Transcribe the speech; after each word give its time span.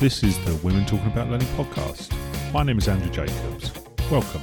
This 0.00 0.22
is 0.22 0.42
the 0.46 0.54
Women 0.64 0.86
Talking 0.86 1.08
About 1.08 1.28
Learning 1.28 1.46
podcast. 1.58 2.10
My 2.54 2.62
name 2.62 2.78
is 2.78 2.88
Andrew 2.88 3.10
Jacobs. 3.10 3.70
Welcome. 4.10 4.40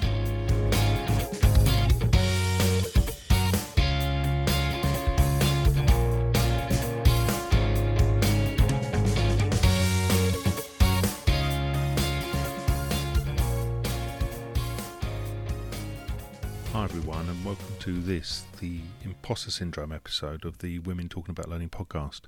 Hi, 16.71 16.83
everyone, 16.83 17.27
and 17.27 17.43
welcome 17.43 17.65
to 17.79 17.99
this, 17.99 18.43
the 18.59 18.81
imposter 19.03 19.49
syndrome 19.49 19.91
episode 19.91 20.45
of 20.45 20.59
the 20.59 20.77
Women 20.77 21.09
Talking 21.09 21.31
About 21.31 21.49
Learning 21.49 21.69
podcast. 21.69 22.27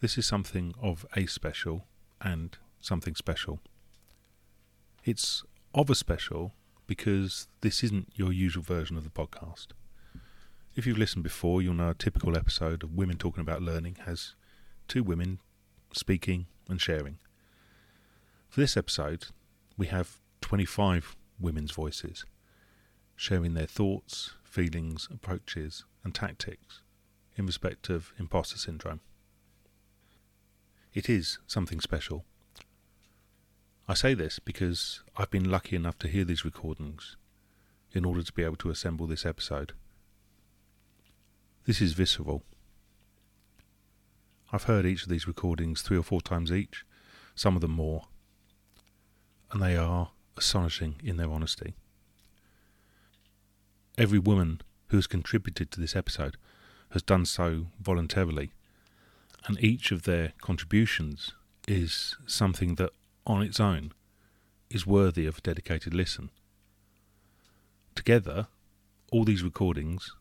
This 0.00 0.18
is 0.18 0.26
something 0.26 0.74
of 0.82 1.06
a 1.14 1.26
special 1.26 1.86
and 2.22 2.56
something 2.80 3.14
special. 3.14 3.60
It's 5.04 5.42
of 5.74 5.90
a 5.90 5.94
special 5.94 6.52
because 6.86 7.48
this 7.60 7.82
isn't 7.82 8.08
your 8.14 8.32
usual 8.32 8.62
version 8.62 8.96
of 8.96 9.04
the 9.04 9.10
podcast. 9.10 9.68
If 10.74 10.86
you've 10.86 10.98
listened 10.98 11.24
before, 11.24 11.60
you'll 11.60 11.74
know 11.74 11.90
a 11.90 11.94
typical 11.94 12.36
episode 12.36 12.82
of 12.82 12.94
Women 12.94 13.18
Talking 13.18 13.42
About 13.42 13.62
Learning 13.62 13.96
has 14.06 14.34
two 14.88 15.02
women 15.02 15.40
speaking 15.92 16.46
and 16.68 16.80
sharing. 16.80 17.18
For 18.48 18.60
this 18.60 18.76
episode, 18.76 19.26
we 19.76 19.86
have 19.88 20.20
25 20.40 21.16
women's 21.40 21.72
voices 21.72 22.24
sharing 23.16 23.54
their 23.54 23.66
thoughts, 23.66 24.34
feelings, 24.44 25.08
approaches, 25.12 25.84
and 26.04 26.14
tactics 26.14 26.80
in 27.36 27.46
respect 27.46 27.88
of 27.88 28.12
imposter 28.18 28.58
syndrome. 28.58 29.00
It 30.94 31.08
is 31.08 31.38
something 31.46 31.80
special. 31.80 32.24
I 33.88 33.94
say 33.94 34.14
this 34.14 34.38
because 34.38 35.02
I've 35.16 35.30
been 35.30 35.50
lucky 35.50 35.76
enough 35.76 35.98
to 36.00 36.08
hear 36.08 36.24
these 36.24 36.44
recordings 36.44 37.16
in 37.92 38.04
order 38.04 38.22
to 38.22 38.32
be 38.32 38.44
able 38.44 38.56
to 38.56 38.70
assemble 38.70 39.06
this 39.06 39.26
episode. 39.26 39.72
This 41.64 41.80
is 41.80 41.92
visceral. 41.92 42.42
I've 44.52 44.64
heard 44.64 44.86
each 44.86 45.04
of 45.04 45.08
these 45.08 45.26
recordings 45.26 45.82
three 45.82 45.96
or 45.96 46.02
four 46.02 46.20
times 46.20 46.52
each, 46.52 46.84
some 47.34 47.54
of 47.54 47.62
them 47.62 47.72
more, 47.72 48.04
and 49.50 49.62
they 49.62 49.76
are 49.76 50.10
astonishing 50.36 50.96
in 51.02 51.16
their 51.16 51.30
honesty 51.30 51.74
every 53.98 54.18
woman 54.18 54.60
who 54.88 54.96
has 54.96 55.06
contributed 55.06 55.70
to 55.70 55.80
this 55.80 55.96
episode 55.96 56.36
has 56.90 57.02
done 57.02 57.24
so 57.24 57.66
voluntarily, 57.80 58.52
and 59.46 59.62
each 59.62 59.92
of 59.92 60.02
their 60.02 60.32
contributions 60.40 61.32
is 61.66 62.16
something 62.26 62.76
that, 62.76 62.90
on 63.26 63.42
its 63.42 63.60
own, 63.60 63.92
is 64.70 64.86
worthy 64.86 65.26
of 65.26 65.38
a 65.38 65.40
dedicated 65.40 65.94
listen. 65.94 66.30
Together, 67.94 68.48
all 69.10 69.24
these 69.24 69.42
recordings 69.42 70.14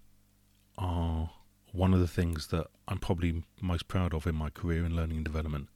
are 0.78 1.32
one 1.72 1.94
of 1.94 2.00
the 2.00 2.08
things 2.08 2.48
that 2.48 2.68
I'm 2.88 2.98
probably 2.98 3.44
most 3.62 3.88
proud 3.88 4.14
of 4.14 4.28
in 4.28 4.36
my 4.36 4.50
career 4.50 4.86
in 4.86 4.96
learning 4.96 5.18
and 5.18 5.26
development. 5.26 5.70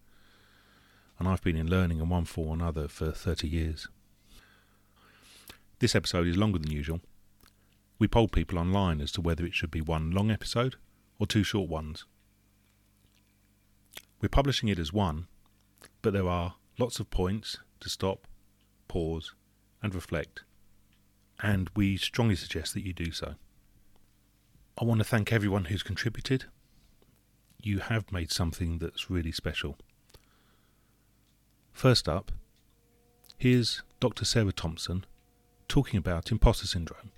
And 1.17 1.27
I've 1.27 1.41
been 1.41 1.55
in 1.55 1.69
learning 1.69 1.99
in 1.99 2.09
one 2.09 2.25
form 2.25 2.49
or 2.49 2.53
another 2.55 2.87
for 2.87 3.11
30 3.11 3.47
years. 3.47 3.87
This 5.80 5.95
episode 5.95 6.27
is 6.27 6.35
longer 6.35 6.59
than 6.59 6.71
usual 6.71 6.99
we 7.97 8.07
polled 8.07 8.31
people 8.31 8.59
online 8.59 9.02
as 9.02 9.11
to 9.13 9.21
whether 9.21 9.45
it 9.45 9.53
should 9.53 9.71
be 9.71 9.81
one 9.81 10.11
long 10.11 10.30
episode 10.30 10.75
or 11.19 11.25
two 11.25 11.43
short 11.43 11.69
ones. 11.69 12.05
We're 14.21 14.30
publishing 14.30 14.69
it 14.69 14.80
as 14.80 14.94
one, 14.94 15.27
but 16.02 16.14
there 16.14 16.27
are 16.27 16.55
lots 16.77 16.99
of 16.99 17.09
points 17.09 17.58
to 17.81 17.89
stop, 17.89 18.27
pause, 18.87 19.33
and 19.83 19.93
reflect, 19.93 20.43
and 21.42 21.70
we 21.76 21.98
strongly 21.98 22.36
suggest 22.36 22.73
that 22.73 22.86
you 22.86 22.93
do 22.93 23.11
so. 23.11 23.36
I 24.80 24.86
want 24.86 24.99
to 24.99 25.05
thank 25.05 25.31
everyone 25.31 25.65
who's 25.65 25.83
contributed. 25.83 26.45
You 27.61 27.80
have 27.80 28.11
made 28.11 28.31
something 28.31 28.80
that's 28.80 29.09
really 29.09 29.31
special. 29.31 29.77
First 31.71 32.08
up, 32.08 32.32
here's 33.37 33.83
Dr. 33.99 34.26
Sara 34.26 34.52
Thompson 34.52 35.05
talking 35.67 35.97
about 35.97 36.32
imposter 36.32 36.67
syndrome. 36.67 37.11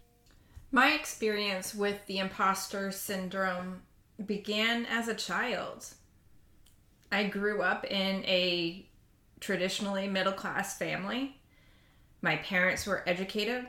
My 0.71 0.93
experience 0.93 1.73
with 1.73 2.05
the 2.07 2.17
imposter 2.17 2.91
syndrome 2.91 3.81
began 4.25 4.85
as 4.85 5.07
a 5.07 5.15
child. 5.15 5.85
I 7.11 7.25
grew 7.25 7.61
up 7.61 7.85
in 7.85 8.23
a 8.25 8.85
traditionally 9.39 10.07
middle 10.07 10.33
class 10.33 10.77
family. 10.77 11.37
My 12.21 12.37
parents 12.37 12.85
were 12.85 13.03
educated, 13.07 13.67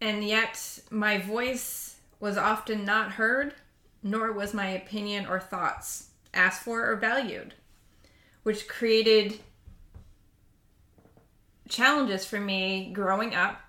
and 0.00 0.22
yet 0.24 0.80
my 0.90 1.18
voice 1.18 1.96
was 2.20 2.36
often 2.36 2.84
not 2.84 3.12
heard, 3.12 3.54
nor 4.02 4.32
was 4.32 4.54
my 4.54 4.68
opinion 4.68 5.26
or 5.26 5.40
thoughts 5.40 6.10
asked 6.32 6.62
for 6.62 6.90
or 6.90 6.96
valued, 6.96 7.54
which 8.42 8.68
created 8.68 9.40
challenges 11.68 12.24
for 12.24 12.40
me 12.40 12.90
growing 12.92 13.34
up 13.34 13.60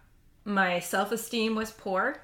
my 0.44 0.80
self 0.80 1.12
esteem 1.12 1.56
was 1.56 1.72
poor. 1.72 2.22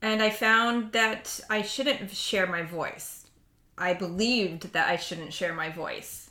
And 0.00 0.22
I 0.22 0.30
found 0.30 0.92
that 0.92 1.40
I 1.50 1.62
shouldn't 1.62 2.10
share 2.10 2.46
my 2.46 2.62
voice. 2.62 3.17
I 3.78 3.94
believed 3.94 4.72
that 4.72 4.88
I 4.88 4.96
shouldn't 4.96 5.32
share 5.32 5.54
my 5.54 5.70
voice. 5.70 6.30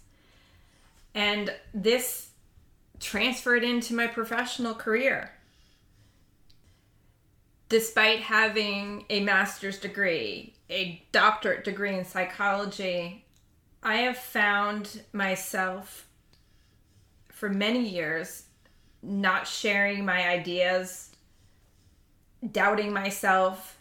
And 1.16 1.54
this 1.74 2.30
transferred 3.00 3.64
into 3.64 3.94
my 3.94 4.08
professional 4.08 4.74
career. 4.74 5.32
Despite 7.70 8.22
having 8.22 9.06
a 9.10 9.22
master's 9.22 9.80
degree, 9.80 10.54
a 10.70 11.04
doctorate 11.12 11.64
degree 11.64 11.98
in 11.98 12.06
psychology, 12.06 13.26
I 13.84 13.98
have 13.98 14.18
found 14.18 15.02
myself 15.14 16.08
for 17.30 17.50
many 17.50 17.88
years 17.88 18.44
not 19.04 19.48
sharing 19.48 20.04
my 20.06 20.28
ideas, 20.28 21.12
doubting 22.52 22.92
myself, 22.92 23.77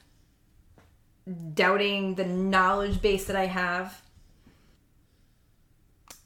doubting 1.55 2.15
the 2.15 2.25
knowledge 2.25 3.01
base 3.01 3.27
that 3.27 3.37
I 3.37 3.47
have. 3.47 4.03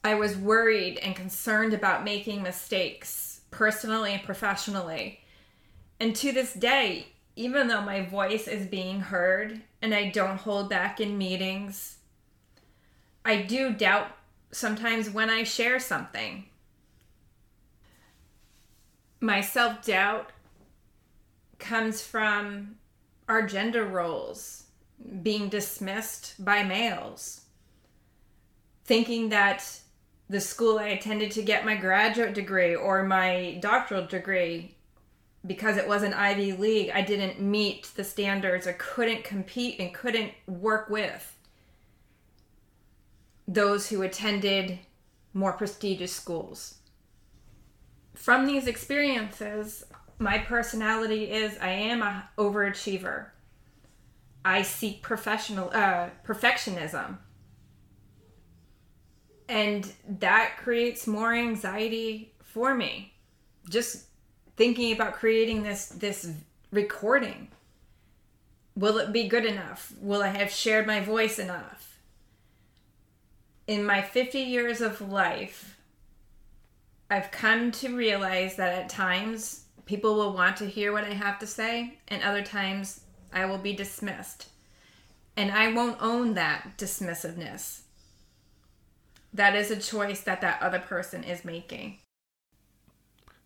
I 0.02 0.14
was 0.14 0.36
worried 0.36 0.98
and 0.98 1.14
concerned 1.14 1.74
about 1.74 2.04
making 2.04 2.42
mistakes 2.42 3.40
personally 3.50 4.14
and 4.14 4.22
professionally. 4.22 5.20
And 5.98 6.16
to 6.16 6.32
this 6.32 6.54
day, 6.54 7.08
even 7.36 7.68
though 7.68 7.82
my 7.82 8.02
voice 8.02 8.48
is 8.48 8.66
being 8.66 9.00
heard 9.00 9.60
and 9.82 9.94
I 9.94 10.10
don't 10.10 10.38
hold 10.38 10.70
back 10.70 11.00
in 11.00 11.18
meetings, 11.18 11.98
I 13.24 13.42
do 13.42 13.72
doubt 13.72 14.08
sometimes 14.52 15.10
when 15.10 15.30
I 15.30 15.44
share 15.44 15.78
something 15.78 16.46
my 19.20 19.40
self 19.40 19.84
doubt 19.84 20.32
comes 21.58 22.02
from 22.02 22.76
our 23.28 23.46
gender 23.46 23.84
roles 23.84 24.64
being 25.22 25.48
dismissed 25.48 26.42
by 26.44 26.62
males. 26.62 27.42
Thinking 28.84 29.28
that 29.30 29.80
the 30.28 30.40
school 30.40 30.78
I 30.78 30.88
attended 30.88 31.32
to 31.32 31.42
get 31.42 31.64
my 31.64 31.76
graduate 31.76 32.34
degree 32.34 32.74
or 32.74 33.02
my 33.02 33.58
doctoral 33.60 34.06
degree, 34.06 34.76
because 35.46 35.76
it 35.76 35.88
was 35.88 36.02
an 36.02 36.14
Ivy 36.14 36.52
League, 36.52 36.90
I 36.94 37.00
didn't 37.02 37.40
meet 37.40 37.90
the 37.96 38.04
standards 38.04 38.66
or 38.66 38.74
couldn't 38.78 39.24
compete 39.24 39.80
and 39.80 39.94
couldn't 39.94 40.32
work 40.46 40.90
with 40.90 41.36
those 43.48 43.88
who 43.88 44.02
attended 44.02 44.78
more 45.34 45.52
prestigious 45.52 46.12
schools 46.12 46.80
from 48.20 48.46
these 48.46 48.66
experiences, 48.66 49.84
my 50.18 50.36
personality 50.36 51.30
is 51.30 51.56
I 51.58 51.70
am 51.70 52.02
a 52.02 52.28
overachiever. 52.36 53.28
I 54.44 54.62
seek 54.62 55.02
professional 55.02 55.70
uh, 55.72 56.10
perfectionism. 56.26 57.18
And 59.48 59.92
that 60.08 60.56
creates 60.58 61.06
more 61.06 61.34
anxiety 61.34 62.32
for 62.42 62.74
me. 62.74 63.12
Just 63.68 64.06
thinking 64.56 64.92
about 64.92 65.14
creating 65.14 65.62
this 65.62 65.88
this 65.88 66.32
recording. 66.70 67.48
Will 68.76 68.98
it 68.98 69.12
be 69.12 69.28
good 69.28 69.44
enough? 69.44 69.92
Will 70.00 70.22
I 70.22 70.28
have 70.28 70.50
shared 70.50 70.86
my 70.86 71.00
voice 71.00 71.38
enough? 71.38 71.98
In 73.66 73.84
my 73.84 74.00
50 74.00 74.38
years 74.38 74.80
of 74.80 75.00
life, 75.00 75.76
I've 77.10 77.30
come 77.30 77.72
to 77.72 77.96
realize 77.96 78.56
that 78.56 78.72
at 78.72 78.88
times 78.88 79.64
people 79.84 80.14
will 80.14 80.32
want 80.32 80.56
to 80.58 80.66
hear 80.66 80.92
what 80.92 81.04
I 81.04 81.12
have 81.12 81.38
to 81.40 81.46
say, 81.46 81.98
and 82.08 82.22
other 82.22 82.42
times 82.42 83.00
I 83.32 83.46
will 83.46 83.58
be 83.58 83.72
dismissed. 83.72 84.48
And 85.36 85.50
I 85.50 85.72
won't 85.72 86.00
own 86.00 86.34
that 86.34 86.76
dismissiveness. 86.76 87.80
That 89.32 89.54
is 89.54 89.70
a 89.70 89.76
choice 89.76 90.22
that 90.22 90.40
that 90.40 90.60
other 90.60 90.80
person 90.80 91.22
is 91.22 91.44
making. 91.44 91.98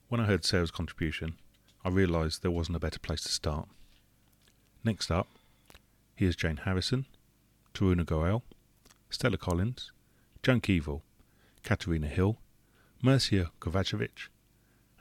When 0.08 0.20
I 0.20 0.24
heard 0.24 0.44
Sara's 0.44 0.70
contribution, 0.70 1.34
I 1.84 1.90
realised 1.90 2.42
there 2.42 2.50
wasn't 2.50 2.76
a 2.76 2.80
better 2.80 2.98
place 2.98 3.22
to 3.22 3.32
start. 3.32 3.68
Next 4.82 5.10
up, 5.10 5.28
here's 6.14 6.36
Jayne 6.36 6.58
Harrison, 6.58 7.06
Taruna 7.74 8.06
Goel, 8.06 8.42
Stella 9.10 9.36
Collins, 9.36 9.92
Joan 10.42 10.60
Keevill, 10.60 11.02
Katherina 11.62 12.06
Hill, 12.06 12.38
Mersiha 13.02 13.50
Kovacevic, 13.60 14.28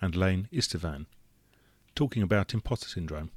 and 0.01 0.15
Laine 0.15 0.47
Istvan, 0.51 1.05
talking 1.95 2.23
about 2.23 2.53
imposter 2.53 2.87
syndrome. 2.87 3.31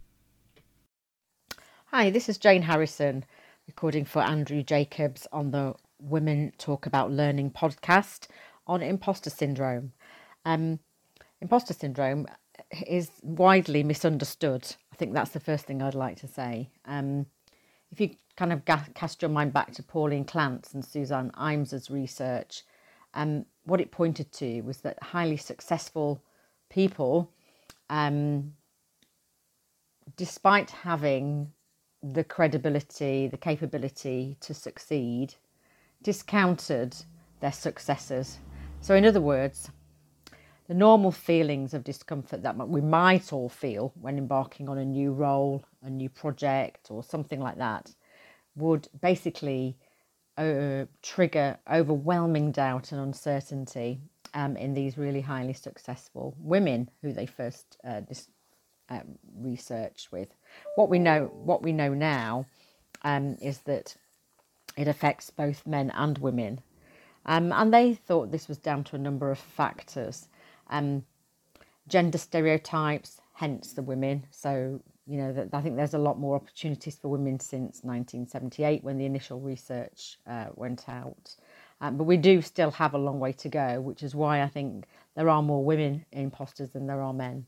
Hi, 1.99 2.11
this 2.11 2.29
is 2.29 2.37
Jayne 2.37 2.61
Harrison, 2.61 3.25
recording 3.67 4.05
for 4.05 4.21
Andrew 4.21 4.63
Jacobs 4.63 5.27
on 5.33 5.51
the 5.51 5.75
Women 5.99 6.53
Talk 6.59 6.85
About 6.85 7.11
Learning 7.11 7.51
podcast 7.51 8.27
on 8.67 8.83
imposter 8.83 9.31
syndrome. 9.31 9.93
Um, 10.45 10.79
imposter 11.41 11.73
syndrome 11.73 12.27
is 12.87 13.11
widely 13.23 13.83
misunderstood. 13.83 14.77
I 14.93 14.97
think 14.97 15.15
that's 15.15 15.31
the 15.31 15.41
first 15.41 15.65
thing 15.65 15.81
I'd 15.81 15.95
like 15.95 16.19
to 16.19 16.29
say. 16.29 16.69
Um, 16.85 17.25
if 17.91 17.99
you 17.99 18.11
kind 18.37 18.53
of 18.53 18.67
cast 18.93 19.23
your 19.23 19.31
mind 19.31 19.55
back 19.55 19.73
to 19.73 19.83
Pauline 19.83 20.27
Clance 20.27 20.75
and 20.75 20.85
Suzanne 20.85 21.31
Imes's 21.33 21.91
research, 21.91 22.63
um, 23.15 23.47
what 23.65 23.81
it 23.81 23.91
pointed 23.91 24.31
to 24.33 24.61
was 24.61 24.83
that 24.83 25.03
highly 25.03 25.39
successful 25.39 26.23
people, 26.69 27.33
um, 27.89 28.53
despite 30.19 30.69
having 30.69 31.53
the 32.13 32.25
credibility, 32.25 33.27
the 33.27 33.37
capability 33.37 34.37
to 34.41 34.55
succeed, 34.55 35.35
discounted 36.03 36.97
their 37.41 37.53
successes. 37.53 38.39
So, 38.81 38.95
in 38.95 39.05
other 39.05 39.21
words, 39.21 39.71
the 40.69 40.75
normal 40.75 41.13
feelings 41.13 41.75
of 41.75 41.85
discomfort 41.85 42.43
that 42.43 42.57
we 42.69 42.81
might 42.81 43.33
all 43.33 43.49
feel 43.49 43.93
when 44.01 44.19
embarking 44.19 44.69
on 44.69 44.79
a 44.79 44.85
new 44.85 45.13
role, 45.13 45.65
a 45.83 45.91
new 45.91 46.09
project, 46.09 46.91
or 46.91 47.03
something 47.03 47.41
like 47.41 47.59
that 47.59 47.95
would 48.57 48.89
basically 49.01 49.77
uh, 50.37 50.85
trigger 51.03 51.59
overwhelming 51.73 52.51
doubt 52.51 52.93
and 52.93 53.01
uncertainty 53.01 54.01
um, 54.35 54.57
in 54.57 54.75
these 54.75 54.99
really 54.99 55.21
highly 55.21 55.53
successful 55.53 56.35
women 56.39 56.91
who 57.01 57.13
they 57.13 57.27
first 57.27 57.79
uh, 57.85 58.01
dis- 58.01 58.29
uh, 58.89 59.01
researched 59.39 60.13
with. 60.13 60.29
What 60.75 60.89
we 60.89 60.99
know, 60.99 61.31
what 61.33 61.63
we 61.63 61.73
know 61.73 61.95
now, 61.95 62.47
um, 63.03 63.37
is 63.41 63.59
that 63.61 63.97
it 64.77 64.89
affects 64.89 65.31
both 65.31 65.67
men 65.67 65.91
and 65.95 66.19
women, 66.19 66.61
um, 67.25 67.53
and 67.53 67.73
they 67.73 67.95
thought 67.95 68.31
this 68.31 68.49
was 68.49 68.59
down 68.59 68.85
to 68.85 68.97
a 68.97 68.99
number 69.01 69.31
of 69.31 69.39
factors 69.39 70.29
um, 70.69 71.05
gender 71.89 72.19
stereotypes, 72.19 73.21
hence 73.35 73.73
the 73.73 73.83
women. 73.83 74.27
So, 74.31 74.81
you 75.07 75.19
know, 75.19 75.33
that 75.33 75.49
I 75.53 75.61
think 75.61 75.77
there's 75.77 75.95
a 75.95 75.99
lot 75.99 76.19
more 76.19 76.37
opportunities 76.37 76.97
for 76.97 77.09
women 77.09 77.39
since 77.39 77.83
1978 77.83 78.83
when 78.83 78.99
the 78.99 79.07
initial 79.07 79.41
research 79.41 80.19
uh, 80.27 80.47
went 80.55 80.89
out. 80.89 81.37
Um, 81.81 81.97
but 81.97 82.05
we 82.05 82.17
do 82.17 82.41
still 82.41 82.71
have 82.73 82.95
a 82.95 82.99
long 82.99 83.21
way 83.21 83.33
to 83.33 83.49
go, 83.49 83.81
which 83.81 84.03
is 84.03 84.15
why 84.15 84.43
I 84.43 84.49
think 84.49 84.87
there 85.15 85.29
are 85.29 85.43
more 85.43 85.63
women 85.65 86.05
imposters 86.13 86.71
than 86.71 86.87
there 86.87 87.03
are 87.03 87.13
men. 87.13 87.47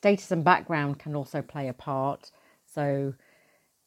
Status 0.00 0.30
and 0.30 0.42
background 0.42 0.98
can 0.98 1.14
also 1.14 1.42
play 1.42 1.68
a 1.68 1.74
part. 1.74 2.30
So, 2.64 3.12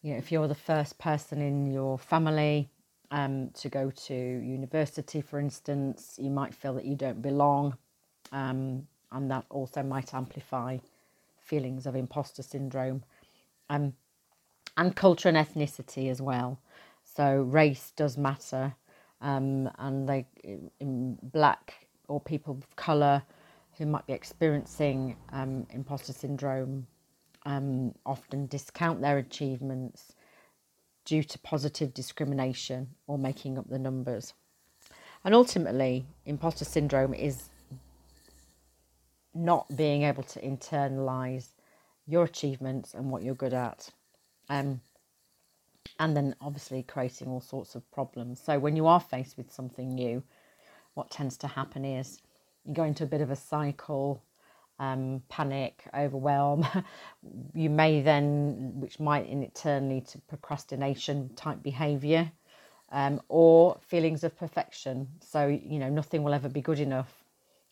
you 0.04 0.12
know, 0.12 0.18
if 0.20 0.32
you're 0.32 0.48
the 0.48 0.54
first 0.54 1.00
person 1.00 1.42
in 1.42 1.72
your 1.72 1.98
family 1.98 2.70
um, 3.10 3.50
to 3.56 3.68
go 3.68 3.90
to 3.90 4.14
university, 4.14 5.22
for 5.22 5.40
instance, 5.40 6.20
you 6.22 6.30
might 6.30 6.54
feel 6.54 6.76
that 6.76 6.86
you 6.86 6.94
don't 6.94 7.20
belong 7.24 7.76
um, 8.32 8.88
and 9.12 9.32
that 9.32 9.46
also 9.50 9.82
might 9.82 10.14
amplify 10.14 10.78
feelings 11.40 11.88
of 11.88 11.96
imposter 11.96 12.44
syndrome. 12.44 13.04
Um, 13.72 13.94
and 14.78 14.96
culture 14.96 15.30
and 15.30 15.38
ethnicity 15.38 16.12
as 16.12 16.22
well. 16.22 16.60
So 17.04 17.42
race 17.42 17.92
does 17.96 18.20
matter, 18.20 18.76
um, 19.20 19.68
and 19.80 20.08
they 20.08 20.28
in 20.80 21.18
black 21.24 21.88
or 22.08 22.20
people 22.20 22.54
of 22.54 22.76
colour 22.76 23.24
who 23.78 23.86
might 23.86 24.06
be 24.06 24.14
experiencing 24.14 25.16
um, 25.32 25.66
imposter 25.72 26.14
syndrome 26.14 26.88
um, 27.46 27.94
often 28.06 28.48
discount 28.48 29.02
their 29.02 29.18
achievements 29.18 30.14
due 31.06 31.24
to 31.24 31.40
positive 31.40 31.94
discrimination 31.94 32.88
or 33.08 33.18
making 33.18 33.58
up 33.58 33.70
the 33.70 33.80
numbers. 33.80 34.34
And 35.26 35.34
ultimately, 35.34 36.06
imposter 36.26 36.66
syndrome 36.66 37.14
is 37.14 37.50
not 39.34 39.76
being 39.76 40.04
able 40.04 40.24
to 40.24 40.40
internalize 40.42 41.48
your 42.06 42.24
achievements 42.24 42.94
and 42.94 43.10
what 43.10 43.24
you're 43.24 43.36
good 43.36 43.54
at. 43.54 43.90
Um, 44.50 44.82
and 46.00 46.16
then 46.16 46.36
obviously 46.42 46.84
creating 46.84 47.28
all 47.28 47.42
sorts 47.42 47.76
of 47.76 47.90
problems. 47.92 48.42
So 48.44 48.60
when 48.60 48.76
you 48.76 48.88
are 48.88 49.00
faced 49.00 49.38
with 49.38 49.52
something 49.52 49.94
new, 49.94 50.24
what 50.94 51.12
tends 51.12 51.38
to 51.38 51.48
happen 51.48 51.86
is 51.86 52.22
you 52.66 52.74
go 52.74 52.84
into 52.84 53.04
a 53.04 53.08
bit 53.08 53.22
of 53.22 53.32
a 53.32 53.36
cycle, 53.36 54.24
um, 54.80 55.22
panic, 55.30 55.84
overwhelm. 55.94 56.66
you 57.54 57.70
may 57.70 58.02
then, 58.02 58.74
which 58.76 59.00
might 59.00 59.28
in 59.28 59.50
turn 59.52 59.90
lead 59.90 60.08
to 60.08 60.18
procrastination 60.20 61.30
type 61.36 61.62
behaviour, 61.64 62.32
um, 62.92 63.22
or 63.30 63.78
feelings 63.88 64.24
of 64.24 64.38
perfection. 64.38 65.08
So 65.20 65.48
you 65.48 65.80
know 65.80 65.90
nothing 65.90 66.24
will 66.24 66.34
ever 66.34 66.50
be 66.50 66.62
good 66.62 66.80
enough 66.80 67.24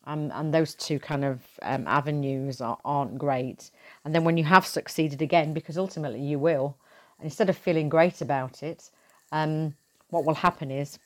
um, 0.05 0.31
and 0.33 0.53
those 0.53 0.73
two 0.73 0.99
kind 0.99 1.23
of 1.23 1.41
um, 1.61 1.88
avenues 1.88 2.59
are, 2.61 2.77
aren't 2.83 3.17
great. 3.17 3.69
And 4.03 4.15
then 4.15 4.23
when 4.23 4.38
you 4.38 4.43
have 4.45 4.65
succeeded 4.65 5.21
again, 5.21 5.53
because 5.53 5.77
ultimately 5.77 6.21
you 6.21 6.39
will, 6.39 6.75
instead 7.21 7.49
of 7.49 7.57
feeling 7.57 7.88
great 7.88 8.21
about 8.21 8.63
it, 8.63 8.89
um, 9.31 9.75
what 10.09 10.25
will 10.25 10.33
happen 10.33 10.71
is 10.71 10.97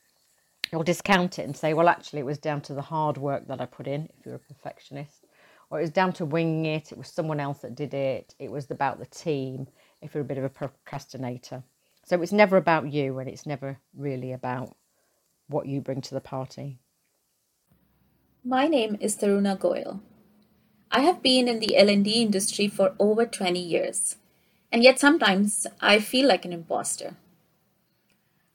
you'll 0.75 0.83
discount 0.83 1.39
it 1.39 1.43
and 1.43 1.55
say, 1.55 1.73
well, 1.73 1.87
actually, 1.87 2.19
it 2.19 2.25
was 2.25 2.37
down 2.37 2.59
to 2.59 2.73
the 2.73 2.81
hard 2.81 3.17
work 3.17 3.47
that 3.47 3.61
I 3.61 3.65
put 3.65 3.87
in, 3.87 4.09
if 4.19 4.25
you're 4.25 4.35
a 4.35 4.39
perfectionist, 4.39 5.25
or 5.69 5.79
it 5.79 5.83
was 5.83 5.89
down 5.89 6.11
to 6.13 6.25
winging 6.25 6.65
it, 6.65 6.91
it 6.91 6.97
was 6.97 7.07
someone 7.07 7.39
else 7.39 7.59
that 7.59 7.75
did 7.75 7.93
it, 7.93 8.35
it 8.39 8.51
was 8.51 8.69
about 8.69 8.99
the 8.99 9.05
team, 9.05 9.67
if 10.01 10.13
you're 10.13 10.23
a 10.23 10.25
bit 10.25 10.37
of 10.37 10.43
a 10.43 10.49
procrastinator. 10.49 11.63
So 12.03 12.21
it's 12.21 12.33
never 12.33 12.57
about 12.57 12.91
you, 12.91 13.19
and 13.19 13.29
it's 13.29 13.45
never 13.45 13.79
really 13.95 14.33
about 14.33 14.75
what 15.47 15.65
you 15.65 15.79
bring 15.79 16.01
to 16.01 16.13
the 16.13 16.19
party. 16.19 16.79
My 18.43 18.67
name 18.67 18.97
is 18.99 19.15
Taruna 19.15 19.57
Goel. 19.57 20.01
I 20.91 20.99
have 21.03 21.23
been 21.23 21.47
in 21.47 21.59
the 21.59 21.77
L&D 21.77 22.21
industry 22.21 22.67
for 22.67 22.95
over 22.99 23.25
20 23.25 23.57
years, 23.57 24.17
and 24.73 24.83
yet 24.83 24.99
sometimes 24.99 25.67
I 25.79 25.99
feel 25.99 26.27
like 26.27 26.43
an 26.43 26.51
imposter. 26.51 27.15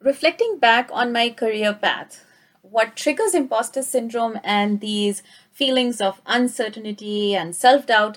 Reflecting 0.03 0.59
back 0.59 0.89
on 0.95 1.13
my 1.13 1.29
career 1.29 1.75
path, 1.75 2.25
what 2.63 2.97
triggers 2.97 3.35
imposter 3.35 3.83
syndrome 3.83 4.41
and 4.43 4.81
these 4.81 5.23
feelings 5.53 6.01
of 6.01 6.23
uncertainty 6.25 7.35
and 7.37 7.55
self 7.55 7.85
doubt 7.85 8.17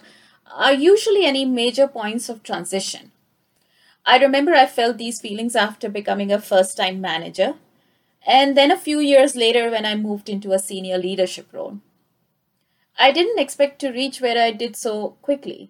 are 0.49 0.73
usually 0.73 1.25
any 1.25 1.43
major 1.43 1.85
points 1.85 2.29
of 2.29 2.41
transition. 2.41 3.11
I 4.05 4.17
remember 4.17 4.53
I 4.53 4.65
felt 4.65 4.97
these 4.97 5.19
feelings 5.19 5.57
after 5.57 5.89
becoming 5.89 6.31
a 6.31 6.39
first 6.39 6.77
time 6.77 7.01
manager 7.01 7.55
and 8.25 8.55
then 8.55 8.71
a 8.71 8.77
few 8.77 8.99
years 8.99 9.35
later 9.35 9.69
when 9.69 9.85
I 9.85 9.95
moved 9.95 10.29
into 10.29 10.53
a 10.53 10.59
senior 10.59 10.97
leadership 10.97 11.51
role. 11.51 11.79
I 12.97 13.11
didn't 13.11 13.39
expect 13.39 13.79
to 13.79 13.91
reach 13.91 14.21
where 14.21 14.41
I 14.41 14.51
did 14.51 14.77
so 14.77 15.17
quickly. 15.21 15.69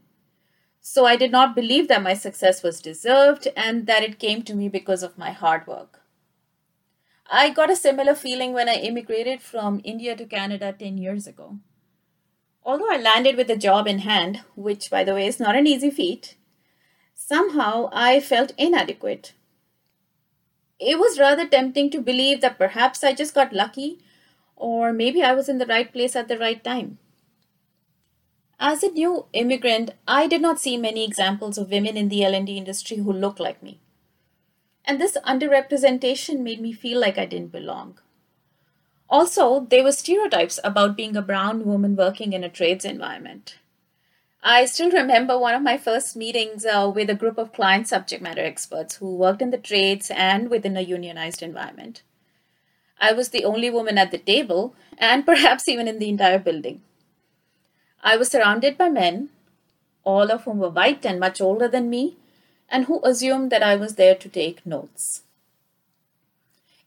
So 0.79 1.08
I 1.08 1.15
did 1.15 1.32
not 1.32 1.55
believe 1.55 1.88
that 1.88 2.03
my 2.03 2.13
success 2.13 2.62
was 2.62 2.82
deserved 2.82 3.48
and 3.58 3.88
that 3.88 4.03
it 4.03 4.20
came 4.20 4.43
to 4.43 4.53
me 4.53 4.70
because 4.70 5.01
of 5.01 5.17
my 5.17 5.32
hard 5.32 5.65
work. 5.65 6.01
I 7.33 7.49
got 7.49 7.69
a 7.71 7.75
similar 7.75 8.15
feeling 8.15 8.53
when 8.53 8.69
I 8.69 8.75
immigrated 8.75 9.41
from 9.41 9.81
India 9.83 10.15
to 10.15 10.25
Canada 10.25 10.73
10 10.77 10.97
years 10.97 11.27
ago. 11.27 11.57
Although 12.63 12.91
I 12.91 12.97
landed 12.97 13.35
with 13.35 13.49
a 13.49 13.57
job 13.57 13.87
in 13.87 13.99
hand, 13.99 14.41
which 14.55 14.89
by 14.89 15.03
the 15.03 15.15
way 15.15 15.27
is 15.27 15.39
not 15.39 15.55
an 15.55 15.67
easy 15.67 15.89
feat, 15.89 16.35
somehow 17.15 17.89
I 17.91 18.19
felt 18.19 18.53
inadequate 18.57 19.33
it 20.85 20.99
was 20.99 21.19
rather 21.19 21.47
tempting 21.47 21.89
to 21.91 22.01
believe 22.01 22.41
that 22.41 22.57
perhaps 22.57 23.03
I 23.03 23.13
just 23.13 23.33
got 23.33 23.53
lucky, 23.53 23.99
or 24.55 24.91
maybe 24.91 25.23
I 25.23 25.33
was 25.33 25.47
in 25.47 25.57
the 25.57 25.65
right 25.65 25.91
place 25.91 26.15
at 26.15 26.27
the 26.27 26.37
right 26.37 26.63
time. 26.63 26.97
As 28.59 28.83
a 28.83 28.91
new 28.91 29.25
immigrant, 29.33 29.91
I 30.07 30.27
did 30.27 30.41
not 30.41 30.59
see 30.59 30.77
many 30.77 31.03
examples 31.03 31.57
of 31.57 31.71
women 31.71 31.97
in 31.97 32.09
the 32.09 32.23
L&D 32.23 32.57
industry 32.57 32.97
who 32.97 33.11
looked 33.11 33.39
like 33.39 33.61
me. 33.63 33.79
And 34.85 34.99
this 34.99 35.17
underrepresentation 35.25 36.39
made 36.39 36.61
me 36.61 36.73
feel 36.73 36.99
like 36.99 37.17
I 37.17 37.25
didn't 37.25 37.51
belong. 37.51 37.99
Also, 39.09 39.61
there 39.69 39.83
were 39.83 39.91
stereotypes 39.91 40.59
about 40.63 40.97
being 40.97 41.15
a 41.15 41.21
brown 41.21 41.65
woman 41.65 41.95
working 41.95 42.33
in 42.33 42.43
a 42.43 42.49
trades 42.49 42.83
environment. 42.83 43.57
I 44.41 44.65
still 44.65 44.91
remember 44.91 45.37
one 45.37 45.55
of 45.55 45.61
my 45.61 45.77
first 45.77 46.17
meetings 46.17 46.65
uh, 46.65 46.91
with 46.93 47.09
a 47.09 47.15
group 47.15 47.37
of 47.37 47.53
client 47.53 47.87
subject 47.87 48.21
matter 48.21 48.43
experts 48.43 48.95
who 48.95 49.15
worked 49.15 49.41
in 49.41 49.51
the 49.51 49.57
trades 49.57 50.11
and 50.13 50.49
within 50.49 50.75
a 50.75 50.81
unionized 50.81 51.41
environment. 51.41 52.01
I 52.99 53.13
was 53.13 53.29
the 53.29 53.45
only 53.45 53.69
woman 53.69 53.97
at 53.97 54.11
the 54.11 54.17
table, 54.17 54.75
and 54.97 55.25
perhaps 55.31 55.69
even 55.69 55.87
in 55.87 55.99
the 55.99 56.09
entire 56.09 56.39
building. 56.39 56.81
I 58.03 58.17
was 58.17 58.29
surrounded 58.29 58.77
by 58.77 58.89
men, 58.89 59.29
all 60.03 60.29
of 60.29 60.43
whom 60.43 60.59
were 60.59 60.69
white 60.69 61.05
and 61.05 61.19
much 61.21 61.39
older 61.39 61.69
than 61.69 61.89
me, 61.89 62.17
and 62.70 62.86
who 62.86 63.01
assumed 63.03 63.51
that 63.51 63.63
I 63.63 63.75
was 63.75 63.96
there 63.96 64.15
to 64.15 64.29
take 64.29 64.65
notes. 64.65 65.24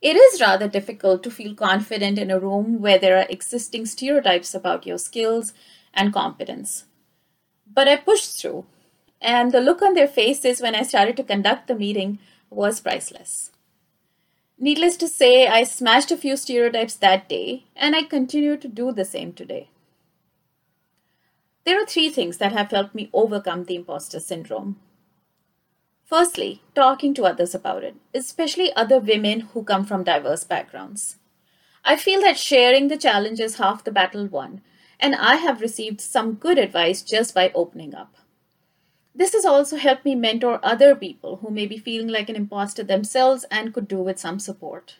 It 0.00 0.16
is 0.16 0.40
rather 0.40 0.68
difficult 0.68 1.22
to 1.22 1.30
feel 1.30 1.54
confident 1.54 2.18
in 2.18 2.30
a 2.30 2.38
room 2.38 2.80
where 2.80 2.98
there 2.98 3.16
are 3.18 3.26
existing 3.28 3.86
stereotypes 3.86 4.54
about 4.54 4.86
your 4.86 4.98
skills 4.98 5.52
and 5.94 6.12
competence. 6.12 6.84
But 7.72 7.88
I 7.88 7.96
pushed 7.96 8.40
through, 8.40 8.66
and 9.20 9.52
the 9.52 9.60
look 9.60 9.82
on 9.82 9.94
their 9.94 10.06
faces 10.06 10.60
when 10.60 10.74
I 10.74 10.82
started 10.82 11.16
to 11.16 11.24
conduct 11.24 11.66
the 11.66 11.74
meeting 11.74 12.18
was 12.50 12.80
priceless. 12.80 13.50
Needless 14.58 14.96
to 14.98 15.08
say, 15.08 15.46
I 15.46 15.64
smashed 15.64 16.10
a 16.10 16.16
few 16.16 16.36
stereotypes 16.36 16.94
that 16.96 17.28
day, 17.28 17.64
and 17.74 17.94
I 17.94 18.02
continue 18.02 18.56
to 18.56 18.68
do 18.68 18.92
the 18.92 19.04
same 19.04 19.32
today. 19.32 19.68
There 21.64 21.82
are 21.82 21.86
three 21.86 22.10
things 22.10 22.38
that 22.38 22.52
have 22.52 22.70
helped 22.70 22.94
me 22.94 23.10
overcome 23.12 23.64
the 23.64 23.74
imposter 23.74 24.20
syndrome. 24.20 24.78
Firstly, 26.06 26.62
talking 26.76 27.14
to 27.14 27.24
others 27.24 27.52
about 27.52 27.82
it, 27.82 27.96
especially 28.14 28.72
other 28.74 29.00
women 29.00 29.40
who 29.40 29.64
come 29.64 29.84
from 29.84 30.04
diverse 30.04 30.44
backgrounds. 30.44 31.16
I 31.84 31.96
feel 31.96 32.20
that 32.20 32.38
sharing 32.38 32.86
the 32.86 32.96
challenge 32.96 33.40
is 33.40 33.56
half 33.56 33.82
the 33.82 33.90
battle 33.90 34.28
won, 34.28 34.62
and 35.00 35.16
I 35.16 35.34
have 35.36 35.60
received 35.60 36.00
some 36.00 36.34
good 36.34 36.58
advice 36.58 37.02
just 37.02 37.34
by 37.34 37.50
opening 37.56 37.92
up. 37.92 38.14
This 39.16 39.32
has 39.32 39.44
also 39.44 39.78
helped 39.78 40.04
me 40.04 40.14
mentor 40.14 40.60
other 40.62 40.94
people 40.94 41.38
who 41.38 41.50
may 41.50 41.66
be 41.66 41.76
feeling 41.76 42.08
like 42.08 42.28
an 42.28 42.36
imposter 42.36 42.84
themselves 42.84 43.44
and 43.50 43.74
could 43.74 43.88
do 43.88 43.98
with 43.98 44.20
some 44.20 44.38
support. 44.38 44.98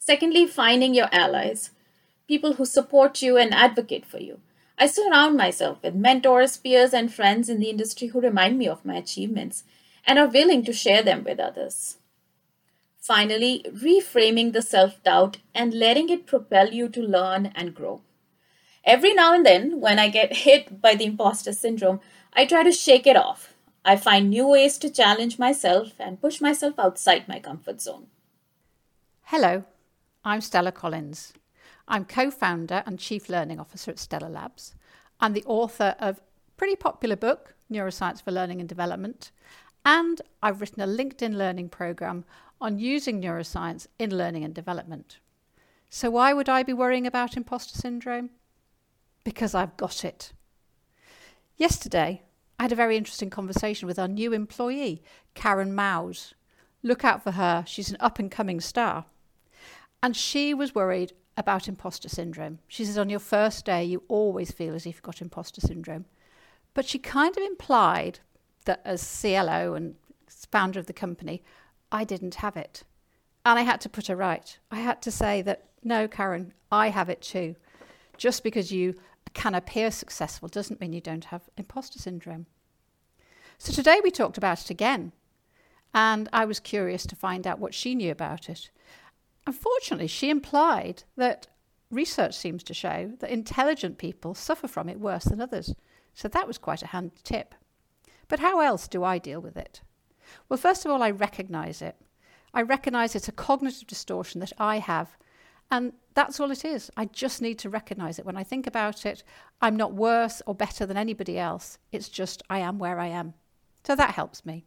Secondly, 0.00 0.46
finding 0.48 0.92
your 0.92 1.08
allies, 1.12 1.70
people 2.26 2.54
who 2.54 2.64
support 2.64 3.22
you 3.22 3.36
and 3.36 3.54
advocate 3.54 4.04
for 4.04 4.18
you. 4.18 4.40
I 4.78 4.86
surround 4.86 5.36
myself 5.36 5.82
with 5.82 5.94
mentors, 5.94 6.58
peers, 6.58 6.92
and 6.92 7.12
friends 7.12 7.48
in 7.48 7.60
the 7.60 7.70
industry 7.70 8.08
who 8.08 8.20
remind 8.20 8.58
me 8.58 8.68
of 8.68 8.84
my 8.84 8.96
achievements 8.96 9.64
and 10.06 10.18
are 10.18 10.28
willing 10.28 10.64
to 10.64 10.72
share 10.72 11.02
them 11.02 11.24
with 11.24 11.40
others. 11.40 11.96
Finally, 13.00 13.64
reframing 13.72 14.52
the 14.52 14.60
self 14.60 15.02
doubt 15.02 15.38
and 15.54 15.72
letting 15.72 16.10
it 16.10 16.26
propel 16.26 16.74
you 16.74 16.88
to 16.88 17.00
learn 17.00 17.46
and 17.54 17.74
grow. 17.74 18.02
Every 18.84 19.14
now 19.14 19.32
and 19.32 19.46
then, 19.46 19.80
when 19.80 19.98
I 19.98 20.08
get 20.08 20.36
hit 20.44 20.80
by 20.80 20.94
the 20.94 21.06
imposter 21.06 21.52
syndrome, 21.52 22.00
I 22.32 22.44
try 22.44 22.62
to 22.62 22.72
shake 22.72 23.06
it 23.06 23.16
off. 23.16 23.54
I 23.84 23.96
find 23.96 24.28
new 24.28 24.48
ways 24.48 24.78
to 24.78 24.90
challenge 24.90 25.38
myself 25.38 25.92
and 25.98 26.20
push 26.20 26.40
myself 26.40 26.78
outside 26.78 27.28
my 27.28 27.38
comfort 27.38 27.80
zone. 27.80 28.08
Hello, 29.22 29.64
I'm 30.24 30.40
Stella 30.40 30.72
Collins. 30.72 31.32
I'm 31.88 32.04
co 32.04 32.30
founder 32.30 32.82
and 32.86 32.98
chief 32.98 33.28
learning 33.28 33.60
officer 33.60 33.90
at 33.90 33.98
Stellar 33.98 34.28
Labs. 34.28 34.74
I'm 35.20 35.32
the 35.32 35.44
author 35.44 35.94
of 35.98 36.18
a 36.18 36.20
pretty 36.56 36.76
popular 36.76 37.16
book, 37.16 37.54
Neuroscience 37.70 38.22
for 38.22 38.32
Learning 38.32 38.60
and 38.60 38.68
Development, 38.68 39.30
and 39.84 40.20
I've 40.42 40.60
written 40.60 40.82
a 40.82 40.86
LinkedIn 40.86 41.36
learning 41.36 41.68
program 41.68 42.24
on 42.60 42.78
using 42.78 43.20
neuroscience 43.20 43.86
in 43.98 44.16
learning 44.16 44.44
and 44.44 44.54
development. 44.54 45.18
So, 45.88 46.10
why 46.10 46.32
would 46.32 46.48
I 46.48 46.64
be 46.64 46.72
worrying 46.72 47.06
about 47.06 47.36
imposter 47.36 47.78
syndrome? 47.78 48.30
Because 49.22 49.54
I've 49.54 49.76
got 49.76 50.04
it. 50.04 50.32
Yesterday, 51.56 52.22
I 52.58 52.64
had 52.64 52.72
a 52.72 52.76
very 52.76 52.96
interesting 52.96 53.30
conversation 53.30 53.86
with 53.86 53.98
our 53.98 54.08
new 54.08 54.32
employee, 54.32 55.02
Karen 55.34 55.74
Mouse. 55.74 56.34
Look 56.82 57.04
out 57.04 57.22
for 57.22 57.32
her, 57.32 57.64
she's 57.66 57.90
an 57.90 57.96
up 58.00 58.18
and 58.18 58.30
coming 58.30 58.60
star. 58.60 59.04
And 60.02 60.16
she 60.16 60.52
was 60.52 60.74
worried 60.74 61.12
about 61.36 61.68
imposter 61.68 62.08
syndrome. 62.08 62.58
She 62.66 62.84
says, 62.84 62.98
on 62.98 63.10
your 63.10 63.20
first 63.20 63.64
day, 63.64 63.84
you 63.84 64.02
always 64.08 64.50
feel 64.50 64.74
as 64.74 64.86
if 64.86 64.94
you've 64.94 65.02
got 65.02 65.20
imposter 65.20 65.60
syndrome. 65.60 66.06
But 66.74 66.86
she 66.86 66.98
kind 66.98 67.36
of 67.36 67.42
implied 67.42 68.20
that 68.64 68.80
as 68.84 69.20
CLO 69.20 69.74
and 69.74 69.96
founder 70.50 70.80
of 70.80 70.86
the 70.86 70.92
company, 70.92 71.42
I 71.92 72.04
didn't 72.04 72.36
have 72.36 72.56
it. 72.56 72.84
And 73.44 73.58
I 73.58 73.62
had 73.62 73.80
to 73.82 73.88
put 73.88 74.08
her 74.08 74.16
right. 74.16 74.58
I 74.70 74.80
had 74.80 75.00
to 75.02 75.10
say 75.10 75.42
that, 75.42 75.68
no, 75.84 76.08
Karen, 76.08 76.52
I 76.72 76.88
have 76.88 77.08
it 77.08 77.22
too. 77.22 77.56
Just 78.16 78.42
because 78.42 78.72
you 78.72 78.94
can 79.34 79.54
appear 79.54 79.90
successful 79.90 80.48
doesn't 80.48 80.80
mean 80.80 80.92
you 80.92 81.00
don't 81.00 81.26
have 81.26 81.48
imposter 81.56 81.98
syndrome. 81.98 82.46
So 83.58 83.72
today 83.72 84.00
we 84.02 84.10
talked 84.10 84.38
about 84.38 84.60
it 84.62 84.70
again, 84.70 85.12
and 85.94 86.28
I 86.32 86.44
was 86.44 86.60
curious 86.60 87.06
to 87.06 87.16
find 87.16 87.46
out 87.46 87.58
what 87.58 87.74
she 87.74 87.94
knew 87.94 88.10
about 88.10 88.48
it. 88.48 88.70
Unfortunately, 89.46 90.06
she 90.06 90.30
implied 90.30 91.04
that 91.16 91.46
research 91.90 92.34
seems 92.34 92.62
to 92.64 92.74
show 92.74 93.12
that 93.20 93.30
intelligent 93.30 93.98
people 93.98 94.34
suffer 94.34 94.66
from 94.66 94.88
it 94.88 95.00
worse 95.00 95.24
than 95.24 95.40
others. 95.40 95.74
So 96.14 96.28
that 96.28 96.46
was 96.46 96.58
quite 96.58 96.82
a 96.82 96.88
handy 96.88 97.20
tip. 97.22 97.54
But 98.28 98.40
how 98.40 98.60
else 98.60 98.88
do 98.88 99.04
I 99.04 99.18
deal 99.18 99.40
with 99.40 99.56
it? 99.56 99.82
Well, 100.48 100.56
first 100.56 100.84
of 100.84 100.90
all, 100.90 101.02
I 101.02 101.10
recognize 101.10 101.80
it. 101.80 101.96
I 102.52 102.62
recognize 102.62 103.14
it's 103.14 103.28
a 103.28 103.32
cognitive 103.32 103.86
distortion 103.86 104.40
that 104.40 104.52
I 104.58 104.78
have 104.78 105.16
and 105.70 105.92
that's 106.14 106.38
all 106.40 106.50
it 106.50 106.64
is. 106.64 106.90
I 106.96 107.06
just 107.06 107.42
need 107.42 107.58
to 107.60 107.70
recognize 107.70 108.18
it. 108.18 108.24
When 108.24 108.36
I 108.36 108.44
think 108.44 108.66
about 108.66 109.04
it, 109.04 109.22
I'm 109.60 109.76
not 109.76 109.94
worse 109.94 110.40
or 110.46 110.54
better 110.54 110.86
than 110.86 110.96
anybody 110.96 111.38
else. 111.38 111.78
It's 111.92 112.08
just 112.08 112.42
I 112.48 112.60
am 112.60 112.78
where 112.78 112.98
I 112.98 113.08
am. 113.08 113.34
So 113.84 113.96
that 113.96 114.14
helps 114.14 114.46
me. 114.46 114.64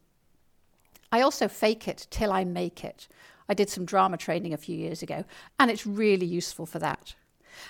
I 1.12 1.22
also 1.22 1.48
fake 1.48 1.88
it 1.88 2.08
till 2.10 2.32
I 2.32 2.44
make 2.44 2.84
it. 2.84 3.08
I 3.50 3.54
did 3.54 3.70
some 3.70 3.84
drama 3.84 4.16
training 4.16 4.54
a 4.54 4.58
few 4.58 4.78
years 4.78 5.02
ago, 5.02 5.26
and 5.60 5.70
it's 5.72 5.86
really 5.86 6.26
useful 6.26 6.66
for 6.66 6.80
that. 6.80 7.16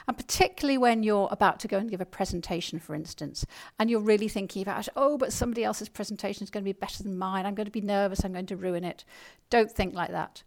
And 0.08 0.16
particularly 0.16 0.78
when 0.78 1.04
you're 1.04 1.30
about 1.32 1.60
to 1.62 1.68
go 1.68 1.78
and 1.78 1.90
give 1.90 2.02
a 2.02 2.06
presentation, 2.06 2.80
for 2.80 2.94
instance, 2.94 3.46
and 3.80 3.90
you're 3.90 4.00
really 4.00 4.28
thinking 4.28 4.62
about, 4.62 4.88
oh, 4.96 5.18
but 5.18 5.34
somebody 5.34 5.64
else's 5.64 5.90
presentation 5.90 6.44
is 6.44 6.50
going 6.50 6.64
to 6.64 6.74
be 6.74 6.78
better 6.78 7.02
than 7.02 7.18
mine. 7.18 7.46
I'm 7.46 7.56
going 7.56 7.66
to 7.66 7.72
be 7.72 7.82
nervous. 7.82 8.24
I'm 8.24 8.34
going 8.34 8.46
to 8.48 8.58
ruin 8.58 8.84
it. 8.84 9.04
Don't 9.50 9.72
think 9.72 9.96
like 9.96 10.12
that. 10.12 10.44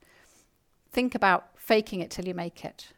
Think 0.93 1.15
about 1.15 1.59
faking 1.59 2.01
it 2.01 2.11
till 2.11 2.27
you 2.27 2.35
make 2.35 2.65
it. 2.65 2.89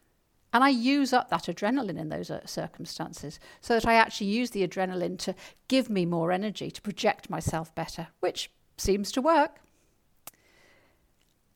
And 0.52 0.62
I 0.62 0.68
use 0.68 1.12
up 1.12 1.30
that 1.30 1.44
adrenaline 1.44 1.98
in 1.98 2.10
those 2.10 2.30
uh, 2.30 2.46
circumstances 2.46 3.40
so 3.60 3.74
that 3.74 3.86
I 3.86 3.94
actually 3.94 4.28
use 4.28 4.50
the 4.50 4.66
adrenaline 4.66 5.18
to 5.20 5.34
give 5.66 5.90
me 5.90 6.06
more 6.06 6.30
energy, 6.30 6.70
to 6.70 6.82
project 6.82 7.28
myself 7.28 7.74
better, 7.74 8.08
which 8.20 8.50
seems 8.76 9.10
to 9.12 9.22
work. 9.22 9.60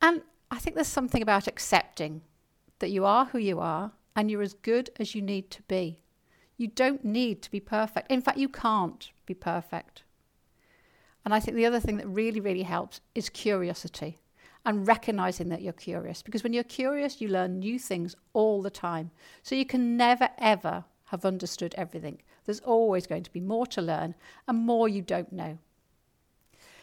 And 0.03 0.23
I 0.51 0.59
think 0.59 0.75
there's 0.75 0.89
something 0.89 1.23
about 1.23 1.47
accepting 1.47 2.23
that 2.79 2.91
you 2.91 3.05
are 3.05 3.27
who 3.27 3.39
you 3.39 3.61
are 3.61 3.93
and 4.17 4.31
you're 4.31 4.43
as 4.43 4.55
good 4.55 4.91
as 4.99 5.15
you 5.15 5.23
need 5.23 5.51
to 5.51 5.63
be. 5.63 6.01
You 6.57 6.69
don't 6.69 7.05
need 7.05 7.43
to 7.43 7.51
be 7.51 7.61
perfect. 7.61 8.11
In 8.11 8.21
fact, 8.21 8.39
you 8.39 8.49
can't 8.49 9.11
be 9.27 9.35
perfect. 9.35 10.03
And 11.25 11.35
I 11.35 11.41
think 11.41 11.57
the 11.57 11.67
other 11.67 11.81
thing 11.81 11.99
that 11.99 12.09
really, 12.09 12.41
really 12.41 12.63
helps 12.63 13.01
is 13.15 13.29
curiosity 13.29 14.19
and 14.65 14.87
recognizing 14.87 15.51
that 15.51 15.63
you're 15.63 15.73
curious. 15.73 16.23
Because 16.23 16.43
when 16.43 16.53
you're 16.53 16.65
curious, 16.65 17.21
you 17.21 17.29
learn 17.29 17.59
new 17.59 17.79
things 17.79 18.17
all 18.33 18.63
the 18.63 18.71
time. 18.71 19.11
So 19.43 19.55
you 19.55 19.67
can 19.67 19.97
never, 19.97 20.31
ever 20.39 20.85
have 21.07 21.25
understood 21.25 21.75
everything. 21.77 22.23
There's 22.45 22.61
always 22.61 23.07
going 23.07 23.23
to 23.23 23.33
be 23.33 23.41
more 23.41 23.67
to 23.69 23.83
learn 23.83 24.15
and 24.47 24.59
more 24.59 24.89
you 24.89 25.03
don't 25.03 25.33
know. 25.33 25.59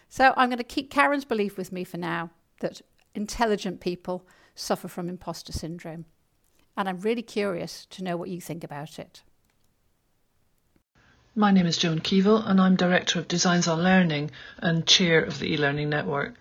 So 0.08 0.34
I'm 0.38 0.50
going 0.50 0.58
to 0.58 0.64
keep 0.64 0.90
Karen's 0.90 1.26
belief 1.26 1.58
with 1.58 1.72
me 1.72 1.84
for 1.84 1.98
now 1.98 2.30
that 2.62 2.82
intelligent 3.16 3.80
people 3.80 4.28
suffer 4.54 4.88
from 4.88 5.10
imposter 5.10 5.52
syndrome. 5.52 6.06
And 6.78 6.90
I'm 6.90 7.00
really 7.00 7.22
curious 7.22 7.86
to 7.92 8.04
know 8.04 8.18
what 8.18 8.30
you 8.30 8.42
think 8.42 8.64
about 8.64 9.00
it. 9.00 9.24
My 11.36 11.52
name 11.52 11.66
is 11.66 11.78
Joan 11.78 12.00
Keevill, 12.00 12.50
and 12.50 12.62
I'm 12.62 12.76
Director 12.76 13.20
of 13.20 13.28
Designs 13.28 13.68
on 13.68 13.84
Learning 13.84 14.32
and 14.58 14.86
Chair 14.86 15.22
of 15.22 15.40
the 15.40 15.58
eLearning 15.58 15.88
Network. 15.88 16.36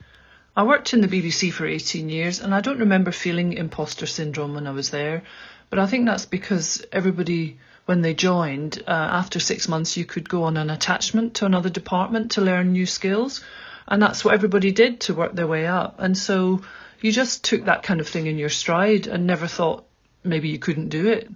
I 0.56 0.62
worked 0.62 0.94
in 0.94 1.00
the 1.00 1.08
BBC 1.08 1.52
for 1.52 1.66
18 1.66 2.08
years 2.08 2.38
and 2.38 2.54
I 2.54 2.60
don't 2.60 2.78
remember 2.78 3.10
feeling 3.10 3.54
imposter 3.54 4.06
syndrome 4.06 4.54
when 4.54 4.68
I 4.68 4.70
was 4.70 4.90
there, 4.90 5.24
but 5.68 5.80
I 5.80 5.86
think 5.86 6.06
that's 6.06 6.26
because 6.26 6.84
everybody, 6.92 7.58
when 7.86 8.02
they 8.02 8.14
joined, 8.14 8.80
uh, 8.86 8.90
after 8.90 9.40
six 9.40 9.66
months, 9.66 9.96
you 9.96 10.04
could 10.04 10.28
go 10.28 10.44
on 10.44 10.56
an 10.56 10.70
attachment 10.70 11.34
to 11.34 11.46
another 11.46 11.70
department 11.70 12.32
to 12.32 12.40
learn 12.40 12.70
new 12.70 12.86
skills. 12.86 13.42
And 13.86 14.00
that's 14.00 14.24
what 14.24 14.34
everybody 14.34 14.72
did 14.72 15.00
to 15.02 15.14
work 15.14 15.34
their 15.34 15.46
way 15.46 15.66
up. 15.66 15.96
And 15.98 16.16
so 16.16 16.62
you 17.00 17.12
just 17.12 17.44
took 17.44 17.66
that 17.66 17.82
kind 17.82 18.00
of 18.00 18.08
thing 18.08 18.26
in 18.26 18.38
your 18.38 18.48
stride 18.48 19.06
and 19.06 19.26
never 19.26 19.46
thought 19.46 19.84
maybe 20.22 20.48
you 20.48 20.58
couldn't 20.58 20.88
do 20.88 21.08
it. 21.08 21.28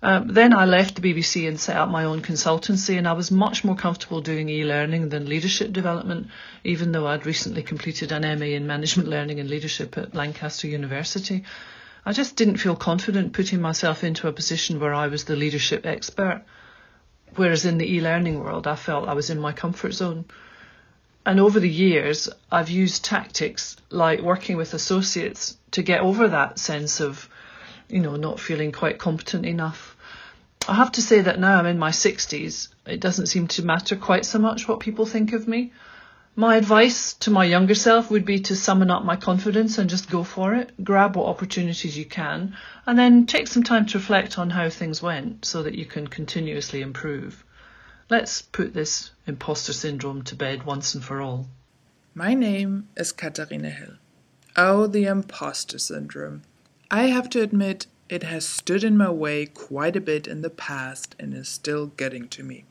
Um, 0.00 0.28
then 0.28 0.54
I 0.54 0.64
left 0.64 0.94
the 0.94 1.12
BBC 1.12 1.48
and 1.48 1.58
set 1.58 1.76
up 1.76 1.88
my 1.88 2.04
own 2.04 2.22
consultancy, 2.22 2.98
and 2.98 3.08
I 3.08 3.14
was 3.14 3.32
much 3.32 3.64
more 3.64 3.74
comfortable 3.74 4.20
doing 4.20 4.48
e 4.48 4.64
learning 4.64 5.08
than 5.08 5.26
leadership 5.26 5.72
development, 5.72 6.28
even 6.62 6.92
though 6.92 7.08
I'd 7.08 7.26
recently 7.26 7.64
completed 7.64 8.12
an 8.12 8.22
MA 8.38 8.46
in 8.46 8.68
Management 8.68 9.08
Learning 9.08 9.40
and 9.40 9.50
Leadership 9.50 9.98
at 9.98 10.14
Lancaster 10.14 10.68
University. 10.68 11.42
I 12.06 12.12
just 12.12 12.36
didn't 12.36 12.58
feel 12.58 12.76
confident 12.76 13.32
putting 13.32 13.60
myself 13.60 14.04
into 14.04 14.28
a 14.28 14.32
position 14.32 14.78
where 14.78 14.94
I 14.94 15.08
was 15.08 15.24
the 15.24 15.34
leadership 15.34 15.84
expert, 15.84 16.44
whereas 17.34 17.64
in 17.64 17.78
the 17.78 17.92
e 17.92 18.00
learning 18.00 18.38
world, 18.38 18.68
I 18.68 18.76
felt 18.76 19.08
I 19.08 19.14
was 19.14 19.30
in 19.30 19.40
my 19.40 19.52
comfort 19.52 19.94
zone. 19.94 20.26
And 21.28 21.40
over 21.40 21.60
the 21.60 21.68
years, 21.68 22.30
I've 22.50 22.70
used 22.70 23.04
tactics 23.04 23.76
like 23.90 24.22
working 24.22 24.56
with 24.56 24.72
associates 24.72 25.58
to 25.72 25.82
get 25.82 26.00
over 26.00 26.26
that 26.28 26.58
sense 26.58 27.00
of, 27.00 27.28
you 27.86 28.00
know, 28.00 28.16
not 28.16 28.40
feeling 28.40 28.72
quite 28.72 28.96
competent 28.96 29.44
enough. 29.44 29.94
I 30.66 30.74
have 30.76 30.92
to 30.92 31.02
say 31.02 31.20
that 31.20 31.38
now 31.38 31.58
I'm 31.58 31.66
in 31.66 31.78
my 31.78 31.90
60s, 31.90 32.68
it 32.86 33.00
doesn't 33.00 33.26
seem 33.26 33.46
to 33.48 33.62
matter 33.62 33.94
quite 33.94 34.24
so 34.24 34.38
much 34.38 34.66
what 34.66 34.80
people 34.80 35.04
think 35.04 35.34
of 35.34 35.46
me. 35.46 35.70
My 36.34 36.56
advice 36.56 37.12
to 37.24 37.30
my 37.30 37.44
younger 37.44 37.74
self 37.74 38.10
would 38.10 38.24
be 38.24 38.40
to 38.48 38.56
summon 38.56 38.90
up 38.90 39.04
my 39.04 39.16
confidence 39.16 39.76
and 39.76 39.90
just 39.90 40.08
go 40.08 40.24
for 40.24 40.54
it, 40.54 40.82
grab 40.82 41.14
what 41.14 41.26
opportunities 41.26 41.98
you 41.98 42.06
can, 42.06 42.56
and 42.86 42.98
then 42.98 43.26
take 43.26 43.48
some 43.48 43.64
time 43.64 43.84
to 43.84 43.98
reflect 43.98 44.38
on 44.38 44.48
how 44.48 44.70
things 44.70 45.02
went 45.02 45.44
so 45.44 45.62
that 45.64 45.74
you 45.74 45.84
can 45.84 46.06
continuously 46.06 46.80
improve. 46.80 47.44
Let's 48.10 48.42
put 48.42 48.74
this 48.74 49.10
imposter 49.26 49.72
syndrome 49.72 50.22
to 50.22 50.34
bed 50.34 50.64
once 50.64 50.94
and 50.94 51.04
for 51.04 51.20
all. 51.20 51.48
My 52.14 52.34
name 52.34 52.88
is 52.96 53.12
Katherina 53.12 53.70
Hill. 53.70 53.94
Oh, 54.56 54.86
the 54.86 55.04
imposter 55.04 55.78
syndrome. 55.78 56.42
I 56.90 57.04
have 57.04 57.28
to 57.30 57.42
admit, 57.42 57.86
it 58.08 58.22
has 58.22 58.46
stood 58.46 58.82
in 58.82 58.96
my 58.96 59.10
way 59.10 59.46
quite 59.46 59.94
a 59.94 60.00
bit 60.00 60.26
in 60.26 60.40
the 60.40 60.50
past 60.50 61.14
and 61.18 61.34
is 61.34 61.48
still 61.48 61.88
getting 61.88 62.28
to 62.28 62.42
me 62.42 62.64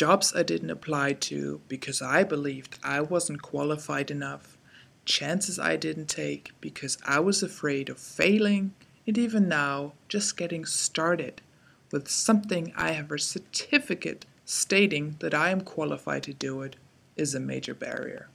jobs 0.00 0.32
I 0.34 0.42
didn't 0.42 0.70
apply 0.70 1.12
to 1.28 1.60
because 1.68 2.00
I 2.00 2.24
believed 2.24 2.78
I 2.82 3.02
wasn't 3.02 3.42
qualified 3.42 4.10
enough, 4.10 4.56
chances 5.04 5.58
I 5.58 5.76
didn't 5.76 6.06
take 6.06 6.52
because 6.58 6.96
I 7.04 7.20
was 7.20 7.42
afraid 7.42 7.90
of 7.90 7.98
failing, 7.98 8.72
and 9.06 9.18
even 9.18 9.46
now, 9.46 9.92
just 10.08 10.38
getting 10.38 10.64
started 10.64 11.42
with 11.90 12.08
something 12.08 12.72
I 12.76 12.92
have 12.92 13.10
a 13.10 13.18
certificate 13.18 14.26
stating 14.44 15.16
that 15.20 15.34
I 15.34 15.50
am 15.50 15.60
qualified 15.60 16.22
to 16.24 16.32
do 16.32 16.62
it 16.62 16.76
is 17.16 17.34
a 17.34 17.40
major 17.40 17.74
barrier. 17.74 18.28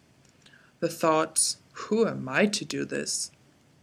The 0.79 0.89
thoughts, 0.89 1.57
who 1.73 2.07
am 2.07 2.27
I 2.29 2.45
to 2.47 2.65
do 2.65 2.85
this? 2.85 3.31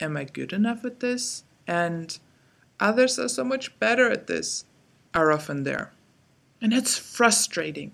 Am 0.01 0.17
I 0.17 0.25
good 0.25 0.53
enough 0.53 0.85
at 0.85 1.01
this? 1.01 1.45
And 1.67 2.19
others 2.81 3.19
are 3.19 3.29
so 3.29 3.45
much 3.45 3.79
better 3.79 4.11
at 4.11 4.27
this, 4.27 4.65
are 5.15 5.33
often 5.33 5.65
there. 5.65 5.93
And 6.61 6.73
it's 6.73 6.97
frustrating 6.97 7.93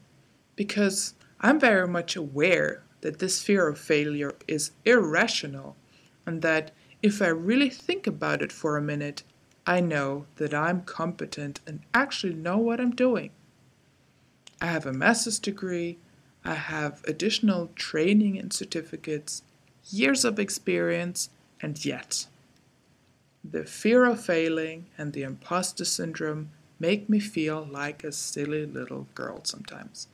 because 0.57 1.15
I'm 1.41 1.61
very 1.61 1.89
much 1.89 2.17
aware 2.17 2.83
that 3.01 3.19
this 3.19 3.43
fear 3.43 3.69
of 3.69 3.79
failure 3.79 4.35
is 4.47 4.73
irrational 4.85 5.77
and 6.27 6.43
that 6.43 6.73
if 7.03 7.23
I 7.23 7.29
really 7.29 7.71
think 7.71 8.07
about 8.07 8.43
it 8.43 8.53
for 8.53 8.77
a 8.77 8.83
minute, 8.83 9.23
I 9.69 9.81
know 9.81 10.25
that 10.37 10.55
I'm 10.55 10.81
competent 10.81 11.61
and 11.67 11.81
actually 11.93 12.33
know 12.33 12.57
what 12.57 12.81
I'm 12.81 12.95
doing. 12.95 13.33
I 14.63 14.67
have 14.69 14.87
a 14.87 14.95
master's 14.95 15.39
degree, 15.39 15.99
I 16.43 16.55
have 16.55 17.05
additional 17.07 17.69
training 17.75 18.39
and 18.39 18.51
certificates, 18.51 19.43
years 19.91 20.25
of 20.25 20.39
experience, 20.39 21.29
and 21.61 21.85
yet 21.85 22.29
the 23.45 23.65
fear 23.65 24.07
of 24.07 24.25
failing 24.25 24.87
and 24.97 25.13
the 25.13 25.23
imposter 25.23 25.85
syndrome 25.85 26.49
make 26.81 27.11
me 27.11 27.21
feel 27.21 27.69
like 27.71 28.03
a 28.03 28.11
silly 28.11 28.65
little 28.65 29.07
girl 29.15 29.43
sometimes. 29.45 30.09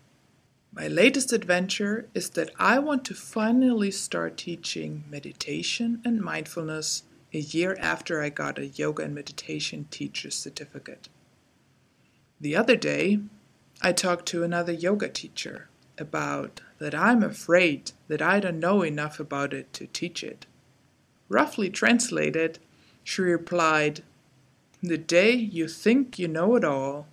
My 0.73 0.89
latest 0.89 1.33
adventure 1.33 2.09
is 2.13 2.31
that 2.31 2.51
I 2.59 2.81
want 2.81 3.05
to 3.05 3.15
finally 3.15 3.93
start 3.93 4.37
teaching 4.37 5.05
meditation 5.09 6.03
and 6.05 6.21
mindfulness 6.21 7.05
a 7.35 7.39
year 7.39 7.77
after 7.81 8.23
I 8.23 8.29
got 8.29 8.59
a 8.59 8.69
yoga 8.69 9.03
and 9.03 9.15
meditation 9.15 9.87
teacher's 9.91 10.37
certificate. 10.37 11.09
The 12.41 12.55
other 12.55 12.77
day, 12.77 13.19
I 13.83 13.93
talked 13.93 14.27
to 14.27 14.45
another 14.45 14.73
yoga 14.73 15.09
teacher 15.09 15.69
about 15.99 16.61
that 16.79 16.95
I'm 16.95 17.23
afraid 17.23 17.93
that 18.09 18.23
I 18.23 18.39
don't 18.39 18.61
know 18.61 18.83
enough 18.83 19.19
about 19.19 19.53
it 19.53 19.73
to 19.75 19.87
teach 19.89 20.23
it. 20.23 20.47
Roughly 21.29 21.71
translated, 21.71 22.61
she 23.03 23.23
replied, 23.23 24.03
the 24.83 24.99
day 24.99 25.33
you 25.33 25.67
think 25.67 26.19
you 26.19 26.29
know 26.29 26.55
it 26.57 26.65
all, 26.65 27.09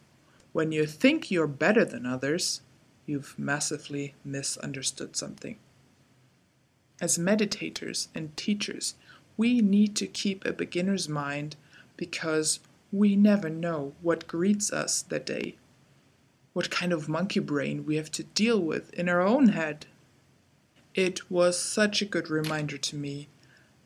when 0.51 0.71
you 0.71 0.85
think 0.85 1.31
you're 1.31 1.47
better 1.47 1.85
than 1.85 2.05
others, 2.05 2.61
you've 3.05 3.39
massively 3.39 4.13
misunderstood 4.23 5.15
something. 5.15 5.57
As 6.99 7.17
meditators 7.17 8.09
and 8.13 8.35
teachers, 8.35 8.95
we 9.41 9.59
need 9.59 9.95
to 9.95 10.05
keep 10.05 10.45
a 10.45 10.53
beginner's 10.53 11.09
mind 11.09 11.55
because 11.97 12.59
we 12.91 13.15
never 13.15 13.49
know 13.49 13.91
what 13.99 14.27
greets 14.27 14.71
us 14.71 15.01
that 15.01 15.25
day, 15.25 15.55
what 16.53 16.69
kind 16.69 16.93
of 16.93 17.09
monkey 17.09 17.39
brain 17.39 17.83
we 17.83 17.95
have 17.95 18.11
to 18.11 18.21
deal 18.21 18.59
with 18.59 18.93
in 18.93 19.09
our 19.09 19.21
own 19.21 19.47
head. 19.47 19.87
It 20.93 21.31
was 21.31 21.57
such 21.57 22.03
a 22.03 22.11
good 22.13 22.29
reminder 22.29 22.77
to 22.77 22.95
me 22.95 23.29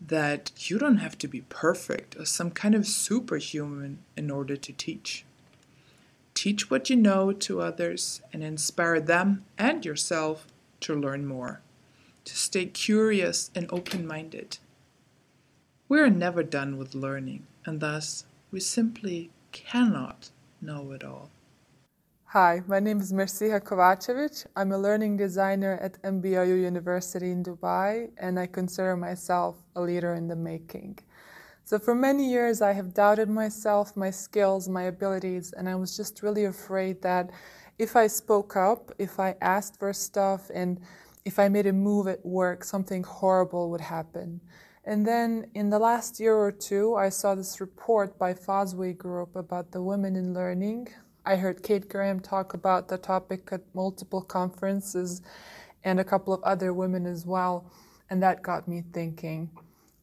that 0.05 0.51
you 0.57 0.77
don't 0.77 0.97
have 0.97 1.17
to 1.19 1.27
be 1.29 1.39
perfect 1.47 2.17
or 2.19 2.25
some 2.25 2.51
kind 2.51 2.75
of 2.75 2.85
superhuman 2.85 3.99
in 4.17 4.29
order 4.29 4.57
to 4.57 4.73
teach. 4.73 5.23
Teach 6.33 6.69
what 6.69 6.89
you 6.89 6.97
know 6.97 7.31
to 7.31 7.61
others 7.61 8.21
and 8.33 8.43
inspire 8.43 8.99
them 8.99 9.45
and 9.57 9.85
yourself 9.85 10.47
to 10.81 10.93
learn 10.93 11.25
more, 11.25 11.61
to 12.25 12.35
stay 12.35 12.65
curious 12.65 13.51
and 13.55 13.67
open 13.71 14.05
minded. 14.05 14.57
We 15.87 15.99
are 15.99 16.09
never 16.09 16.41
done 16.41 16.77
with 16.77 16.95
learning, 16.95 17.45
and 17.63 17.79
thus 17.79 18.25
we 18.49 18.59
simply 18.59 19.29
cannot 19.51 20.31
know 20.59 20.91
it 20.93 21.03
all. 21.03 21.29
Hi, 22.23 22.63
my 22.65 22.79
name 22.79 22.99
is 22.99 23.13
Mersiha 23.13 23.61
Kovacevic. 23.61 24.47
I'm 24.55 24.71
a 24.71 24.79
learning 24.79 25.17
designer 25.17 25.77
at 25.79 26.01
MBRU 26.01 26.59
University 26.59 27.29
in 27.29 27.43
Dubai, 27.43 28.09
and 28.17 28.39
I 28.39 28.47
consider 28.47 28.97
myself 28.97 29.61
a 29.75 29.81
leader 29.81 30.15
in 30.15 30.27
the 30.27 30.35
making. 30.35 30.97
So, 31.65 31.77
for 31.77 31.93
many 31.93 32.31
years, 32.31 32.63
I 32.63 32.73
have 32.73 32.95
doubted 32.95 33.29
myself, 33.29 33.95
my 33.95 34.09
skills, 34.09 34.67
my 34.67 34.83
abilities, 34.83 35.53
and 35.53 35.69
I 35.69 35.75
was 35.75 35.95
just 35.95 36.23
really 36.23 36.45
afraid 36.45 37.03
that 37.03 37.29
if 37.77 37.95
I 37.95 38.07
spoke 38.07 38.55
up, 38.55 38.91
if 38.97 39.19
I 39.19 39.35
asked 39.39 39.77
for 39.77 39.93
stuff, 39.93 40.49
and 40.51 40.79
if 41.25 41.37
I 41.37 41.47
made 41.47 41.67
a 41.67 41.73
move 41.73 42.07
at 42.07 42.25
work, 42.25 42.63
something 42.63 43.03
horrible 43.03 43.69
would 43.69 43.81
happen. 43.81 44.41
And 44.85 45.05
then 45.05 45.47
in 45.55 45.71
the 45.71 45.79
last 45.79 46.19
year 46.19 46.35
or 46.35 46.51
two, 46.51 46.95
I 46.95 47.09
saw 47.09 47.33
this 47.35 47.59
report 47.59 48.19
by 48.19 48.33
Fosway 48.33 48.95
Group 48.95 49.35
about 49.35 49.71
the 49.71 49.81
women 49.81 50.15
in 50.15 50.33
learning, 50.33 50.89
I 51.27 51.37
heard 51.37 51.63
Kate 51.63 51.89
Graham 51.89 52.19
talk 52.19 52.53
about 52.53 52.87
the 52.87 52.99
topic 52.99 53.49
at 53.51 53.61
multiple 53.73 54.21
conferences 54.21 55.23
and 55.83 55.99
a 55.99 56.03
couple 56.03 56.35
of 56.35 56.43
other 56.43 56.71
women 56.71 57.07
as 57.07 57.25
well, 57.25 57.71
and 58.11 58.21
that 58.21 58.43
got 58.43 58.67
me 58.67 58.83
thinking. 58.93 59.49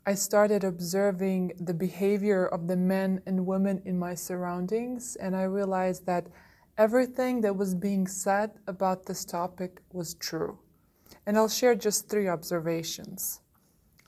I 0.05 0.15
started 0.15 0.65
observing 0.65 1.53
the 1.61 1.75
behavior 1.75 2.45
of 2.47 2.67
the 2.67 2.77
men 2.77 3.23
and 3.25 3.47
women 3.47 3.83
in 3.85 4.01
my 4.01 4.17
surroundings, 4.17 5.15
and 5.15 5.37
I 5.37 5.45
realized 5.45 6.07
that 6.07 6.27
everything 6.77 7.41
that 7.43 7.55
was 7.55 7.77
being 7.77 8.09
said 8.09 8.59
about 8.67 9.07
this 9.07 9.25
topic 9.25 9.81
was 9.93 10.15
true. 10.15 10.59
And 11.25 11.37
I'll 11.37 11.49
share 11.49 11.77
just 11.77 12.09
three 12.09 12.27
observations. 12.27 13.43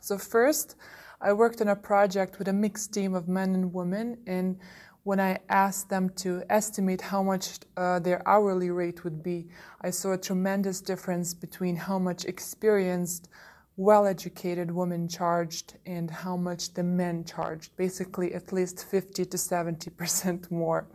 So, 0.05 0.19
first, 0.19 0.77
I 1.19 1.33
worked 1.33 1.63
on 1.63 1.69
a 1.69 1.75
project 1.75 2.39
with 2.39 2.49
a 2.49 2.53
mixed 2.53 2.93
team 2.93 3.15
of 3.15 3.27
men 3.27 3.55
and 3.55 3.73
women, 3.73 4.19
and 4.27 4.59
when 5.03 5.19
I 5.19 5.39
asked 5.49 5.89
them 5.89 6.11
to 6.17 6.43
estimate 6.51 7.01
how 7.01 7.23
much 7.23 7.61
uh, 7.79 8.01
their 8.01 8.21
hourly 8.29 8.71
rate 8.71 9.03
would 9.03 9.23
be, 9.23 9.49
I 9.81 9.89
saw 9.89 10.13
a 10.13 10.19
tremendous 10.19 10.83
difference 10.83 11.33
between 11.33 11.77
how 11.77 11.99
much 11.99 12.27
experienced, 12.27 13.31
well 13.79 14.05
educated 14.05 14.71
women 14.71 15.09
charged 15.09 15.79
and 15.87 16.11
how 16.11 16.37
much 16.37 16.75
the 16.75 16.83
men 16.83 17.25
charged, 17.25 17.75
basically 17.79 18.35
at 18.35 18.53
least 18.53 18.85
50 18.85 19.25
to 19.25 19.37
70% 19.39 20.51
more. 20.51 20.87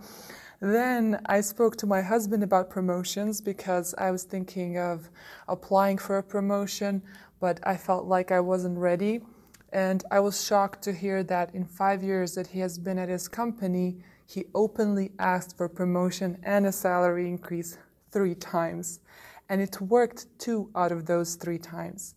Then 0.62 1.22
I 1.26 1.40
spoke 1.40 1.78
to 1.78 1.88
my 1.88 2.02
husband 2.02 2.44
about 2.44 2.70
promotions 2.70 3.40
because 3.40 3.96
I 3.98 4.12
was 4.12 4.24
thinking 4.24 4.78
of 4.78 5.10
applying 5.48 5.98
for 5.98 6.18
a 6.18 6.24
promotion, 6.24 7.02
but 7.40 7.60
I 7.64 7.78
felt 7.78 8.06
like 8.06 8.32
I 8.32 8.40
wasn't 8.40 8.78
ready. 8.78 9.22
And 9.72 10.04
I 10.12 10.20
was 10.20 10.44
shocked 10.46 10.82
to 10.84 10.94
hear 10.94 11.24
that 11.24 11.54
in 11.54 11.66
five 11.66 12.04
years 12.04 12.36
that 12.36 12.48
he 12.48 12.60
has 12.60 12.78
been 12.80 12.98
at 12.98 13.10
his 13.10 13.28
company, 13.28 14.04
he 14.26 14.46
openly 14.54 15.12
asked 15.20 15.58
for 15.58 15.70
promotion 15.70 16.40
and 16.44 16.66
a 16.66 16.72
salary 16.72 17.28
increase 17.28 17.78
three 18.12 18.36
times. 18.36 19.00
And 19.48 19.62
it 19.62 19.80
worked 19.82 20.28
two 20.40 20.70
out 20.76 20.92
of 20.92 21.06
those 21.06 21.36
three 21.36 21.58
times. 21.58 22.16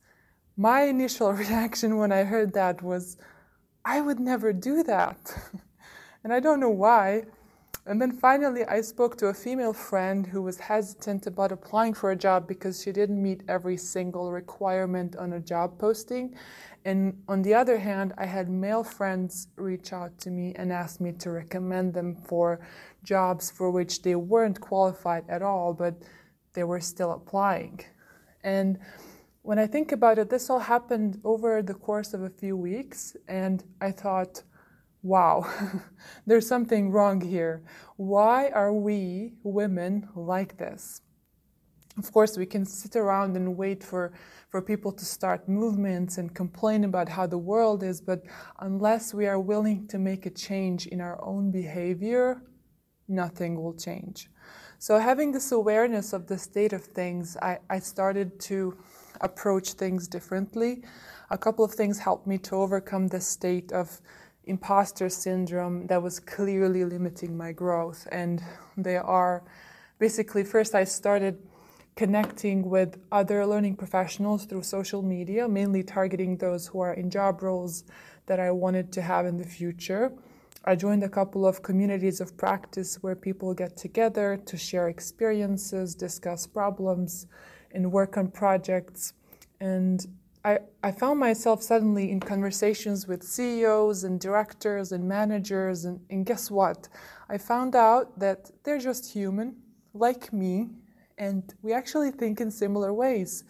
My 0.56 0.82
initial 0.82 1.32
reaction 1.44 1.96
when 1.96 2.12
I 2.12 2.24
heard 2.24 2.52
that 2.54 2.82
was, 2.82 3.16
I 3.84 4.00
would 4.00 4.20
never 4.20 4.52
do 4.52 4.82
that. 4.84 5.18
and 6.24 6.32
I 6.32 6.40
don't 6.40 6.60
know 6.60 6.70
why. 6.70 7.24
And 7.84 8.00
then 8.00 8.12
finally, 8.12 8.64
I 8.64 8.80
spoke 8.80 9.16
to 9.18 9.26
a 9.26 9.34
female 9.34 9.72
friend 9.72 10.24
who 10.24 10.40
was 10.40 10.58
hesitant 10.58 11.26
about 11.26 11.50
applying 11.50 11.94
for 11.94 12.12
a 12.12 12.16
job 12.16 12.46
because 12.46 12.80
she 12.80 12.92
didn't 12.92 13.20
meet 13.20 13.42
every 13.48 13.76
single 13.76 14.30
requirement 14.30 15.16
on 15.16 15.32
a 15.32 15.40
job 15.40 15.78
posting. 15.80 16.36
And 16.84 17.22
on 17.26 17.42
the 17.42 17.54
other 17.54 17.78
hand, 17.78 18.14
I 18.16 18.26
had 18.26 18.48
male 18.48 18.84
friends 18.84 19.48
reach 19.56 19.92
out 19.92 20.16
to 20.18 20.30
me 20.30 20.54
and 20.54 20.72
ask 20.72 21.00
me 21.00 21.12
to 21.12 21.30
recommend 21.30 21.94
them 21.94 22.14
for 22.14 22.60
jobs 23.02 23.50
for 23.50 23.70
which 23.70 24.02
they 24.02 24.14
weren't 24.14 24.60
qualified 24.60 25.24
at 25.28 25.42
all, 25.42 25.74
but 25.74 25.94
they 26.52 26.62
were 26.62 26.80
still 26.80 27.10
applying. 27.12 27.80
And 28.44 28.78
when 29.42 29.58
I 29.58 29.66
think 29.66 29.90
about 29.90 30.18
it, 30.18 30.30
this 30.30 30.48
all 30.50 30.60
happened 30.60 31.20
over 31.24 31.62
the 31.62 31.74
course 31.74 32.14
of 32.14 32.22
a 32.22 32.30
few 32.30 32.56
weeks, 32.56 33.16
and 33.26 33.64
I 33.80 33.90
thought, 33.90 34.42
wow, 35.02 35.50
there's 36.26 36.46
something 36.46 36.90
wrong 36.90 37.20
here. 37.20 37.62
Why 37.96 38.48
are 38.50 38.72
we 38.72 39.34
women 39.42 40.08
like 40.14 40.58
this? 40.58 41.02
Of 41.98 42.10
course, 42.10 42.38
we 42.38 42.46
can 42.46 42.64
sit 42.64 42.96
around 42.96 43.36
and 43.36 43.56
wait 43.56 43.84
for, 43.84 44.12
for 44.48 44.62
people 44.62 44.92
to 44.92 45.04
start 45.04 45.46
movements 45.46 46.16
and 46.16 46.34
complain 46.34 46.84
about 46.84 47.08
how 47.08 47.26
the 47.26 47.36
world 47.36 47.82
is, 47.82 48.00
but 48.00 48.22
unless 48.60 49.12
we 49.12 49.26
are 49.26 49.38
willing 49.38 49.86
to 49.88 49.98
make 49.98 50.24
a 50.24 50.30
change 50.30 50.86
in 50.86 51.02
our 51.02 51.22
own 51.22 51.50
behavior, 51.50 52.42
nothing 53.08 53.62
will 53.62 53.74
change. 53.74 54.30
So, 54.78 54.98
having 54.98 55.32
this 55.32 55.52
awareness 55.52 56.12
of 56.14 56.26
the 56.26 56.38
state 56.38 56.72
of 56.72 56.82
things, 56.82 57.36
I, 57.42 57.58
I 57.68 57.78
started 57.78 58.40
to 58.40 58.76
approach 59.20 59.74
things 59.74 60.08
differently. 60.08 60.82
A 61.30 61.38
couple 61.38 61.64
of 61.64 61.72
things 61.72 61.98
helped 61.98 62.26
me 62.26 62.38
to 62.38 62.56
overcome 62.56 63.08
the 63.08 63.20
state 63.20 63.70
of 63.70 64.00
imposter 64.44 65.08
syndrome 65.08 65.86
that 65.86 66.02
was 66.02 66.18
clearly 66.20 66.84
limiting 66.84 67.36
my 67.36 67.52
growth. 67.52 68.06
And 68.10 68.42
they 68.76 68.96
are 68.96 69.42
basically, 69.98 70.44
first, 70.44 70.74
I 70.74 70.84
started 70.84 71.38
connecting 71.94 72.68
with 72.68 72.98
other 73.12 73.46
learning 73.46 73.76
professionals 73.76 74.46
through 74.46 74.62
social 74.62 75.02
media, 75.02 75.46
mainly 75.48 75.82
targeting 75.82 76.36
those 76.38 76.66
who 76.66 76.80
are 76.80 76.94
in 76.94 77.10
job 77.10 77.42
roles 77.42 77.84
that 78.26 78.40
I 78.40 78.50
wanted 78.50 78.92
to 78.92 79.02
have 79.02 79.26
in 79.26 79.36
the 79.36 79.46
future. 79.46 80.12
I 80.64 80.76
joined 80.76 81.02
a 81.02 81.08
couple 81.08 81.44
of 81.44 81.62
communities 81.62 82.20
of 82.20 82.36
practice 82.36 83.02
where 83.02 83.16
people 83.16 83.52
get 83.52 83.76
together 83.76 84.40
to 84.46 84.56
share 84.56 84.88
experiences, 84.88 85.94
discuss 85.94 86.46
problems, 86.46 87.26
and 87.72 87.90
work 87.90 88.16
on 88.16 88.28
projects. 88.28 89.12
And 89.60 90.06
I, 90.44 90.58
I 90.82 90.90
found 90.90 91.20
myself 91.20 91.62
suddenly 91.62 92.10
in 92.10 92.18
conversations 92.18 93.06
with 93.06 93.22
CEOs 93.22 94.02
and 94.02 94.18
directors 94.18 94.90
and 94.90 95.08
managers. 95.08 95.84
And, 95.84 96.00
and 96.10 96.26
guess 96.26 96.50
what? 96.50 96.88
I 97.28 97.38
found 97.38 97.76
out 97.76 98.18
that 98.18 98.50
they're 98.64 98.80
just 98.80 99.12
human, 99.12 99.56
like 99.94 100.32
me, 100.32 100.70
and 101.16 101.54
we 101.62 101.72
actually 101.72 102.10
think 102.10 102.40
in 102.40 102.50
similar 102.50 102.92
ways. 102.92 103.44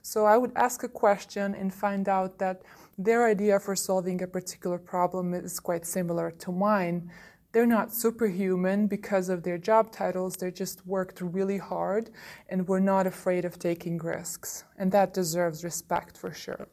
So 0.00 0.24
I 0.24 0.38
would 0.38 0.52
ask 0.56 0.84
a 0.84 0.88
question 0.88 1.54
and 1.54 1.72
find 1.72 2.08
out 2.08 2.38
that 2.38 2.62
their 2.96 3.26
idea 3.26 3.60
for 3.60 3.76
solving 3.76 4.22
a 4.22 4.26
particular 4.26 4.78
problem 4.78 5.34
is 5.34 5.60
quite 5.60 5.84
similar 5.84 6.30
to 6.30 6.50
mine. 6.50 7.10
They're 7.58 7.66
not 7.66 7.92
superhuman 7.92 8.86
because 8.86 9.28
of 9.28 9.42
their 9.42 9.58
job 9.58 9.90
titles, 9.90 10.36
they 10.36 10.52
just 10.52 10.86
worked 10.86 11.20
really 11.20 11.58
hard 11.58 12.10
and 12.48 12.68
were 12.68 12.78
not 12.78 13.04
afraid 13.04 13.44
of 13.44 13.58
taking 13.58 13.98
risks. 13.98 14.62
And 14.76 14.92
that 14.92 15.12
deserves 15.12 15.64
respect 15.64 16.16
for 16.16 16.32
sure. 16.32 16.68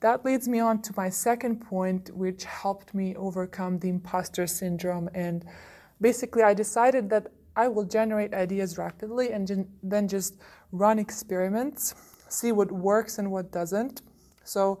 That 0.00 0.24
leads 0.24 0.48
me 0.48 0.60
on 0.60 0.80
to 0.80 0.94
my 0.96 1.10
second 1.10 1.60
point, 1.60 2.08
which 2.16 2.44
helped 2.44 2.94
me 2.94 3.14
overcome 3.16 3.78
the 3.78 3.90
imposter 3.90 4.46
syndrome. 4.46 5.10
And 5.12 5.44
basically, 6.00 6.42
I 6.42 6.54
decided 6.54 7.10
that 7.10 7.26
I 7.54 7.68
will 7.68 7.84
generate 7.84 8.32
ideas 8.32 8.78
rapidly 8.78 9.30
and 9.30 9.68
then 9.82 10.08
just 10.08 10.36
run 10.72 10.98
experiments, 10.98 11.94
see 12.30 12.50
what 12.50 12.72
works 12.72 13.18
and 13.18 13.30
what 13.30 13.52
doesn't. 13.52 14.00
So, 14.42 14.80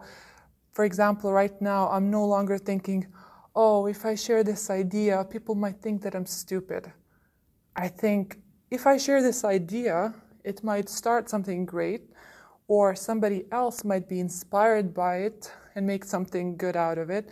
for 0.72 0.86
example, 0.86 1.34
right 1.34 1.60
now, 1.60 1.90
I'm 1.90 2.10
no 2.10 2.24
longer 2.24 2.56
thinking, 2.56 3.08
oh, 3.54 3.86
if 3.86 4.04
I 4.04 4.14
share 4.14 4.42
this 4.42 4.70
idea, 4.70 5.24
people 5.24 5.54
might 5.54 5.80
think 5.80 6.02
that 6.02 6.14
I'm 6.14 6.26
stupid. 6.26 6.92
I 7.76 7.88
think 7.88 8.38
if 8.70 8.86
I 8.86 8.96
share 8.96 9.22
this 9.22 9.44
idea, 9.44 10.14
it 10.44 10.64
might 10.64 10.88
start 10.88 11.30
something 11.30 11.64
great, 11.64 12.02
or 12.66 12.94
somebody 12.94 13.44
else 13.52 13.84
might 13.84 14.08
be 14.08 14.20
inspired 14.20 14.94
by 14.94 15.18
it 15.18 15.52
and 15.74 15.86
make 15.86 16.04
something 16.04 16.56
good 16.56 16.76
out 16.76 16.98
of 16.98 17.10
it, 17.10 17.30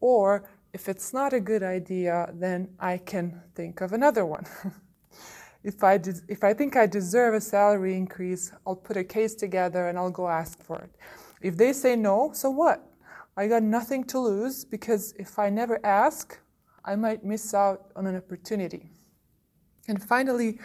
or 0.00 0.44
if 0.72 0.88
it's 0.88 1.12
not 1.12 1.32
a 1.32 1.40
good 1.40 1.62
idea, 1.62 2.30
then 2.34 2.68
I 2.78 2.98
can 2.98 3.40
think 3.54 3.80
of 3.80 3.92
another 3.92 4.24
one. 4.24 4.44
if 5.64 5.84
I, 5.84 6.00
if 6.28 6.42
I 6.42 6.54
think 6.54 6.76
I 6.76 6.86
deserve 6.86 7.34
a 7.34 7.40
salary 7.40 7.94
increase, 7.94 8.52
I'll 8.66 8.76
put 8.76 8.96
a 8.96 9.04
case 9.04 9.34
together 9.34 9.88
and 9.88 9.98
I'll 9.98 10.10
go 10.10 10.28
ask 10.28 10.62
for 10.62 10.78
it. 10.78 10.90
If 11.42 11.56
they 11.56 11.72
say 11.72 11.96
no, 11.96 12.30
so 12.32 12.50
what? 12.50 12.91
I 13.36 13.46
got 13.46 13.62
nothing 13.62 14.04
to 14.04 14.18
lose 14.18 14.64
because 14.64 15.14
if 15.18 15.38
I 15.38 15.48
never 15.48 15.84
ask, 15.84 16.38
I 16.84 16.96
might 16.96 17.24
miss 17.24 17.54
out 17.54 17.90
on 17.96 18.06
an 18.06 18.16
opportunity. 18.16 18.90
And 19.88 20.02
finally, 20.02 20.58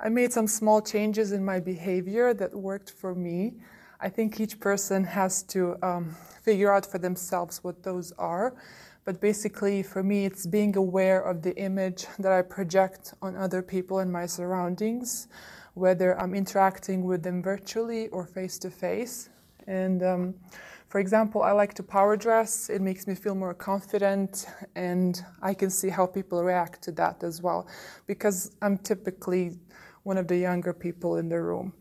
I 0.00 0.08
made 0.08 0.32
some 0.32 0.46
small 0.46 0.80
changes 0.80 1.32
in 1.32 1.44
my 1.44 1.60
behavior 1.60 2.32
that 2.34 2.54
worked 2.54 2.90
for 2.90 3.14
me. 3.14 3.54
I 4.00 4.08
think 4.08 4.40
each 4.40 4.58
person 4.58 5.04
has 5.04 5.42
to 5.44 5.76
um, 5.82 6.16
figure 6.42 6.72
out 6.72 6.86
for 6.86 6.98
themselves 6.98 7.62
what 7.62 7.82
those 7.82 8.12
are. 8.12 8.56
But 9.04 9.20
basically, 9.20 9.82
for 9.82 10.02
me, 10.02 10.24
it's 10.24 10.46
being 10.46 10.76
aware 10.76 11.20
of 11.20 11.42
the 11.42 11.54
image 11.56 12.06
that 12.18 12.32
I 12.32 12.40
project 12.40 13.12
on 13.20 13.36
other 13.36 13.60
people 13.60 13.98
and 13.98 14.10
my 14.10 14.24
surroundings, 14.24 15.28
whether 15.74 16.18
I'm 16.18 16.34
interacting 16.34 17.04
with 17.04 17.22
them 17.22 17.42
virtually 17.42 18.08
or 18.08 18.24
face 18.24 18.58
to 18.60 18.70
face. 18.70 19.28
And 19.66 20.02
um, 20.02 20.34
for 20.94 21.00
example, 21.00 21.42
I 21.42 21.50
like 21.50 21.74
to 21.74 21.82
power 21.82 22.16
dress. 22.16 22.70
It 22.70 22.80
makes 22.80 23.08
me 23.08 23.16
feel 23.16 23.34
more 23.34 23.52
confident, 23.52 24.46
and 24.76 25.20
I 25.42 25.52
can 25.52 25.68
see 25.68 25.88
how 25.88 26.06
people 26.06 26.44
react 26.44 26.82
to 26.82 26.92
that 26.92 27.24
as 27.24 27.42
well, 27.42 27.66
because 28.06 28.52
I'm 28.62 28.78
typically 28.78 29.58
one 30.04 30.18
of 30.18 30.28
the 30.28 30.36
younger 30.36 30.72
people 30.72 31.16
in 31.16 31.28
the 31.28 31.42
room. 31.42 31.72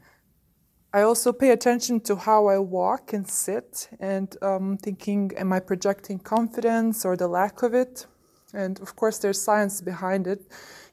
I 0.95 1.04
also 1.04 1.32
pay 1.32 1.52
attention 1.52 1.99
to 2.08 2.15
how 2.15 2.47
I 2.47 2.58
walk 2.58 3.13
and 3.13 3.30
sit 3.30 3.88
and 3.99 4.36
um, 4.41 4.78
thinking, 4.78 5.32
am 5.38 5.54
I 5.54 5.60
projecting 5.60 6.17
confidence 6.17 7.06
or 7.06 7.15
the 7.15 7.28
lack 7.28 7.62
of 7.62 7.76
it? 7.76 8.08
And 8.52 8.80
of 8.80 8.95
course, 8.95 9.19
there's 9.19 9.39
science 9.39 9.80
behind 9.80 10.26
it. 10.26 10.41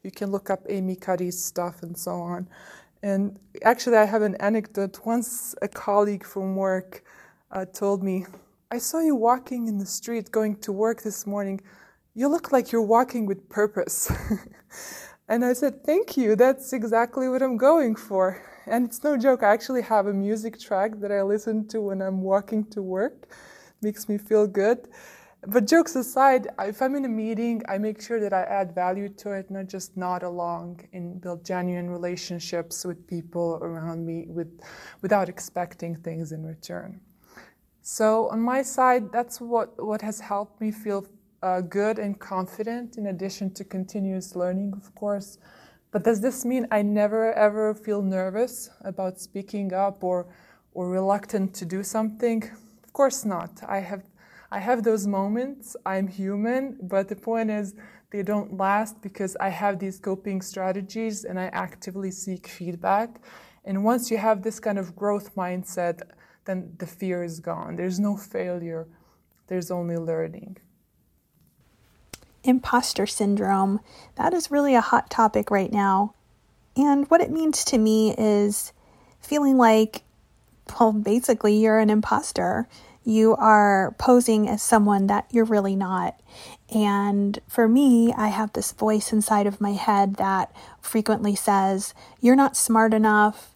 You 0.02 0.10
can 0.10 0.30
look 0.30 0.50
up 0.50 0.60
Amy 0.68 0.96
Cuddy's 0.96 1.42
stuff 1.42 1.82
and 1.82 1.96
so 1.96 2.16
on. 2.16 2.48
And 3.02 3.38
actually, 3.62 3.96
I 3.96 4.04
have 4.04 4.20
an 4.20 4.34
anecdote. 4.40 5.06
Once 5.06 5.54
a 5.62 5.68
colleague 5.68 6.26
from 6.26 6.54
work 6.54 7.02
uh, 7.50 7.64
told 7.64 8.02
me, 8.02 8.26
I 8.70 8.78
saw 8.78 9.00
you 9.00 9.14
walking 9.16 9.66
in 9.66 9.78
the 9.78 9.86
street 9.86 10.30
going 10.30 10.56
to 10.60 10.72
work 10.72 11.02
this 11.02 11.26
morning. 11.26 11.60
You 12.14 12.28
look 12.28 12.52
like 12.52 12.70
you're 12.70 12.82
walking 12.82 13.26
with 13.26 13.48
purpose. 13.48 14.12
and 15.28 15.44
I 15.44 15.54
said, 15.54 15.84
Thank 15.84 16.16
you. 16.16 16.36
That's 16.36 16.72
exactly 16.72 17.28
what 17.28 17.42
I'm 17.42 17.56
going 17.56 17.96
for. 17.96 18.40
And 18.66 18.86
it's 18.86 19.02
no 19.02 19.16
joke, 19.16 19.42
I 19.42 19.52
actually 19.52 19.82
have 19.82 20.06
a 20.06 20.12
music 20.12 20.60
track 20.60 21.00
that 21.00 21.10
I 21.10 21.22
listen 21.22 21.66
to 21.68 21.80
when 21.80 22.00
I'm 22.00 22.22
walking 22.22 22.64
to 22.70 22.82
work. 22.82 23.26
It 23.30 23.82
Makes 23.82 24.08
me 24.08 24.18
feel 24.18 24.46
good. 24.46 24.86
But 25.46 25.66
jokes 25.66 25.96
aside, 25.96 26.48
if 26.60 26.82
I'm 26.82 26.94
in 26.94 27.06
a 27.06 27.08
meeting, 27.08 27.62
I 27.66 27.78
make 27.78 28.02
sure 28.02 28.20
that 28.20 28.34
I 28.34 28.42
add 28.42 28.74
value 28.74 29.08
to 29.08 29.32
it, 29.32 29.50
not 29.50 29.68
just 29.68 29.96
nod 29.96 30.22
along 30.22 30.82
and 30.92 31.18
build 31.18 31.46
genuine 31.46 31.88
relationships 31.88 32.84
with 32.84 33.06
people 33.06 33.58
around 33.62 34.04
me 34.04 34.26
with, 34.28 34.60
without 35.00 35.30
expecting 35.30 35.96
things 35.96 36.32
in 36.32 36.44
return. 36.44 37.00
So 37.92 38.28
on 38.28 38.40
my 38.40 38.62
side, 38.62 39.10
that's 39.10 39.40
what, 39.40 39.74
what 39.84 40.00
has 40.02 40.20
helped 40.20 40.60
me 40.60 40.70
feel 40.70 41.04
uh, 41.42 41.60
good 41.60 41.98
and 41.98 42.16
confident 42.16 42.96
in 42.96 43.08
addition 43.08 43.50
to 43.54 43.64
continuous 43.64 44.36
learning, 44.36 44.74
of 44.76 44.94
course. 44.94 45.38
But 45.90 46.04
does 46.04 46.20
this 46.20 46.44
mean 46.44 46.68
I 46.70 46.82
never 46.82 47.32
ever 47.32 47.74
feel 47.74 48.00
nervous 48.00 48.70
about 48.82 49.18
speaking 49.18 49.74
up 49.74 50.04
or, 50.04 50.28
or 50.72 50.88
reluctant 50.88 51.52
to 51.54 51.64
do 51.64 51.82
something? 51.82 52.44
Of 52.84 52.92
course 52.92 53.24
not. 53.24 53.60
I 53.66 53.80
have, 53.80 54.04
I 54.52 54.60
have 54.60 54.84
those 54.84 55.08
moments. 55.08 55.74
I'm 55.84 56.06
human, 56.06 56.78
but 56.82 57.08
the 57.08 57.16
point 57.16 57.50
is 57.50 57.74
they 58.12 58.22
don't 58.22 58.56
last 58.56 59.02
because 59.02 59.36
I 59.40 59.48
have 59.48 59.80
these 59.80 59.98
coping 59.98 60.42
strategies 60.42 61.24
and 61.24 61.40
I 61.40 61.46
actively 61.46 62.12
seek 62.12 62.46
feedback. 62.46 63.20
And 63.64 63.82
once 63.82 64.12
you 64.12 64.16
have 64.18 64.42
this 64.42 64.60
kind 64.60 64.78
of 64.78 64.94
growth 64.94 65.34
mindset, 65.34 66.02
then 66.50 66.74
the 66.78 66.86
fear 66.86 67.22
is 67.22 67.40
gone. 67.40 67.76
There's 67.76 68.00
no 68.00 68.16
failure, 68.16 68.88
there's 69.46 69.70
only 69.70 69.96
learning 69.96 70.58
imposter 72.44 73.06
syndrome. 73.06 73.80
That 74.16 74.34
is 74.34 74.50
really 74.50 74.74
a 74.74 74.80
hot 74.80 75.10
topic 75.10 75.50
right 75.50 75.72
now. 75.72 76.14
And 76.76 77.08
what 77.10 77.20
it 77.20 77.30
means 77.30 77.64
to 77.66 77.78
me 77.78 78.14
is 78.16 78.72
feeling 79.20 79.56
like, 79.56 80.02
well, 80.78 80.92
basically, 80.92 81.56
you're 81.56 81.78
an 81.78 81.90
imposter. 81.90 82.68
You 83.04 83.34
are 83.36 83.94
posing 83.98 84.48
as 84.48 84.62
someone 84.62 85.08
that 85.08 85.26
you're 85.30 85.44
really 85.44 85.74
not. 85.74 86.20
And 86.72 87.38
for 87.48 87.66
me, 87.66 88.12
I 88.12 88.28
have 88.28 88.52
this 88.52 88.72
voice 88.72 89.12
inside 89.12 89.46
of 89.46 89.60
my 89.60 89.72
head 89.72 90.14
that 90.16 90.54
frequently 90.80 91.34
says, 91.34 91.92
You're 92.20 92.36
not 92.36 92.56
smart 92.56 92.94
enough. 92.94 93.49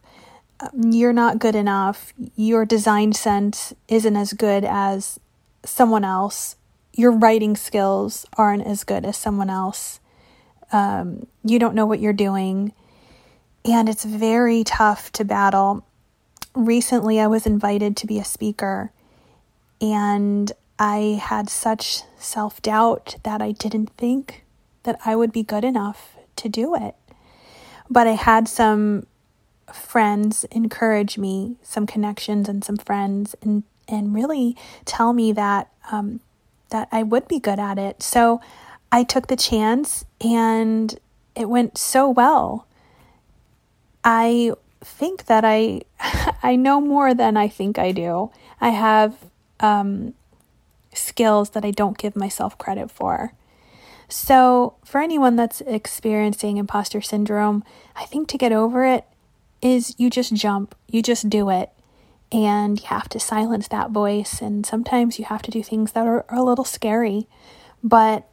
You're 0.73 1.12
not 1.12 1.38
good 1.38 1.55
enough. 1.55 2.12
Your 2.37 2.64
design 2.64 3.12
sense 3.12 3.75
isn't 3.88 4.17
as 4.17 4.33
good 4.33 4.64
as 4.64 5.19
someone 5.64 6.05
else 6.05 6.57
your 6.97 7.11
writing 7.11 7.57
skills 7.57 8.25
aren't 8.37 8.67
as 8.67 8.85
good 8.85 9.05
as 9.05 9.17
someone 9.17 9.51
else. 9.51 10.01
Um, 10.73 11.27
you 11.45 11.59
don't 11.59 11.75
know 11.75 11.87
what 11.87 12.01
you're 12.01 12.12
doing. 12.12 12.73
And 13.64 13.88
it's 13.88 14.05
very 14.05 14.64
tough 14.64 15.11
to 15.12 15.25
battle. 15.25 15.85
recently 16.55 17.19
I 17.19 17.27
was 17.27 17.47
invited 17.47 17.97
to 17.97 18.07
be 18.07 18.21
a 18.21 18.25
speaker, 18.25 18.93
and 19.81 20.53
I 20.79 21.21
had 21.21 21.51
such 21.51 22.03
self 22.17 22.62
doubt 22.62 23.17
that 23.25 23.43
I 23.43 23.51
didn't 23.53 23.90
think 23.97 24.45
that 24.85 25.01
I 25.05 25.17
would 25.17 25.33
be 25.33 25.43
good 25.43 25.64
enough 25.64 26.17
to 26.37 26.49
do 26.49 26.77
it. 26.77 26.95
But 27.90 28.07
I 28.07 28.12
had 28.12 28.47
some 28.47 29.07
friends 29.75 30.45
encourage 30.51 31.19
me, 31.19 31.57
some 31.63 31.87
connections 31.87 32.49
and 32.49 32.65
some 32.65 32.77
friends, 32.77 33.35
and 33.43 33.65
and 33.89 34.15
really 34.15 34.57
tell 34.85 35.13
me 35.13 35.33
that 35.33 35.71
um, 35.91 36.21
that 36.71 36.89
I 36.91 37.03
would 37.03 37.29
be 37.29 37.39
good 37.39 37.59
at 37.59 37.79
it. 37.79 38.03
So 38.03 38.41
I 38.91 39.03
took 39.03 39.27
the 39.27 39.37
chance, 39.37 40.05
and 40.21 40.99
it 41.35 41.49
went 41.49 41.77
so 41.79 42.09
well. 42.09 42.67
I 44.03 44.53
think 44.81 45.27
that 45.27 45.45
I 45.45 45.83
I 46.43 46.57
know 46.57 46.81
more 46.81 47.15
than 47.15 47.37
I 47.37 47.49
think 47.49 47.79
I 47.79 47.93
do. 47.93 48.31
I 48.61 48.71
have 48.71 49.17
um, 49.61 50.15
skills 50.93 51.51
that 51.51 51.65
I 51.65 51.71
don't 51.71 51.99
give 51.99 52.17
myself 52.17 52.57
credit 52.59 52.91
for. 52.91 53.33
So, 54.09 54.75
for 54.85 55.01
anyone 55.01 55.35
that's 55.35 55.61
experiencing 55.63 56.59
imposter 56.59 57.01
syndrome, 57.01 57.65
I 57.97 58.05
think 58.05 58.29
to 58.29 58.39
get 58.39 58.53
over 58.53 58.85
it 58.85 59.05
is 59.64 59.94
you 59.98 60.11
just 60.11 60.35
jump, 60.35 60.74
you 60.88 61.03
just 61.03 61.29
do 61.29 61.50
it. 61.50 61.70
And 62.31 62.79
you 62.81 62.87
have 62.87 63.09
to 63.11 63.20
silence 63.20 63.68
that 63.68 63.90
voice. 63.90 64.40
And 64.40 64.66
sometimes 64.66 65.18
you 65.18 65.24
have 65.24 65.42
to 65.42 65.50
do 65.50 65.62
things 65.62 65.92
that 65.92 66.07
are, 66.07 66.24
are 66.29 66.38
a 66.38 66.42
little 66.42 66.64
scary. 66.64 67.29
But 67.83 68.29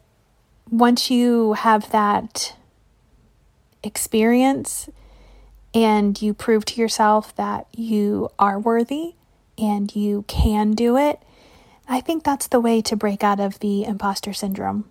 once 0.70 1.10
you 1.10 1.54
have 1.54 1.90
that 1.90 2.56
experience 3.82 4.88
and 5.74 6.20
you 6.20 6.34
prove 6.34 6.64
to 6.66 6.80
yourself 6.80 7.34
that 7.36 7.66
you 7.74 8.28
are 8.38 8.58
worthy 8.58 9.14
and 9.56 9.94
you 9.94 10.24
can 10.28 10.72
do 10.72 10.96
it, 10.96 11.20
I 11.88 12.00
think 12.00 12.24
that's 12.24 12.48
the 12.48 12.60
way 12.60 12.82
to 12.82 12.96
break 12.96 13.22
out 13.22 13.40
of 13.40 13.58
the 13.60 13.84
imposter 13.84 14.32
syndrome. 14.32 14.90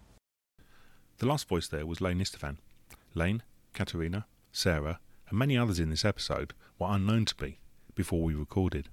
The 1.18 1.28
last 1.28 1.48
voice 1.48 1.68
there 1.68 1.86
was 1.86 2.02
Laine 2.02 2.20
Istvan. 2.20 2.58
Laine, 3.14 3.44
Katherina, 3.76 4.26
Sara, 4.52 5.00
and 5.32 5.40
many 5.40 5.58
others 5.58 5.80
in 5.80 5.90
this 5.90 6.06
episode 6.06 6.54
were 6.78 6.90
unknown 6.90 7.26
to 7.26 7.36
me 7.42 7.58
before 7.96 8.22
we 8.22 8.36
recorded. 8.36 8.90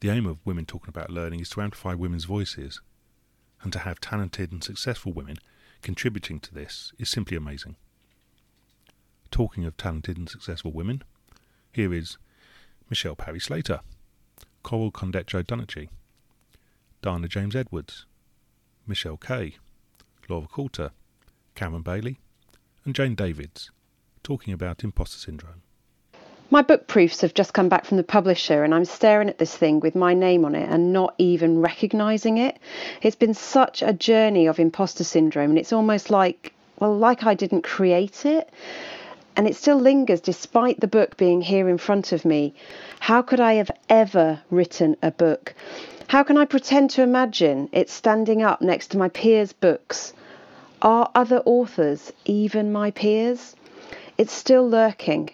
The 0.00 0.10
aim 0.10 0.26
of 0.26 0.44
Women 0.44 0.66
Talking 0.66 0.90
About 0.90 1.10
Learning 1.10 1.40
is 1.40 1.48
to 1.50 1.62
amplify 1.62 1.94
women's 1.94 2.26
voices, 2.26 2.80
and 3.62 3.72
to 3.72 3.80
have 3.80 3.98
talented 4.00 4.52
and 4.52 4.62
successful 4.62 5.12
women 5.12 5.38
contributing 5.82 6.38
to 6.40 6.54
this 6.54 6.92
is 6.98 7.08
simply 7.08 7.36
amazing. 7.36 7.76
Talking 9.30 9.64
of 9.64 9.76
talented 9.76 10.18
and 10.18 10.28
successful 10.28 10.70
women, 10.70 11.02
here 11.72 11.94
is 11.94 12.18
Michelle 12.88 13.16
Parry 13.16 13.40
Slater, 13.40 13.80
Coral 14.62 14.92
Condeco-Dunachie, 14.92 15.88
Dana 17.02 17.28
James 17.28 17.56
Edwards, 17.56 18.04
Michelle 18.86 19.16
Kaye, 19.16 19.56
Laura 20.28 20.46
Coulter, 20.46 20.90
Karen 21.54 21.82
Bailey, 21.82 22.20
and 22.84 22.94
Jayne 22.94 23.14
Davids, 23.14 23.70
talking 24.30 24.54
about 24.54 24.84
imposter 24.84 25.18
syndrome. 25.18 25.60
My 26.50 26.62
book 26.62 26.86
proofs 26.86 27.20
have 27.22 27.34
just 27.34 27.52
come 27.52 27.68
back 27.68 27.84
from 27.84 27.96
the 27.96 28.04
publisher, 28.04 28.62
and 28.62 28.72
I'm 28.72 28.84
staring 28.84 29.28
at 29.28 29.38
this 29.38 29.56
thing 29.56 29.80
with 29.80 29.96
my 29.96 30.14
name 30.14 30.44
on 30.44 30.54
it 30.54 30.68
and 30.70 30.92
not 30.92 31.16
even 31.18 31.60
recognising 31.60 32.38
it. 32.38 32.56
It's 33.02 33.16
been 33.16 33.34
such 33.34 33.82
a 33.82 33.92
journey 33.92 34.46
of 34.46 34.60
imposter 34.60 35.02
syndrome, 35.02 35.50
and 35.50 35.58
it's 35.58 35.72
almost 35.72 36.10
like, 36.10 36.52
well, 36.78 36.96
like 36.96 37.24
I 37.26 37.34
didn't 37.34 37.62
create 37.62 38.24
it 38.24 38.48
and 39.36 39.48
it 39.48 39.56
still 39.56 39.80
lingers 39.80 40.20
despite 40.20 40.78
the 40.78 40.86
book 40.86 41.16
being 41.16 41.40
here 41.40 41.68
in 41.68 41.78
front 41.78 42.12
of 42.12 42.24
me. 42.24 42.54
How 43.00 43.22
could 43.22 43.40
I 43.40 43.54
have 43.54 43.72
ever 43.88 44.42
written 44.48 44.96
a 45.02 45.10
book? 45.10 45.54
How 46.06 46.22
can 46.22 46.36
I 46.36 46.44
pretend 46.44 46.90
to 46.90 47.02
imagine 47.02 47.68
it 47.72 47.90
standing 47.90 48.42
up 48.42 48.62
next 48.62 48.92
to 48.92 48.98
my 48.98 49.08
peers' 49.08 49.52
books? 49.52 50.12
Are 50.82 51.10
other 51.16 51.42
authors 51.44 52.12
even 52.26 52.70
my 52.70 52.92
peers? 52.92 53.56
It's 54.20 54.34
still 54.34 54.68
lurking. 54.68 55.30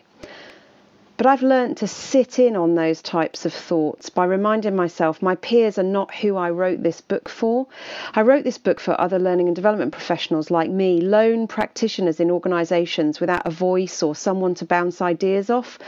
But 1.16 1.26
I've 1.26 1.42
learnt 1.42 1.78
to 1.78 1.88
sit 1.88 2.38
in 2.38 2.54
on 2.54 2.76
those 2.76 3.02
types 3.02 3.44
of 3.44 3.52
thoughts 3.52 4.10
by 4.10 4.24
reminding 4.26 4.76
myself 4.76 5.20
my 5.20 5.34
peers 5.34 5.76
are 5.76 5.82
not 5.82 6.14
who 6.14 6.36
I 6.36 6.50
wrote 6.50 6.84
this 6.84 7.00
book 7.00 7.28
for. 7.28 7.66
I 8.14 8.22
wrote 8.22 8.44
this 8.44 8.58
book 8.58 8.78
for 8.78 9.00
other 9.00 9.18
learning 9.18 9.48
and 9.48 9.56
development 9.56 9.90
professionals 9.90 10.52
like 10.52 10.70
me, 10.70 11.00
lone 11.00 11.48
practitioners 11.48 12.20
in 12.20 12.30
organisations 12.30 13.18
without 13.18 13.44
a 13.44 13.50
voice 13.50 14.04
or 14.04 14.14
someone 14.14 14.54
to 14.54 14.64
bounce 14.64 15.02
ideas 15.02 15.50
off, 15.50 15.80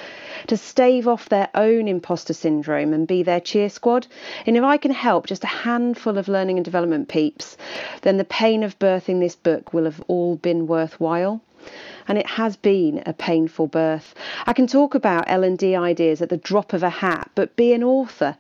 to 0.49 0.57
stave 0.57 1.07
off 1.07 1.29
their 1.29 1.51
own 1.55 1.87
imposter 1.87 2.35
syndrome 2.35 2.93
and 2.93 3.07
be 3.07 3.23
their 3.23 3.39
cheer 3.39 3.69
squad. 3.69 4.09
And 4.45 4.57
if 4.57 4.65
I 4.65 4.77
can 4.77 4.91
help 4.91 5.29
just 5.29 5.45
a 5.45 5.59
handful 5.63 6.19
of 6.19 6.27
learning 6.27 6.59
and 6.59 6.65
development 6.65 7.07
peeps, 7.07 7.57
then 8.03 8.17
the 8.17 8.25
pain 8.25 8.65
of 8.65 8.77
birthing 8.81 9.21
this 9.21 9.37
book 9.37 9.73
will 9.73 9.85
have 9.85 10.03
all 10.09 10.35
been 10.35 10.67
worthwhile 10.67 11.41
and 12.07 12.19
it 12.19 12.27
has 12.27 12.57
been 12.57 13.03
a 13.07 13.13
painful 13.13 13.67
birth. 13.67 14.15
I 14.47 14.53
can 14.53 14.67
talk 14.67 14.95
about 14.95 15.25
L&D 15.27 15.77
ideas 15.77 16.23
at 16.23 16.29
the 16.29 16.37
drop 16.37 16.73
of 16.73 16.83
a 16.83 16.91
hat, 16.91 17.31
but 17.35 17.57
be 17.57 17.73
an 17.73 17.85
author, 17.85 18.37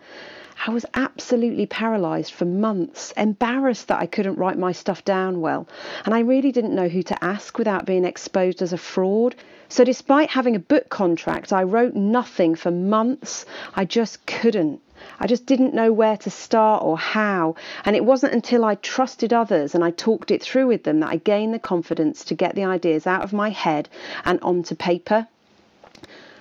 I 0.66 0.70
was 0.72 0.84
absolutely 0.94 1.66
paralysed 1.66 2.32
for 2.32 2.44
months, 2.44 3.12
embarrassed 3.16 3.86
that 3.88 4.00
I 4.00 4.06
couldn't 4.06 4.38
write 4.38 4.58
my 4.58 4.72
stuff 4.72 5.04
down 5.04 5.40
well, 5.40 5.68
and 6.04 6.12
I 6.12 6.20
really 6.20 6.50
didn't 6.50 6.74
know 6.74 6.88
who 6.88 7.02
to 7.04 7.24
ask 7.24 7.58
without 7.58 7.86
being 7.86 8.04
exposed 8.04 8.60
as 8.60 8.72
a 8.72 8.76
fraud. 8.76 9.36
So, 9.68 9.84
despite 9.84 10.30
having 10.30 10.56
a 10.56 10.60
book 10.60 10.88
contract, 10.88 11.52
I 11.52 11.62
wrote 11.62 11.94
nothing 11.94 12.56
for 12.56 12.72
months. 12.72 13.46
I 13.76 13.84
just 13.84 14.26
couldn't. 14.26 14.80
I 15.20 15.26
just 15.26 15.46
didn't 15.46 15.74
know 15.74 15.92
where 15.92 16.16
to 16.18 16.30
start 16.30 16.82
or 16.82 16.98
how. 16.98 17.54
And 17.84 17.94
it 17.96 18.04
wasn't 18.04 18.34
until 18.34 18.64
I 18.64 18.76
trusted 18.76 19.32
others 19.32 19.74
and 19.74 19.84
I 19.84 19.90
talked 19.90 20.30
it 20.30 20.42
through 20.42 20.66
with 20.66 20.84
them 20.84 21.00
that 21.00 21.10
I 21.10 21.16
gained 21.16 21.54
the 21.54 21.58
confidence 21.58 22.24
to 22.24 22.34
get 22.34 22.54
the 22.54 22.64
ideas 22.64 23.06
out 23.06 23.22
of 23.22 23.32
my 23.32 23.50
head 23.50 23.88
and 24.24 24.40
onto 24.40 24.74
paper. 24.74 25.28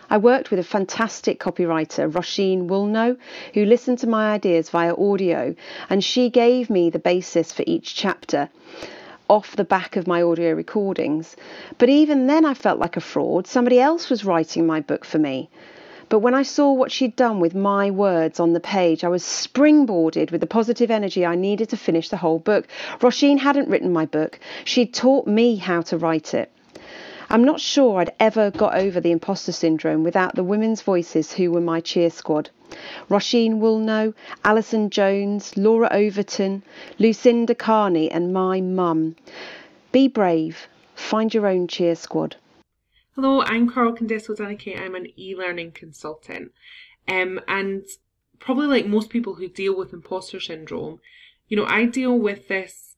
I 0.10 0.18
worked 0.18 0.52
with 0.52 0.60
a 0.60 0.64
fantastic 0.64 1.38
copywriter, 1.40 2.10
Roisin 2.10 2.68
Woolnough, 2.68 3.18
who 3.54 3.66
listened 3.66 4.00
to 4.00 4.08
my 4.08 4.32
ideas 4.32 4.70
via 4.70 4.96
audio, 4.96 5.54
and 5.90 6.02
she 6.02 6.30
gave 6.30 6.70
me 6.70 6.90
the 6.90 7.00
basis 7.00 7.52
for 7.52 7.64
each 7.68 7.94
chapter 7.94 8.50
off 9.30 9.58
the 9.58 9.66
back 9.66 9.98
of 9.98 10.08
my 10.08 10.22
audio 10.22 10.54
recordings. 10.54 11.36
But 11.78 11.90
even 11.90 12.28
then, 12.28 12.46
I 12.46 12.54
felt 12.54 12.80
like 12.80 12.96
a 12.96 13.02
fraud. 13.02 13.48
Somebody 13.48 13.80
else 13.80 14.10
was 14.10 14.24
writing 14.24 14.66
my 14.66 14.80
book 14.80 15.04
for 15.04 15.20
me. 15.20 15.50
But 16.10 16.20
when 16.20 16.34
I 16.34 16.44
saw 16.44 16.72
what 16.72 16.92
she'd 16.92 17.18
done 17.18 17.42
with 17.42 17.54
my 17.54 17.92
words 17.92 18.40
on 18.40 18.54
the 18.54 18.62
page, 18.62 19.04
I 19.04 19.10
was 19.10 19.24
springboarded 19.24 20.32
with 20.32 20.40
the 20.40 20.48
positive 20.48 20.90
energy 20.90 21.26
I 21.26 21.36
needed 21.36 21.68
to 21.70 21.78
finish 21.78 22.08
the 22.08 22.18
whole 22.18 22.40
book. 22.40 22.66
Roisin 23.02 23.40
hadn't 23.40 23.68
written 23.68 23.92
my 23.92 24.06
book, 24.06 24.40
she'd 24.64 24.94
taught 24.94 25.28
me 25.28 25.58
how 25.58 25.82
to 25.82 25.98
write 25.98 26.34
it. 26.34 26.50
I'm 27.30 27.44
not 27.44 27.60
sure 27.60 28.00
I'd 28.00 28.14
ever 28.22 28.52
got 28.52 28.76
over 28.76 29.02
the 29.02 29.12
imposter 29.12 29.52
syndrome 29.52 30.06
without 30.06 30.36
the 30.36 30.46
women's 30.46 30.82
voices 30.82 31.34
who 31.34 31.52
were 31.52 31.60
my 31.60 31.82
cheer 31.82 32.10
squad. 32.10 32.50
Roisin 33.10 33.60
Woolnough, 33.60 34.14
Alison 34.46 34.90
Jones, 34.90 35.58
Laura 35.58 35.90
Overton, 35.92 36.64
Lucinda 37.00 37.54
Carney, 37.54 38.10
and 38.10 38.32
my 38.32 38.62
mum. 38.62 39.18
Be 39.92 40.08
brave. 40.08 40.70
Find 40.96 41.34
your 41.34 41.48
own 41.48 41.68
cheer 41.68 41.96
squad. 41.96 42.38
Hello, 43.20 43.42
I'm 43.42 43.68
Coral 43.68 43.96
Condeco-Dunachie. 43.96 44.80
I'm 44.80 44.94
an 44.94 45.08
e-learning 45.18 45.72
consultant. 45.72 46.52
Um, 47.08 47.40
and 47.48 47.84
probably 48.38 48.68
like 48.68 48.86
most 48.86 49.10
people 49.10 49.34
who 49.34 49.48
deal 49.48 49.76
with 49.76 49.92
imposter 49.92 50.40
syndrome, 50.40 51.00
you 51.48 51.58
know, 51.58 51.66
I 51.66 51.86
deal 51.86 52.16
with 52.16 52.48
this 52.48 52.96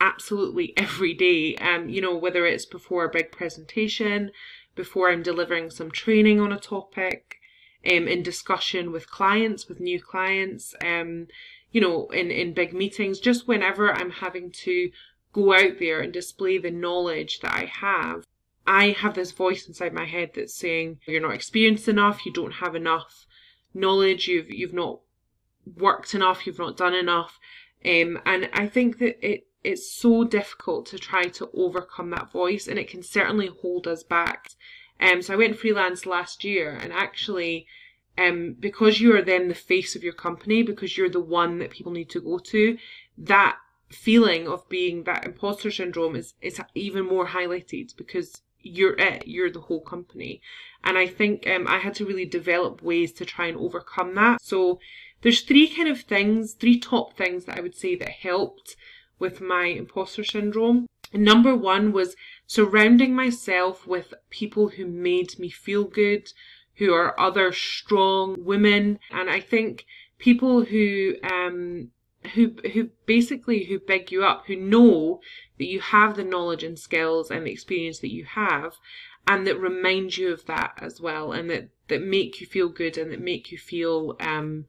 absolutely 0.00 0.72
every 0.76 1.14
day. 1.14 1.56
Um, 1.56 1.88
you 1.88 2.00
know, 2.00 2.16
whether 2.16 2.46
it's 2.46 2.64
before 2.64 3.04
a 3.04 3.10
big 3.10 3.32
presentation, 3.32 4.30
before 4.76 5.10
I'm 5.10 5.24
delivering 5.24 5.70
some 5.70 5.90
training 5.90 6.38
on 6.38 6.52
a 6.52 6.60
topic, 6.60 7.38
um, 7.84 8.06
in 8.06 8.22
discussion 8.22 8.92
with 8.92 9.10
clients, 9.10 9.68
with 9.68 9.80
new 9.80 10.00
clients, 10.00 10.76
um, 10.80 11.26
you 11.72 11.80
know, 11.80 12.06
in, 12.10 12.30
in 12.30 12.54
big 12.54 12.72
meetings, 12.72 13.18
just 13.18 13.48
whenever 13.48 13.92
I'm 13.92 14.10
having 14.10 14.52
to 14.62 14.92
go 15.32 15.54
out 15.54 15.80
there 15.80 15.98
and 16.02 16.12
display 16.12 16.56
the 16.56 16.70
knowledge 16.70 17.40
that 17.40 17.52
I 17.52 17.64
have 17.64 18.22
I 18.66 18.90
have 18.90 19.14
this 19.14 19.32
voice 19.32 19.66
inside 19.66 19.92
my 19.92 20.06
head 20.06 20.32
that's 20.34 20.54
saying 20.54 21.00
you're 21.06 21.20
not 21.20 21.34
experienced 21.34 21.88
enough, 21.88 22.26
you 22.26 22.32
don't 22.32 22.54
have 22.54 22.74
enough 22.74 23.26
knowledge, 23.74 24.28
you've 24.28 24.50
you've 24.50 24.74
not 24.74 25.00
worked 25.76 26.14
enough, 26.14 26.46
you've 26.46 26.58
not 26.58 26.76
done 26.76 26.94
enough. 26.94 27.38
Um, 27.84 28.20
and 28.24 28.48
I 28.52 28.66
think 28.66 28.98
that 28.98 29.24
it 29.26 29.46
it's 29.62 29.92
so 29.92 30.24
difficult 30.24 30.86
to 30.86 30.98
try 30.98 31.24
to 31.24 31.50
overcome 31.52 32.10
that 32.10 32.30
voice 32.30 32.68
and 32.68 32.78
it 32.78 32.88
can 32.88 33.02
certainly 33.02 33.48
hold 33.62 33.86
us 33.88 34.04
back. 34.04 34.50
Um, 35.00 35.22
so 35.22 35.34
I 35.34 35.36
went 35.36 35.58
freelance 35.58 36.06
last 36.06 36.44
year 36.44 36.70
and 36.80 36.92
actually 36.92 37.66
um, 38.18 38.56
because 38.58 39.00
you 39.00 39.14
are 39.14 39.22
then 39.22 39.48
the 39.48 39.54
face 39.54 39.94
of 39.94 40.02
your 40.02 40.12
company, 40.12 40.62
because 40.62 40.96
you're 40.96 41.10
the 41.10 41.20
one 41.20 41.58
that 41.58 41.70
people 41.70 41.92
need 41.92 42.08
to 42.10 42.20
go 42.20 42.38
to, 42.38 42.78
that 43.18 43.58
feeling 43.88 44.48
of 44.48 44.68
being 44.68 45.04
that 45.04 45.24
imposter 45.24 45.70
syndrome 45.70 46.16
is, 46.16 46.34
is 46.40 46.60
even 46.74 47.04
more 47.04 47.28
highlighted 47.28 47.96
because 47.96 48.42
you're 48.66 48.94
it, 48.98 49.26
you're 49.26 49.50
the 49.50 49.60
whole 49.60 49.80
company. 49.80 50.40
And 50.84 50.98
I 50.98 51.06
think 51.06 51.46
um, 51.46 51.66
I 51.68 51.78
had 51.78 51.94
to 51.96 52.06
really 52.06 52.26
develop 52.26 52.82
ways 52.82 53.12
to 53.14 53.24
try 53.24 53.46
and 53.46 53.56
overcome 53.56 54.14
that. 54.14 54.42
So 54.42 54.78
there's 55.22 55.42
three 55.42 55.68
kind 55.68 55.88
of 55.88 56.00
things, 56.02 56.54
three 56.54 56.78
top 56.78 57.16
things 57.16 57.44
that 57.44 57.58
I 57.58 57.60
would 57.60 57.74
say 57.74 57.96
that 57.96 58.08
helped 58.08 58.76
with 59.18 59.40
my 59.40 59.66
imposter 59.66 60.24
syndrome. 60.24 60.86
Number 61.12 61.54
one 61.54 61.92
was 61.92 62.16
surrounding 62.46 63.14
myself 63.14 63.86
with 63.86 64.14
people 64.30 64.68
who 64.68 64.86
made 64.86 65.38
me 65.38 65.48
feel 65.48 65.84
good, 65.84 66.28
who 66.76 66.92
are 66.92 67.18
other 67.18 67.52
strong 67.52 68.36
women. 68.38 68.98
And 69.10 69.30
I 69.30 69.40
think 69.40 69.86
people 70.18 70.64
who 70.64 71.14
um, 71.22 71.90
who 72.30 72.56
who 72.72 72.90
basically 73.06 73.64
who 73.64 73.78
big 73.78 74.10
you 74.10 74.24
up, 74.24 74.44
who 74.46 74.56
know 74.56 75.20
that 75.58 75.66
you 75.66 75.80
have 75.80 76.16
the 76.16 76.24
knowledge 76.24 76.62
and 76.62 76.78
skills 76.78 77.30
and 77.30 77.46
the 77.46 77.52
experience 77.52 77.98
that 78.00 78.12
you 78.12 78.24
have, 78.24 78.74
and 79.26 79.46
that 79.46 79.58
remind 79.58 80.16
you 80.16 80.32
of 80.32 80.46
that 80.46 80.74
as 80.78 81.00
well, 81.00 81.32
and 81.32 81.50
that 81.50 81.68
that 81.88 82.02
make 82.02 82.40
you 82.40 82.46
feel 82.46 82.68
good 82.68 82.96
and 82.98 83.12
that 83.12 83.20
make 83.20 83.52
you 83.52 83.58
feel 83.58 84.16
um 84.20 84.66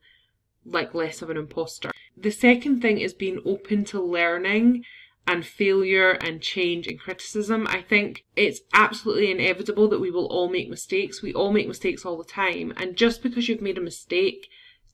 like 0.64 0.94
less 0.94 1.22
of 1.22 1.30
an 1.30 1.36
imposter. 1.36 1.90
The 2.16 2.30
second 2.30 2.80
thing 2.80 2.98
is 2.98 3.14
being 3.14 3.40
open 3.44 3.84
to 3.86 4.02
learning 4.02 4.84
and 5.26 5.44
failure 5.44 6.12
and 6.12 6.40
change 6.40 6.86
and 6.86 6.98
criticism. 6.98 7.66
I 7.68 7.82
think 7.82 8.24
it's 8.34 8.60
absolutely 8.72 9.30
inevitable 9.30 9.88
that 9.88 10.00
we 10.00 10.10
will 10.10 10.26
all 10.26 10.48
make 10.48 10.70
mistakes. 10.70 11.22
We 11.22 11.34
all 11.34 11.52
make 11.52 11.68
mistakes 11.68 12.04
all 12.04 12.16
the 12.16 12.24
time. 12.24 12.72
And 12.76 12.96
just 12.96 13.22
because 13.22 13.48
you've 13.48 13.60
made 13.60 13.76
a 13.76 13.82
mistake 13.82 14.48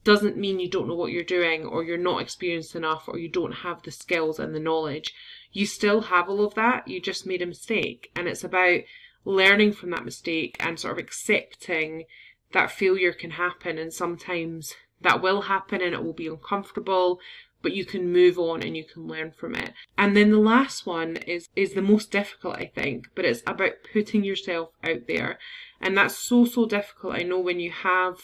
doesn't 0.04 0.36
mean 0.36 0.60
you 0.60 0.68
don't 0.68 0.88
know 0.88 0.94
what 0.94 1.12
you're 1.12 1.24
doing 1.24 1.64
or 1.64 1.82
you're 1.82 1.98
not 1.98 2.20
experienced 2.20 2.76
enough 2.76 3.08
or 3.08 3.18
you 3.18 3.28
don't 3.28 3.52
have 3.52 3.82
the 3.82 3.90
skills 3.90 4.38
and 4.38 4.54
the 4.54 4.60
knowledge. 4.60 5.14
You 5.52 5.66
still 5.66 6.02
have 6.02 6.28
all 6.28 6.44
of 6.44 6.54
that. 6.54 6.86
You 6.88 7.00
just 7.00 7.26
made 7.26 7.42
a 7.42 7.46
mistake. 7.46 8.10
And 8.14 8.28
it's 8.28 8.44
about 8.44 8.80
learning 9.24 9.72
from 9.72 9.90
that 9.90 10.04
mistake 10.04 10.56
and 10.60 10.78
sort 10.78 10.92
of 10.92 10.98
accepting 10.98 12.04
that 12.52 12.70
failure 12.70 13.12
can 13.12 13.32
happen 13.32 13.78
and 13.78 13.92
sometimes 13.92 14.74
that 15.00 15.22
will 15.22 15.42
happen 15.42 15.80
and 15.82 15.94
it 15.94 16.04
will 16.04 16.12
be 16.12 16.28
uncomfortable 16.28 17.18
but 17.64 17.72
you 17.72 17.86
can 17.86 18.12
move 18.12 18.38
on 18.38 18.62
and 18.62 18.76
you 18.76 18.84
can 18.84 19.08
learn 19.08 19.32
from 19.32 19.54
it. 19.54 19.72
And 19.96 20.14
then 20.14 20.30
the 20.30 20.38
last 20.38 20.84
one 20.84 21.16
is 21.16 21.48
is 21.56 21.72
the 21.72 21.80
most 21.80 22.12
difficult 22.12 22.56
I 22.58 22.66
think, 22.66 23.08
but 23.14 23.24
it's 23.24 23.42
about 23.46 23.72
putting 23.90 24.22
yourself 24.22 24.68
out 24.84 25.06
there. 25.08 25.38
And 25.80 25.96
that's 25.96 26.16
so 26.16 26.44
so 26.44 26.66
difficult. 26.66 27.14
I 27.14 27.22
know 27.22 27.40
when 27.40 27.60
you 27.60 27.70
have 27.70 28.18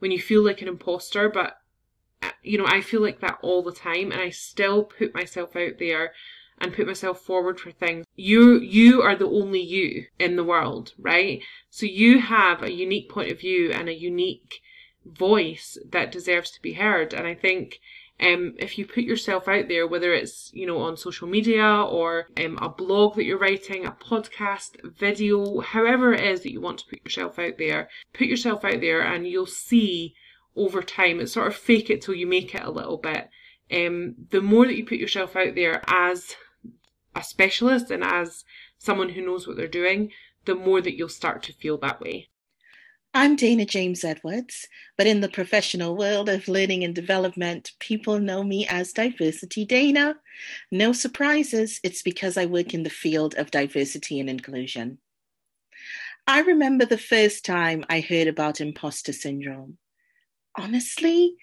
when 0.00 0.10
you 0.10 0.20
feel 0.20 0.44
like 0.44 0.60
an 0.60 0.68
imposter, 0.68 1.28
but 1.28 1.56
you 2.42 2.58
know, 2.58 2.66
I 2.66 2.80
feel 2.80 3.00
like 3.00 3.20
that 3.20 3.38
all 3.42 3.62
the 3.62 3.72
time 3.72 4.12
and 4.12 4.20
I 4.20 4.30
still 4.30 4.84
put 4.84 5.14
myself 5.14 5.56
out 5.56 5.78
there 5.78 6.12
and 6.58 6.74
put 6.74 6.86
myself 6.86 7.20
forward 7.20 7.58
for 7.58 7.70
things. 7.70 8.04
You 8.16 8.58
you 8.58 9.00
are 9.00 9.16
the 9.16 9.28
only 9.28 9.60
you 9.60 10.06
in 10.18 10.36
the 10.36 10.44
world, 10.44 10.92
right? 10.98 11.42
So 11.70 11.86
you 11.86 12.18
have 12.20 12.62
a 12.62 12.72
unique 12.72 13.08
point 13.08 13.30
of 13.30 13.40
view 13.40 13.70
and 13.72 13.88
a 13.88 13.94
unique 13.94 14.60
voice 15.04 15.78
that 15.90 16.12
deserves 16.12 16.50
to 16.52 16.62
be 16.62 16.74
heard. 16.74 17.14
And 17.14 17.26
I 17.26 17.34
think 17.34 17.80
um, 18.20 18.54
if 18.58 18.76
you 18.78 18.86
put 18.86 19.04
yourself 19.04 19.48
out 19.48 19.68
there, 19.68 19.86
whether 19.86 20.12
it's 20.12 20.50
you 20.52 20.66
know 20.66 20.78
on 20.78 20.96
social 20.96 21.26
media 21.26 21.64
or 21.64 22.26
um, 22.36 22.58
a 22.60 22.68
blog 22.68 23.16
that 23.16 23.24
you're 23.24 23.38
writing, 23.38 23.86
a 23.86 23.92
podcast, 23.92 24.76
video, 24.98 25.60
however 25.60 26.12
it 26.12 26.20
is 26.20 26.42
that 26.42 26.52
you 26.52 26.60
want 26.60 26.78
to 26.78 26.86
put 26.86 27.04
yourself 27.04 27.38
out 27.38 27.58
there, 27.58 27.88
put 28.12 28.26
yourself 28.26 28.64
out 28.64 28.80
there, 28.80 29.00
and 29.00 29.26
you'll 29.26 29.46
see 29.46 30.14
over 30.54 30.82
time. 30.82 31.20
It's 31.20 31.32
sort 31.32 31.48
of 31.48 31.56
fake 31.56 31.88
it 31.88 32.02
till 32.02 32.14
you 32.14 32.26
make 32.26 32.54
it 32.54 32.62
a 32.62 32.70
little 32.70 32.98
bit. 32.98 33.30
Um, 33.72 34.16
the 34.30 34.40
more 34.40 34.66
that 34.66 34.76
you 34.76 34.84
put 34.84 34.98
yourself 34.98 35.36
out 35.36 35.54
there 35.54 35.82
as 35.86 36.34
a 37.14 37.22
specialist 37.22 37.90
and 37.90 38.04
as 38.04 38.44
someone 38.78 39.10
who 39.10 39.24
knows 39.24 39.46
what 39.46 39.56
they're 39.56 39.68
doing, 39.68 40.10
the 40.44 40.54
more 40.54 40.80
that 40.80 40.96
you'll 40.96 41.08
start 41.08 41.42
to 41.44 41.52
feel 41.52 41.78
that 41.78 42.00
way. 42.00 42.28
I'm 43.12 43.34
Dana 43.34 43.66
James 43.66 44.04
Edwards, 44.04 44.68
but 44.96 45.08
in 45.08 45.20
the 45.20 45.28
professional 45.28 45.96
world 45.96 46.28
of 46.28 46.46
learning 46.46 46.84
and 46.84 46.94
development, 46.94 47.72
people 47.80 48.20
know 48.20 48.44
me 48.44 48.68
as 48.68 48.92
Diversity 48.92 49.64
Dana. 49.64 50.14
No 50.70 50.92
surprises, 50.92 51.80
it's 51.82 52.02
because 52.02 52.36
I 52.36 52.46
work 52.46 52.72
in 52.72 52.84
the 52.84 52.88
field 52.88 53.34
of 53.34 53.50
diversity 53.50 54.20
and 54.20 54.30
inclusion. 54.30 54.98
I 56.28 56.42
remember 56.42 56.84
the 56.84 56.98
first 56.98 57.44
time 57.44 57.84
I 57.90 57.98
heard 57.98 58.28
about 58.28 58.60
imposter 58.60 59.12
syndrome. 59.12 59.78
Honestly, 60.56 61.34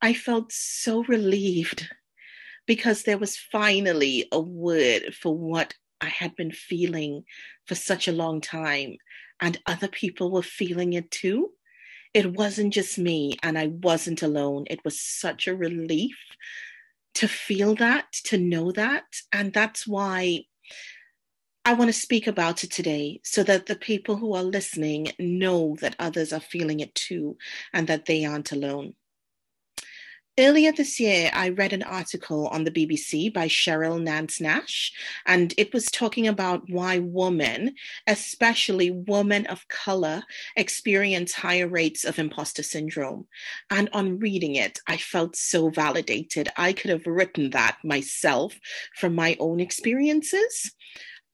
I 0.00 0.14
felt 0.14 0.50
so 0.50 1.04
relieved 1.04 1.88
because 2.66 3.04
there 3.04 3.18
was 3.18 3.36
finally 3.36 4.26
a 4.32 4.40
word 4.40 5.14
for 5.14 5.38
what 5.38 5.74
I 6.00 6.08
had 6.08 6.34
been 6.34 6.50
feeling 6.50 7.22
for 7.66 7.76
such 7.76 8.08
a 8.08 8.12
long 8.12 8.40
time 8.40 8.96
and 9.40 9.60
other 9.66 9.88
people 9.88 10.30
were 10.30 10.42
feeling 10.42 10.92
it 10.92 11.10
too. 11.10 11.50
It 12.14 12.34
wasn't 12.34 12.74
just 12.74 12.98
me, 12.98 13.36
and 13.42 13.58
I 13.58 13.68
wasn't 13.68 14.22
alone. 14.22 14.64
It 14.68 14.84
was 14.84 15.00
such 15.00 15.46
a 15.46 15.56
relief 15.56 16.18
to 17.14 17.28
feel 17.28 17.74
that, 17.76 18.12
to 18.24 18.38
know 18.38 18.72
that. 18.72 19.04
And 19.32 19.52
that's 19.52 19.86
why 19.86 20.44
I 21.64 21.74
want 21.74 21.88
to 21.88 21.92
speak 21.92 22.26
about 22.26 22.64
it 22.64 22.70
today 22.70 23.20
so 23.22 23.42
that 23.44 23.66
the 23.66 23.76
people 23.76 24.16
who 24.16 24.34
are 24.34 24.42
listening 24.42 25.12
know 25.18 25.76
that 25.80 25.96
others 25.98 26.32
are 26.32 26.40
feeling 26.40 26.80
it 26.80 26.94
too 26.94 27.36
and 27.72 27.86
that 27.86 28.06
they 28.06 28.24
aren't 28.24 28.52
alone. 28.52 28.94
Earlier 30.38 30.72
this 30.72 30.98
year, 30.98 31.30
I 31.34 31.50
read 31.50 31.74
an 31.74 31.82
article 31.82 32.46
on 32.46 32.64
the 32.64 32.70
BBC 32.70 33.30
by 33.34 33.48
Cheryl 33.48 34.02
Nance 34.02 34.40
Nash, 34.40 34.90
and 35.26 35.52
it 35.58 35.74
was 35.74 35.90
talking 35.90 36.26
about 36.26 36.62
why 36.70 37.00
women, 37.00 37.74
especially 38.06 38.90
women 38.90 39.44
of 39.48 39.68
color, 39.68 40.22
experience 40.56 41.34
higher 41.34 41.68
rates 41.68 42.04
of 42.04 42.18
imposter 42.18 42.62
syndrome. 42.62 43.26
And 43.68 43.90
on 43.92 44.20
reading 44.20 44.54
it, 44.54 44.78
I 44.86 44.96
felt 44.96 45.36
so 45.36 45.68
validated. 45.68 46.48
I 46.56 46.72
could 46.72 46.90
have 46.90 47.06
written 47.06 47.50
that 47.50 47.76
myself 47.84 48.58
from 48.96 49.14
my 49.14 49.36
own 49.38 49.60
experiences. 49.60 50.72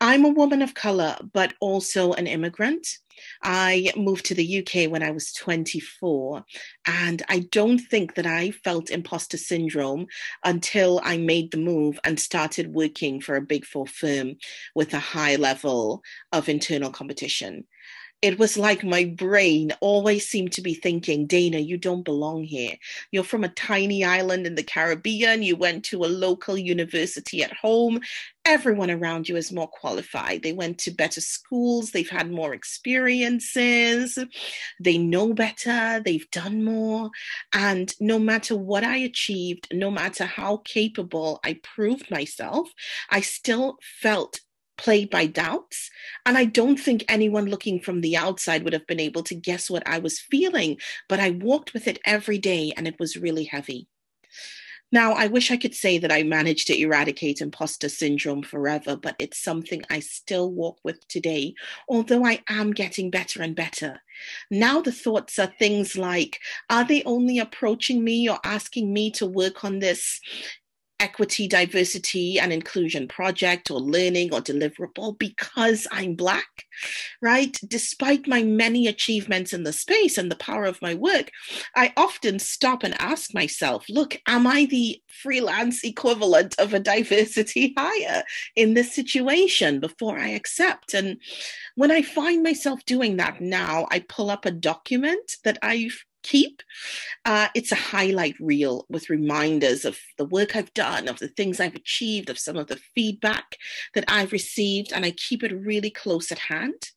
I'm 0.00 0.24
a 0.24 0.30
woman 0.30 0.60
of 0.60 0.74
color, 0.74 1.16
but 1.32 1.54
also 1.60 2.14
an 2.14 2.26
immigrant. 2.26 2.88
I 3.42 3.92
moved 3.96 4.26
to 4.26 4.34
the 4.34 4.58
UK 4.58 4.90
when 4.90 5.02
I 5.02 5.10
was 5.10 5.32
24, 5.32 6.44
and 6.86 7.22
I 7.28 7.40
don't 7.50 7.78
think 7.78 8.14
that 8.14 8.26
I 8.26 8.50
felt 8.50 8.90
imposter 8.90 9.36
syndrome 9.36 10.06
until 10.44 11.00
I 11.04 11.18
made 11.18 11.50
the 11.50 11.58
move 11.58 11.98
and 12.04 12.18
started 12.18 12.74
working 12.74 13.20
for 13.20 13.36
a 13.36 13.42
big 13.42 13.64
four 13.64 13.86
firm 13.86 14.36
with 14.74 14.94
a 14.94 14.98
high 14.98 15.36
level 15.36 16.02
of 16.32 16.48
internal 16.48 16.90
competition 16.90 17.64
it 18.20 18.38
was 18.38 18.58
like 18.58 18.82
my 18.82 19.04
brain 19.04 19.72
always 19.80 20.28
seemed 20.28 20.52
to 20.52 20.60
be 20.60 20.74
thinking, 20.74 21.26
Dana, 21.26 21.58
you 21.58 21.78
don't 21.78 22.04
belong 22.04 22.42
here. 22.42 22.74
You're 23.12 23.22
from 23.22 23.44
a 23.44 23.48
tiny 23.48 24.04
island 24.04 24.44
in 24.44 24.56
the 24.56 24.64
Caribbean. 24.64 25.44
You 25.44 25.54
went 25.54 25.84
to 25.86 26.04
a 26.04 26.06
local 26.06 26.58
university 26.58 27.44
at 27.44 27.52
home. 27.52 28.00
Everyone 28.50 28.90
around 28.90 29.28
you 29.28 29.36
is 29.36 29.52
more 29.52 29.68
qualified. 29.68 30.42
They 30.42 30.54
went 30.54 30.78
to 30.78 30.90
better 30.90 31.20
schools. 31.20 31.90
They've 31.90 32.08
had 32.08 32.30
more 32.30 32.54
experiences. 32.54 34.18
They 34.80 34.96
know 34.96 35.34
better. 35.34 36.00
They've 36.02 36.28
done 36.30 36.64
more. 36.64 37.10
And 37.52 37.92
no 38.00 38.18
matter 38.18 38.56
what 38.56 38.84
I 38.84 38.96
achieved, 38.96 39.68
no 39.70 39.90
matter 39.90 40.24
how 40.24 40.62
capable 40.64 41.40
I 41.44 41.60
proved 41.62 42.10
myself, 42.10 42.70
I 43.10 43.20
still 43.20 43.76
felt 44.00 44.40
plagued 44.78 45.10
by 45.10 45.26
doubts. 45.26 45.90
And 46.24 46.38
I 46.38 46.46
don't 46.46 46.80
think 46.80 47.04
anyone 47.06 47.50
looking 47.50 47.80
from 47.80 48.00
the 48.00 48.16
outside 48.16 48.64
would 48.64 48.72
have 48.72 48.86
been 48.86 48.98
able 48.98 49.24
to 49.24 49.34
guess 49.34 49.68
what 49.68 49.86
I 49.86 49.98
was 49.98 50.20
feeling, 50.20 50.78
but 51.06 51.20
I 51.20 51.32
walked 51.32 51.74
with 51.74 51.86
it 51.86 51.98
every 52.06 52.38
day 52.38 52.72
and 52.78 52.88
it 52.88 52.98
was 52.98 53.14
really 53.14 53.44
heavy. 53.44 53.88
Now, 54.90 55.12
I 55.12 55.26
wish 55.26 55.50
I 55.50 55.56
could 55.58 55.74
say 55.74 55.98
that 55.98 56.12
I 56.12 56.22
managed 56.22 56.66
to 56.68 56.78
eradicate 56.78 57.40
imposter 57.40 57.88
syndrome 57.88 58.42
forever, 58.42 58.96
but 58.96 59.16
it's 59.18 59.38
something 59.38 59.82
I 59.90 60.00
still 60.00 60.50
walk 60.50 60.78
with 60.82 61.06
today, 61.08 61.54
although 61.88 62.24
I 62.24 62.42
am 62.48 62.72
getting 62.72 63.10
better 63.10 63.42
and 63.42 63.54
better. 63.54 64.00
Now, 64.50 64.80
the 64.80 64.92
thoughts 64.92 65.38
are 65.38 65.52
things 65.58 65.98
like 65.98 66.40
Are 66.70 66.84
they 66.84 67.02
only 67.04 67.38
approaching 67.38 68.02
me 68.02 68.28
or 68.28 68.38
asking 68.44 68.92
me 68.92 69.10
to 69.12 69.26
work 69.26 69.64
on 69.64 69.78
this 69.78 70.20
equity, 71.00 71.46
diversity, 71.46 72.38
and 72.40 72.52
inclusion 72.52 73.06
project 73.06 73.70
or 73.70 73.80
learning 73.80 74.32
or 74.32 74.40
deliverable 74.40 75.18
because 75.18 75.86
I'm 75.92 76.14
Black, 76.14 76.64
right? 77.22 77.56
Despite 77.66 78.26
my 78.26 78.42
many 78.42 78.86
achievements 78.86 79.52
in 79.52 79.62
the 79.62 79.72
space 79.72 80.18
and 80.18 80.30
the 80.30 80.36
power 80.36 80.64
of 80.64 80.82
my 80.82 80.94
work, 80.94 81.30
I 81.76 81.92
often 81.96 82.38
stop 82.38 82.82
and 82.82 83.00
ask 83.00 83.32
myself, 83.32 83.86
look, 83.88 84.20
am 84.26 84.46
I 84.46 84.64
the 84.64 85.00
freelance 85.06 85.84
equivalent 85.84 86.54
of 86.58 86.74
a 86.74 86.80
diversity 86.80 87.74
hire 87.76 88.24
in 88.56 88.74
this 88.74 88.92
situation 88.92 89.80
before 89.80 90.18
I 90.18 90.28
accept? 90.28 90.94
And 90.94 91.20
when 91.76 91.90
I 91.90 92.02
find 92.02 92.42
myself 92.42 92.84
doing 92.84 93.16
that 93.18 93.40
now, 93.40 93.86
I 93.90 94.00
pull 94.00 94.30
up 94.30 94.46
a 94.46 94.50
document 94.50 95.36
that 95.44 95.58
I've 95.62 96.04
keep. 96.28 96.62
Uh, 97.24 97.48
it's 97.54 97.72
a 97.72 97.76
highlight 97.76 98.34
reel 98.40 98.86
with 98.88 99.10
reminders 99.10 99.84
of 99.84 99.98
the 100.18 100.24
work 100.24 100.54
I've 100.54 100.72
done, 100.74 101.08
of 101.08 101.18
the 101.18 101.28
things 101.28 101.60
I've 101.60 101.74
achieved, 101.74 102.30
of 102.30 102.38
some 102.38 102.56
of 102.56 102.66
the 102.66 102.80
feedback 102.94 103.56
that 103.94 104.04
I've 104.08 104.32
received, 104.32 104.92
and 104.92 105.04
I 105.04 105.12
keep 105.12 105.42
it 105.42 105.52
really 105.52 105.90
close 105.90 106.30
at 106.30 106.38
hand. 106.38 106.90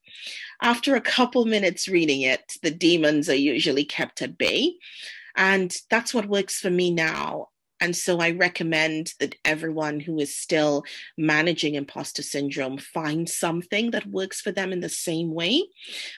After 0.61 0.95
a 0.95 1.01
couple 1.01 1.45
minutes 1.45 1.87
reading 1.87 2.21
it, 2.21 2.53
the 2.61 2.71
demons 2.71 3.29
are 3.29 3.35
usually 3.35 3.85
kept 3.85 4.21
at 4.21 4.37
bay. 4.37 4.73
And 5.35 5.73
that's 5.89 6.13
what 6.13 6.27
works 6.27 6.59
for 6.59 6.69
me 6.69 6.91
now. 6.91 7.50
And 7.81 7.95
so 7.95 8.19
I 8.19 8.29
recommend 8.29 9.15
that 9.19 9.35
everyone 9.43 9.99
who 9.99 10.19
is 10.19 10.37
still 10.37 10.83
managing 11.17 11.73
imposter 11.73 12.21
syndrome 12.21 12.77
find 12.77 13.27
something 13.27 13.89
that 13.89 14.05
works 14.05 14.39
for 14.39 14.51
them 14.51 14.71
in 14.71 14.81
the 14.81 14.87
same 14.87 15.33
way, 15.33 15.63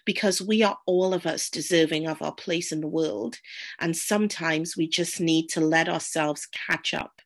because 0.05 0.41
we 0.41 0.61
are 0.61 0.78
all 0.86 1.14
of 1.14 1.26
us 1.26 1.49
deserving 1.49 2.05
of 2.05 2.22
our 2.22 2.34
place 2.34 2.74
in 2.74 2.82
the 2.82 2.88
world. 2.88 3.38
And 3.80 3.95
sometimes 3.95 4.76
we 4.76 4.89
just 4.89 5.22
need 5.22 5.47
to 5.51 5.61
let 5.61 5.88
ourselves 5.88 6.49
catch 6.68 6.93
up 6.93 7.22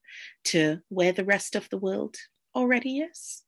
to 0.45 0.81
where 0.89 1.11
the 1.11 1.25
rest 1.25 1.55
of 1.55 1.67
the 1.69 1.79
world 1.79 2.17
already 2.53 2.99
is. 2.99 3.41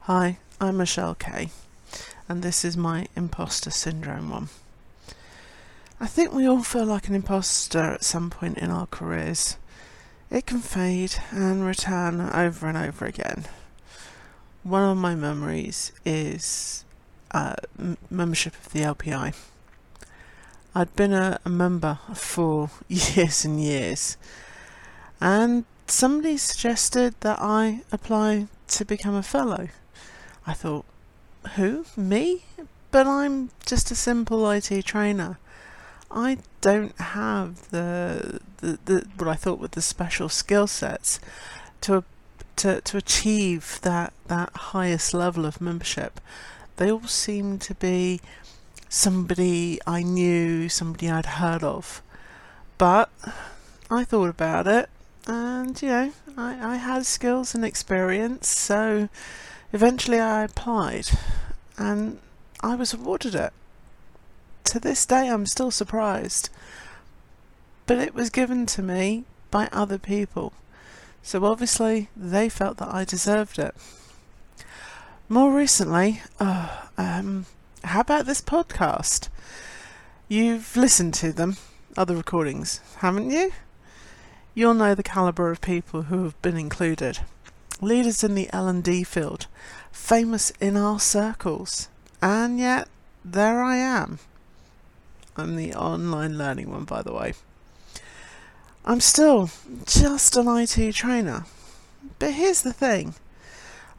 Hi, 0.00 0.36
I'm 0.60 0.76
Michelle 0.76 1.14
Kaye, 1.14 1.50
and 2.28 2.42
this 2.42 2.66
is 2.66 2.76
my 2.76 3.08
imposter 3.16 3.70
syndrome 3.70 4.28
one. 4.28 4.48
I 5.98 6.06
think 6.06 6.32
we 6.32 6.46
all 6.46 6.62
feel 6.62 6.84
like 6.84 7.08
an 7.08 7.14
imposter 7.14 7.78
at 7.78 8.04
some 8.04 8.28
point 8.28 8.58
in 8.58 8.70
our 8.70 8.86
careers. 8.86 9.56
It 10.30 10.44
can 10.44 10.58
fade 10.60 11.14
and 11.30 11.64
return 11.64 12.20
over 12.20 12.66
and 12.66 12.76
over 12.76 13.06
again. 13.06 13.46
One 14.62 14.82
of 14.82 14.98
my 14.98 15.14
memories 15.14 15.92
is 16.04 16.84
uh, 17.30 17.54
membership 18.10 18.54
of 18.54 18.72
the 18.74 18.80
LPI. 18.80 19.34
I'd 20.74 20.94
been 20.96 21.14
a, 21.14 21.40
a 21.46 21.48
member 21.48 21.98
for 22.12 22.70
years 22.88 23.46
and 23.46 23.58
years, 23.58 24.18
and 25.18 25.64
somebody 25.86 26.36
suggested 26.36 27.14
that 27.20 27.38
I 27.40 27.80
apply 27.90 28.48
to 28.68 28.84
become 28.84 29.14
a 29.14 29.22
fellow. 29.22 29.68
I 30.46 30.52
thought, 30.52 30.84
who? 31.54 31.86
Me? 31.96 32.44
But 32.90 33.06
I'm 33.06 33.48
just 33.64 33.90
a 33.90 33.94
simple 33.94 34.50
IT 34.50 34.84
trainer. 34.84 35.38
I 36.10 36.38
don't 36.60 36.98
have 36.98 37.70
the, 37.70 38.40
the, 38.58 38.78
the 38.84 39.06
what 39.16 39.28
I 39.28 39.34
thought 39.34 39.58
were 39.58 39.68
the 39.68 39.82
special 39.82 40.28
skill 40.28 40.66
sets 40.66 41.20
to 41.82 42.04
to 42.56 42.80
to 42.80 42.96
achieve 42.96 43.80
that 43.82 44.12
that 44.28 44.50
highest 44.56 45.12
level 45.12 45.44
of 45.44 45.60
membership. 45.60 46.20
They 46.76 46.90
all 46.90 47.06
seem 47.06 47.58
to 47.60 47.74
be 47.74 48.20
somebody 48.88 49.80
I 49.86 50.02
knew, 50.02 50.68
somebody 50.68 51.10
I'd 51.10 51.26
heard 51.26 51.62
of. 51.62 52.02
But 52.78 53.10
I 53.90 54.04
thought 54.04 54.28
about 54.28 54.66
it 54.66 54.88
and 55.26 55.80
you 55.80 55.88
know, 55.88 56.12
I, 56.36 56.74
I 56.74 56.76
had 56.76 57.04
skills 57.04 57.54
and 57.54 57.64
experience, 57.64 58.48
so 58.48 59.08
eventually 59.72 60.20
I 60.20 60.44
applied 60.44 61.08
and 61.76 62.18
I 62.60 62.74
was 62.76 62.94
awarded 62.94 63.34
it 63.34 63.52
to 64.66 64.80
this 64.80 65.06
day 65.06 65.28
I'm 65.28 65.46
still 65.46 65.70
surprised. 65.70 66.50
But 67.86 67.98
it 67.98 68.14
was 68.14 68.30
given 68.30 68.66
to 68.66 68.82
me 68.82 69.24
by 69.50 69.68
other 69.72 69.98
people. 69.98 70.52
So 71.22 71.44
obviously 71.44 72.08
they 72.16 72.48
felt 72.48 72.76
that 72.78 72.92
I 72.92 73.04
deserved 73.04 73.58
it. 73.58 73.74
More 75.28 75.52
recently, 75.52 76.22
uh, 76.38 76.84
um, 76.96 77.46
how 77.82 78.00
about 78.00 78.26
this 78.26 78.40
podcast? 78.40 79.28
You've 80.28 80.76
listened 80.76 81.14
to 81.14 81.32
them, 81.32 81.56
other 81.96 82.16
recordings, 82.16 82.80
haven't 82.98 83.30
you? 83.30 83.52
You'll 84.54 84.74
know 84.74 84.94
the 84.94 85.02
caliber 85.02 85.50
of 85.50 85.60
people 85.60 86.02
who 86.02 86.24
have 86.24 86.40
been 86.42 86.56
included. 86.56 87.20
Leaders 87.80 88.24
in 88.24 88.34
the 88.34 88.48
L&D 88.52 89.04
field, 89.04 89.46
famous 89.92 90.50
in 90.60 90.76
our 90.76 90.98
circles. 90.98 91.88
And 92.22 92.58
yet, 92.58 92.88
there 93.24 93.62
I 93.62 93.76
am. 93.76 94.18
I'm 95.36 95.56
the 95.56 95.74
online 95.74 96.38
learning 96.38 96.70
one, 96.70 96.84
by 96.84 97.02
the 97.02 97.12
way. 97.12 97.34
I'm 98.84 99.00
still 99.00 99.50
just 99.84 100.36
an 100.36 100.48
IT 100.48 100.92
trainer. 100.94 101.44
But 102.18 102.32
here's 102.32 102.62
the 102.62 102.72
thing 102.72 103.14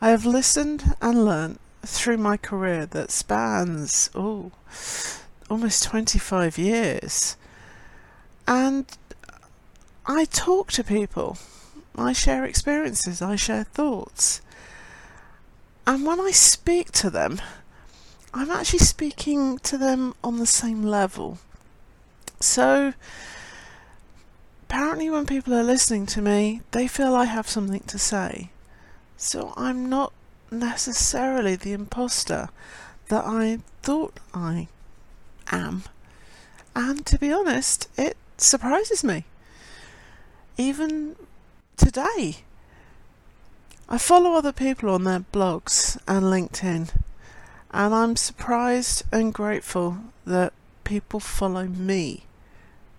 I 0.01 0.09
have 0.09 0.25
listened 0.25 0.95
and 1.01 1.25
learnt 1.25 1.59
through 1.83 2.17
my 2.17 2.37
career 2.37 2.85
that 2.85 3.11
spans, 3.11 4.09
oh, 4.15 4.51
almost 5.49 5.83
25 5.83 6.57
years. 6.57 7.35
And 8.47 8.85
I 10.05 10.25
talk 10.25 10.71
to 10.73 10.83
people, 10.83 11.37
I 11.97 12.13
share 12.13 12.45
experiences, 12.45 13.21
I 13.21 13.35
share 13.35 13.63
thoughts. 13.63 14.41
And 15.85 16.05
when 16.05 16.19
I 16.19 16.31
speak 16.31 16.91
to 16.93 17.09
them, 17.09 17.41
I'm 18.37 18.51
actually 18.51 18.85
speaking 18.85 19.57
to 19.59 19.79
them 19.79 20.13
on 20.23 20.37
the 20.37 20.45
same 20.45 20.83
level. 20.83 21.39
So, 22.39 22.93
apparently, 24.69 25.09
when 25.09 25.25
people 25.25 25.55
are 25.55 25.63
listening 25.63 26.05
to 26.05 26.21
me, 26.21 26.61
they 26.69 26.87
feel 26.87 27.15
I 27.15 27.25
have 27.25 27.49
something 27.49 27.79
to 27.79 27.97
say. 27.97 28.51
So, 29.17 29.55
I'm 29.57 29.89
not 29.89 30.13
necessarily 30.51 31.55
the 31.55 31.73
imposter 31.73 32.49
that 33.07 33.25
I 33.25 33.57
thought 33.81 34.19
I 34.35 34.67
am. 35.51 35.85
And 36.75 37.07
to 37.07 37.17
be 37.17 37.33
honest, 37.33 37.89
it 37.97 38.17
surprises 38.37 39.03
me. 39.03 39.25
Even 40.57 41.15
today, 41.75 42.43
I 43.89 43.97
follow 43.97 44.33
other 44.33 44.53
people 44.53 44.91
on 44.91 45.05
their 45.05 45.21
blogs 45.21 45.97
and 46.07 46.25
LinkedIn 46.25 46.91
and 47.71 47.93
I'm 47.93 48.15
surprised 48.15 49.03
and 49.11 49.33
grateful 49.33 49.97
that 50.25 50.53
people 50.83 51.19
follow 51.19 51.65
me 51.65 52.23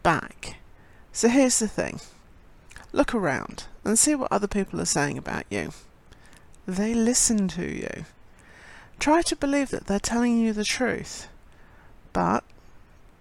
back. 0.03 0.59
So 1.13 1.29
here's 1.29 1.59
the 1.59 1.69
thing 1.69 2.01
look 2.93 3.15
around 3.15 3.65
and 3.85 3.99
see 3.99 4.15
what 4.15 4.33
other 4.33 4.47
people 4.47 4.81
are 4.81 4.87
saying 4.87 5.19
about 5.19 5.45
you. 5.51 5.73
They 6.67 6.95
listen 6.95 7.49
to 7.49 7.65
you. 7.65 8.05
Try 8.99 9.23
to 9.23 9.37
believe 9.37 9.71
that 9.71 9.87
they're 9.87 10.01
telling 10.01 10.39
you 10.39 10.53
the 10.53 10.65
truth. 10.65 11.29
But 12.13 12.45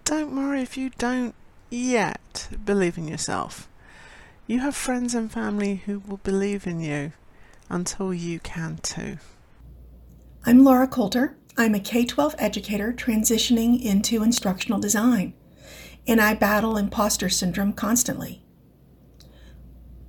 don't 0.04 0.36
worry 0.36 0.62
if 0.62 0.78
you 0.78 0.92
don't 0.98 1.36
yet 1.70 2.50
believe 2.66 2.98
in 2.98 3.08
yourself. 3.08 3.68
You 4.48 4.60
have 4.62 4.76
friends 4.76 5.14
and 5.14 5.32
family 5.32 5.84
who 5.86 6.00
will 6.00 6.18
believe 6.18 6.66
in 6.66 6.80
you 6.80 7.12
until 7.70 8.14
you 8.14 8.40
can 8.40 8.78
too. 8.82 9.18
I'm 10.50 10.64
Laura 10.64 10.88
Coulter. 10.88 11.36
I'm 11.58 11.76
a 11.76 11.80
K 11.82 12.06
12 12.06 12.36
educator 12.38 12.94
transitioning 12.94 13.84
into 13.84 14.24
instructional 14.24 14.80
design, 14.80 15.34
and 16.08 16.22
I 16.22 16.36
battle 16.36 16.78
imposter 16.78 17.28
syndrome 17.28 17.74
constantly. 17.74 18.46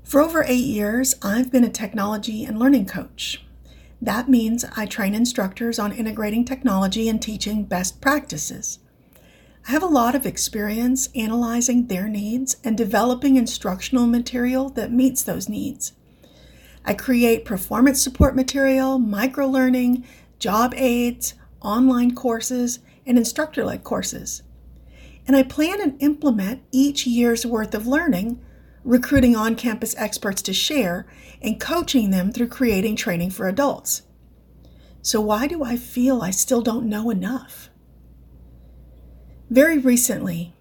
For 0.04 0.20
over 0.20 0.44
eight 0.44 0.64
years, 0.64 1.16
I've 1.22 1.50
been 1.50 1.64
a 1.64 1.68
technology 1.68 2.44
and 2.44 2.56
learning 2.56 2.86
coach. 2.86 3.44
That 4.00 4.28
means 4.28 4.64
I 4.76 4.86
train 4.86 5.12
instructors 5.12 5.80
on 5.80 5.90
integrating 5.90 6.44
technology 6.44 7.08
and 7.08 7.20
teaching 7.20 7.64
best 7.64 8.00
practices. 8.00 8.78
I 9.66 9.72
have 9.72 9.82
a 9.82 9.86
lot 9.86 10.14
of 10.14 10.24
experience 10.24 11.08
analyzing 11.16 11.88
their 11.88 12.06
needs 12.06 12.58
and 12.62 12.78
developing 12.78 13.34
instructional 13.34 14.06
material 14.06 14.68
that 14.68 14.92
meets 14.92 15.24
those 15.24 15.48
needs. 15.48 15.94
I 16.88 16.94
create 16.94 17.44
performance 17.44 18.00
support 18.02 18.34
material, 18.34 18.98
micro 18.98 19.46
learning, 19.46 20.06
job 20.38 20.74
aids, 20.76 21.34
online 21.60 22.14
courses, 22.14 22.78
and 23.06 23.18
instructor 23.18 23.64
led 23.64 23.84
courses. 23.84 24.42
And 25.26 25.36
I 25.36 25.42
plan 25.42 25.80
and 25.80 26.00
implement 26.02 26.62
each 26.72 27.06
year's 27.06 27.44
worth 27.44 27.74
of 27.74 27.86
learning, 27.86 28.40
recruiting 28.84 29.36
on 29.36 29.56
campus 29.56 29.94
experts 29.98 30.40
to 30.42 30.52
share, 30.52 31.06
and 31.42 31.60
coaching 31.60 32.10
them 32.10 32.32
through 32.32 32.48
creating 32.48 32.96
training 32.96 33.30
for 33.30 33.46
adults. 33.46 34.02
So, 35.02 35.20
why 35.20 35.46
do 35.46 35.62
I 35.62 35.76
feel 35.76 36.22
I 36.22 36.30
still 36.30 36.62
don't 36.62 36.88
know 36.88 37.10
enough? 37.10 37.70
Very 39.50 39.78
recently, 39.78 40.54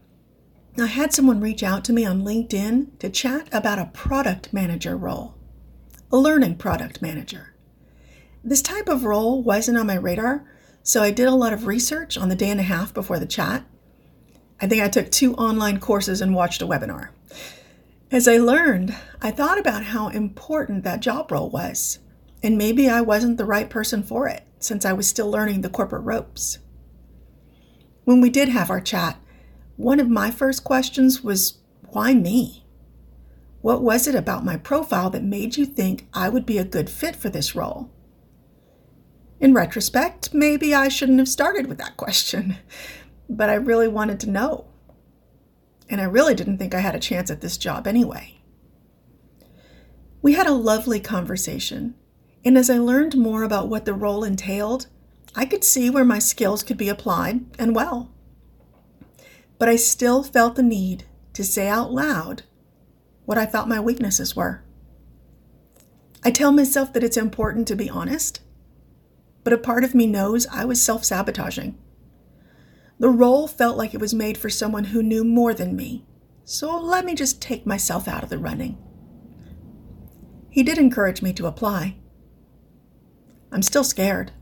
I 0.80 0.86
had 0.86 1.12
someone 1.12 1.42
reach 1.42 1.64
out 1.64 1.84
to 1.86 1.94
me 1.94 2.06
on 2.06 2.24
LinkedIn 2.24 3.00
to 3.00 3.10
chat 3.10 3.50
about 3.52 3.80
a 3.80 3.92
product 3.94 4.54
manager 4.54 4.96
role, 4.96 5.36
a 6.12 6.18
learning 6.18 6.58
product 6.58 7.02
manager. 7.02 7.54
This 8.44 8.62
type 8.62 8.88
of 8.88 9.04
role 9.04 9.42
wasn't 9.42 9.78
on 9.78 9.88
my 9.88 9.96
radar, 9.96 10.46
so 10.84 11.02
I 11.02 11.12
did 11.12 11.28
a 11.28 11.36
lot 11.36 11.54
of 11.54 11.68
research 11.68 12.18
on 12.18 12.30
the 12.30 12.36
day 12.36 12.50
and 12.50 12.60
a 12.60 12.64
half 12.64 12.94
before 12.94 13.20
the 13.20 13.26
chat. 13.26 13.66
I 14.62 14.68
think 14.68 14.82
I 14.82 14.88
took 14.88 15.12
two 15.12 15.34
online 15.36 15.80
courses 15.80 16.22
and 16.22 16.34
watched 16.34 16.62
a 16.62 16.68
webinar. 16.68 17.10
As 18.10 18.28
I 18.28 18.38
learned, 18.38 18.96
I 19.22 19.32
thought 19.32 19.60
about 19.60 19.84
how 19.84 20.08
important 20.08 20.84
that 20.84 21.02
job 21.02 21.32
role 21.32 21.50
was, 21.50 22.00
and 22.42 22.58
maybe 22.58 22.90
I 22.90 23.02
wasn't 23.02 23.38
the 23.38 23.46
right 23.46 23.70
person 23.70 24.02
for 24.02 24.28
it 24.28 24.44
since 24.60 24.86
I 24.86 24.94
was 24.94 25.08
still 25.08 25.30
learning 25.30 25.62
the 25.62 25.70
corporate 25.70 26.06
ropes. 26.06 26.60
When 28.06 28.22
we 28.22 28.30
did 28.30 28.50
have 28.50 28.70
our 28.70 28.80
chat, 28.80 29.20
one 29.76 30.00
of 30.00 30.10
my 30.10 30.32
first 30.32 30.64
questions 30.64 31.22
was 31.22 31.58
why 31.90 32.14
me? 32.14 32.66
What 33.62 33.82
was 33.82 34.08
it 34.08 34.16
about 34.16 34.46
my 34.46 34.56
profile 34.56 35.10
that 35.10 35.24
made 35.24 35.58
you 35.58 35.66
think 35.66 36.08
I 36.14 36.30
would 36.30 36.46
be 36.46 36.58
a 36.58 36.64
good 36.64 36.90
fit 36.90 37.16
for 37.16 37.30
this 37.30 37.56
role? 37.56 37.92
In 39.40 39.54
retrospect, 39.54 40.34
maybe 40.34 40.74
I 40.74 40.88
shouldn't 40.88 41.20
have 41.20 41.30
started 41.30 41.68
with 41.68 41.78
that 41.78 41.98
question, 41.98 42.58
but 43.30 43.50
I 43.50 43.56
really 43.56 43.88
wanted 43.88 44.20
to 44.22 44.30
know. 44.30 44.66
And 45.90 46.02
I 46.02 46.06
really 46.06 46.34
didn't 46.34 46.58
think 46.58 46.74
I 46.74 46.80
had 46.80 46.96
a 46.96 47.00
chance 47.00 47.30
at 47.30 47.42
this 47.42 47.58
job 47.58 47.86
anyway. 47.88 48.42
We 50.22 50.34
had 50.34 50.48
a 50.48 50.54
lovely 50.54 51.00
conversation, 51.00 51.94
and 52.44 52.58
as 52.58 52.70
I 52.70 52.80
learned 52.80 53.16
more 53.16 53.44
about 53.44 53.70
what 53.70 53.86
the 53.86 53.94
role 53.94 54.24
entailed, 54.24 54.88
I 55.36 55.46
could 55.46 55.64
see 55.64 55.90
where 55.90 56.04
my 56.04 56.20
skills 56.20 56.64
could 56.64 56.78
be 56.78 56.90
applied 56.90 57.46
and 57.60 57.76
well. 57.76 58.12
But 59.60 59.70
I 59.70 59.76
still 59.76 60.24
felt 60.24 60.56
the 60.56 60.64
need 60.64 61.06
to 61.34 61.44
say 61.44 61.68
out 61.68 61.94
loud 61.94 62.44
what 63.26 63.38
I 63.38 63.46
thought 63.46 63.70
my 63.70 63.80
weaknesses 63.80 64.36
were. 64.36 64.64
I 66.24 66.32
tell 66.32 66.52
myself 66.52 66.92
that 66.94 67.04
it's 67.04 67.18
important 67.18 67.68
to 67.68 67.76
be 67.76 67.90
honest, 67.90 68.42
but 69.48 69.54
a 69.54 69.58
part 69.58 69.86
of 69.86 69.96
me 69.96 70.06
knows 70.06 70.46
I 70.48 70.66
was 70.66 70.82
self 70.82 71.06
sabotaging. 71.06 71.78
The 73.00 73.08
role 73.08 73.48
felt 73.48 73.78
like 73.78 73.94
it 73.94 74.02
was 74.02 74.14
made 74.14 74.38
for 74.38 74.50
someone 74.50 74.84
who 74.84 75.02
knew 75.02 75.24
more 75.24 75.54
than 75.54 75.74
me, 75.74 76.04
so 76.44 76.78
let 76.78 77.06
me 77.06 77.16
just 77.16 77.42
take 77.42 77.66
myself 77.66 78.10
out 78.10 78.24
of 78.24 78.30
the 78.30 78.38
running. 78.38 78.78
He 80.50 80.64
did 80.64 80.78
encourage 80.78 81.22
me 81.22 81.32
to 81.32 81.48
apply. 81.48 81.96
I'm 83.50 83.62
still 83.62 83.86
scared. 83.86 84.34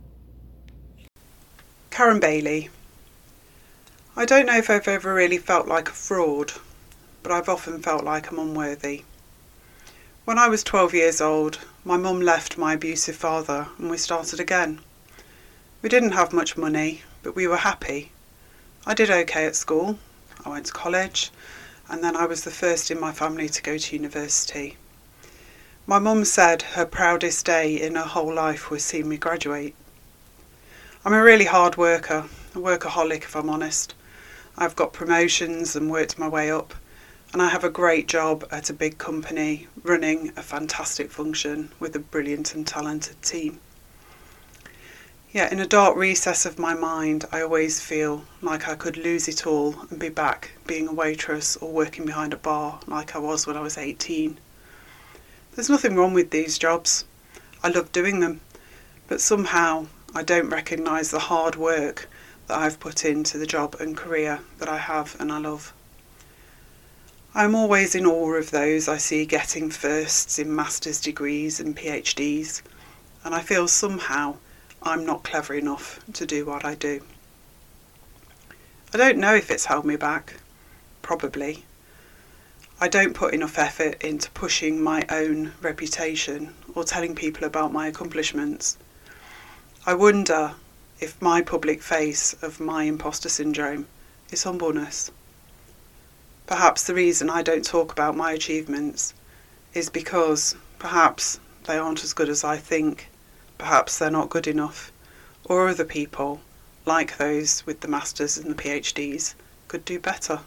Karen 1.91 2.19
Bailey. 2.19 2.71
I 4.15 4.25
don't 4.25 4.47
know 4.47 4.57
if 4.57 4.71
I've 4.71 4.87
ever 4.87 5.13
really 5.13 5.37
felt 5.37 5.67
like 5.67 5.89
a 5.89 5.91
fraud, 5.91 6.53
but 7.21 7.31
I've 7.31 7.47
often 7.47 7.79
felt 7.79 8.03
like 8.03 8.31
I'm 8.31 8.39
unworthy. 8.39 9.03
When 10.23 10.39
I 10.39 10.47
was 10.47 10.63
12 10.63 10.95
years 10.95 11.21
old, 11.21 11.59
my 11.83 11.95
mum 11.95 12.21
left 12.21 12.57
my 12.57 12.73
abusive 12.73 13.15
father 13.15 13.67
and 13.77 13.91
we 13.91 13.97
started 13.99 14.39
again. 14.39 14.81
We 15.85 15.89
didn't 15.89 16.13
have 16.13 16.33
much 16.33 16.57
money, 16.57 17.03
but 17.21 17.35
we 17.35 17.45
were 17.45 17.57
happy. 17.57 18.11
I 18.87 18.95
did 18.95 19.11
okay 19.11 19.45
at 19.45 19.55
school. 19.55 19.99
I 20.43 20.49
went 20.49 20.65
to 20.65 20.73
college, 20.73 21.29
and 21.87 22.03
then 22.03 22.15
I 22.15 22.25
was 22.25 22.43
the 22.43 22.49
first 22.49 22.89
in 22.89 22.99
my 22.99 23.11
family 23.11 23.47
to 23.49 23.61
go 23.61 23.77
to 23.77 23.95
university. 23.95 24.77
My 25.85 25.99
mum 25.99 26.25
said 26.25 26.63
her 26.73 26.87
proudest 26.87 27.45
day 27.45 27.79
in 27.79 27.93
her 27.93 28.01
whole 28.01 28.33
life 28.33 28.71
was 28.71 28.83
seeing 28.83 29.07
me 29.07 29.17
graduate. 29.17 29.75
I'm 31.05 31.13
a 31.13 31.21
really 31.21 31.45
hard 31.45 31.77
worker, 31.77 32.25
a 32.55 32.57
workaholic 32.57 33.21
if 33.21 33.35
I'm 33.35 33.51
honest. 33.51 33.93
I've 34.57 34.75
got 34.75 34.91
promotions 34.91 35.75
and 35.75 35.91
worked 35.91 36.17
my 36.17 36.27
way 36.27 36.49
up, 36.49 36.73
and 37.31 37.43
I 37.43 37.49
have 37.49 37.63
a 37.63 37.69
great 37.69 38.07
job 38.07 38.43
at 38.49 38.71
a 38.71 38.73
big 38.73 38.97
company 38.97 39.67
running 39.83 40.33
a 40.35 40.41
fantastic 40.41 41.11
function 41.11 41.69
with 41.79 41.95
a 41.95 41.99
brilliant 41.99 42.55
and 42.55 42.65
talented 42.65 43.21
team. 43.21 43.59
Yet, 45.35 45.51
in 45.51 45.59
a 45.59 45.67
dark 45.67 45.97
recess 45.97 46.45
of 46.45 46.57
my 46.57 46.73
mind, 46.73 47.25
I 47.29 47.41
always 47.41 47.81
feel 47.81 48.23
like 48.41 48.69
I 48.69 48.75
could 48.75 48.95
lose 48.95 49.27
it 49.27 49.45
all 49.45 49.75
and 49.89 49.99
be 49.99 50.07
back 50.07 50.51
being 50.65 50.87
a 50.87 50.93
waitress 50.93 51.57
or 51.57 51.73
working 51.73 52.05
behind 52.05 52.31
a 52.31 52.37
bar 52.37 52.79
like 52.87 53.17
I 53.17 53.19
was 53.19 53.45
when 53.45 53.57
I 53.57 53.59
was 53.59 53.77
18. 53.77 54.39
There's 55.53 55.69
nothing 55.69 55.97
wrong 55.97 56.13
with 56.13 56.29
these 56.29 56.57
jobs. 56.57 57.03
I 57.61 57.67
love 57.67 57.91
doing 57.91 58.21
them, 58.21 58.39
but 59.09 59.19
somehow 59.19 59.87
I 60.15 60.23
don't 60.23 60.49
recognise 60.49 61.11
the 61.11 61.19
hard 61.19 61.57
work 61.57 62.07
that 62.47 62.57
I've 62.57 62.79
put 62.79 63.03
into 63.03 63.37
the 63.37 63.45
job 63.45 63.75
and 63.77 63.97
career 63.97 64.39
that 64.59 64.69
I 64.69 64.77
have 64.77 65.17
and 65.19 65.33
I 65.33 65.39
love. 65.39 65.73
I'm 67.33 67.55
always 67.55 67.93
in 67.93 68.05
awe 68.05 68.35
of 68.35 68.51
those 68.51 68.87
I 68.87 68.95
see 68.95 69.25
getting 69.25 69.69
firsts 69.69 70.39
in 70.39 70.55
master's 70.55 71.01
degrees 71.01 71.59
and 71.59 71.75
PhDs, 71.75 72.61
and 73.25 73.35
I 73.35 73.41
feel 73.41 73.67
somehow 73.67 74.37
I'm 74.87 75.03
not 75.03 75.23
clever 75.23 75.55
enough 75.55 75.99
to 76.13 76.27
do 76.27 76.45
what 76.45 76.63
I 76.63 76.75
do. 76.75 77.01
I 78.93 78.97
don't 78.97 79.17
know 79.17 79.33
if 79.33 79.49
it's 79.49 79.65
held 79.65 79.83
me 79.83 79.95
back. 79.95 80.35
Probably. 81.01 81.65
I 82.79 82.87
don't 82.87 83.15
put 83.15 83.33
enough 83.33 83.57
effort 83.57 83.99
into 84.03 84.29
pushing 84.29 84.79
my 84.83 85.03
own 85.09 85.53
reputation 85.59 86.53
or 86.75 86.83
telling 86.83 87.15
people 87.15 87.45
about 87.45 87.73
my 87.73 87.87
accomplishments. 87.87 88.77
I 89.87 89.95
wonder 89.95 90.53
if 90.99 91.19
my 91.19 91.41
public 91.41 91.81
face 91.81 92.33
of 92.43 92.59
my 92.59 92.83
imposter 92.83 93.27
syndrome 93.27 93.87
is 94.29 94.43
humbleness. 94.43 95.09
Perhaps 96.45 96.83
the 96.83 96.93
reason 96.93 97.27
I 97.31 97.41
don't 97.41 97.65
talk 97.65 97.91
about 97.91 98.15
my 98.15 98.33
achievements 98.33 99.15
is 99.73 99.89
because 99.89 100.55
perhaps 100.77 101.39
they 101.63 101.75
aren't 101.75 102.03
as 102.03 102.13
good 102.13 102.29
as 102.29 102.43
I 102.43 102.57
think 102.57 103.09
perhaps 103.57 103.97
they're 103.97 104.11
not 104.11 104.29
good 104.29 104.47
enough, 104.47 104.91
or 105.45 105.67
other 105.67 105.85
people, 105.85 106.41
like 106.85 107.17
those 107.17 107.65
with 107.65 107.79
the 107.79 107.87
masters 107.87 108.37
and 108.37 108.49
the 108.49 108.61
PhDs, 108.61 109.33
could 109.67 109.85
do 109.85 109.99
better. 109.99 110.41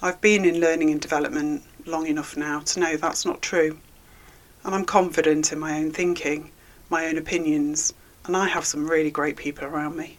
I've 0.00 0.20
been 0.20 0.44
in 0.44 0.60
learning 0.60 0.90
and 0.90 1.00
development 1.00 1.64
long 1.86 2.06
enough 2.06 2.36
now 2.36 2.60
to 2.60 2.80
know 2.80 2.96
that's 2.96 3.24
not 3.24 3.42
true, 3.42 3.78
and 4.62 4.74
I'm 4.74 4.84
confident 4.84 5.52
in 5.52 5.58
my 5.58 5.78
own 5.78 5.92
thinking, 5.92 6.50
my 6.88 7.06
own 7.06 7.18
opinions, 7.18 7.92
and 8.24 8.36
I 8.36 8.48
have 8.48 8.64
some 8.64 8.90
really 8.90 9.10
great 9.10 9.36
people 9.36 9.64
around 9.64 9.96
me. 9.96 10.18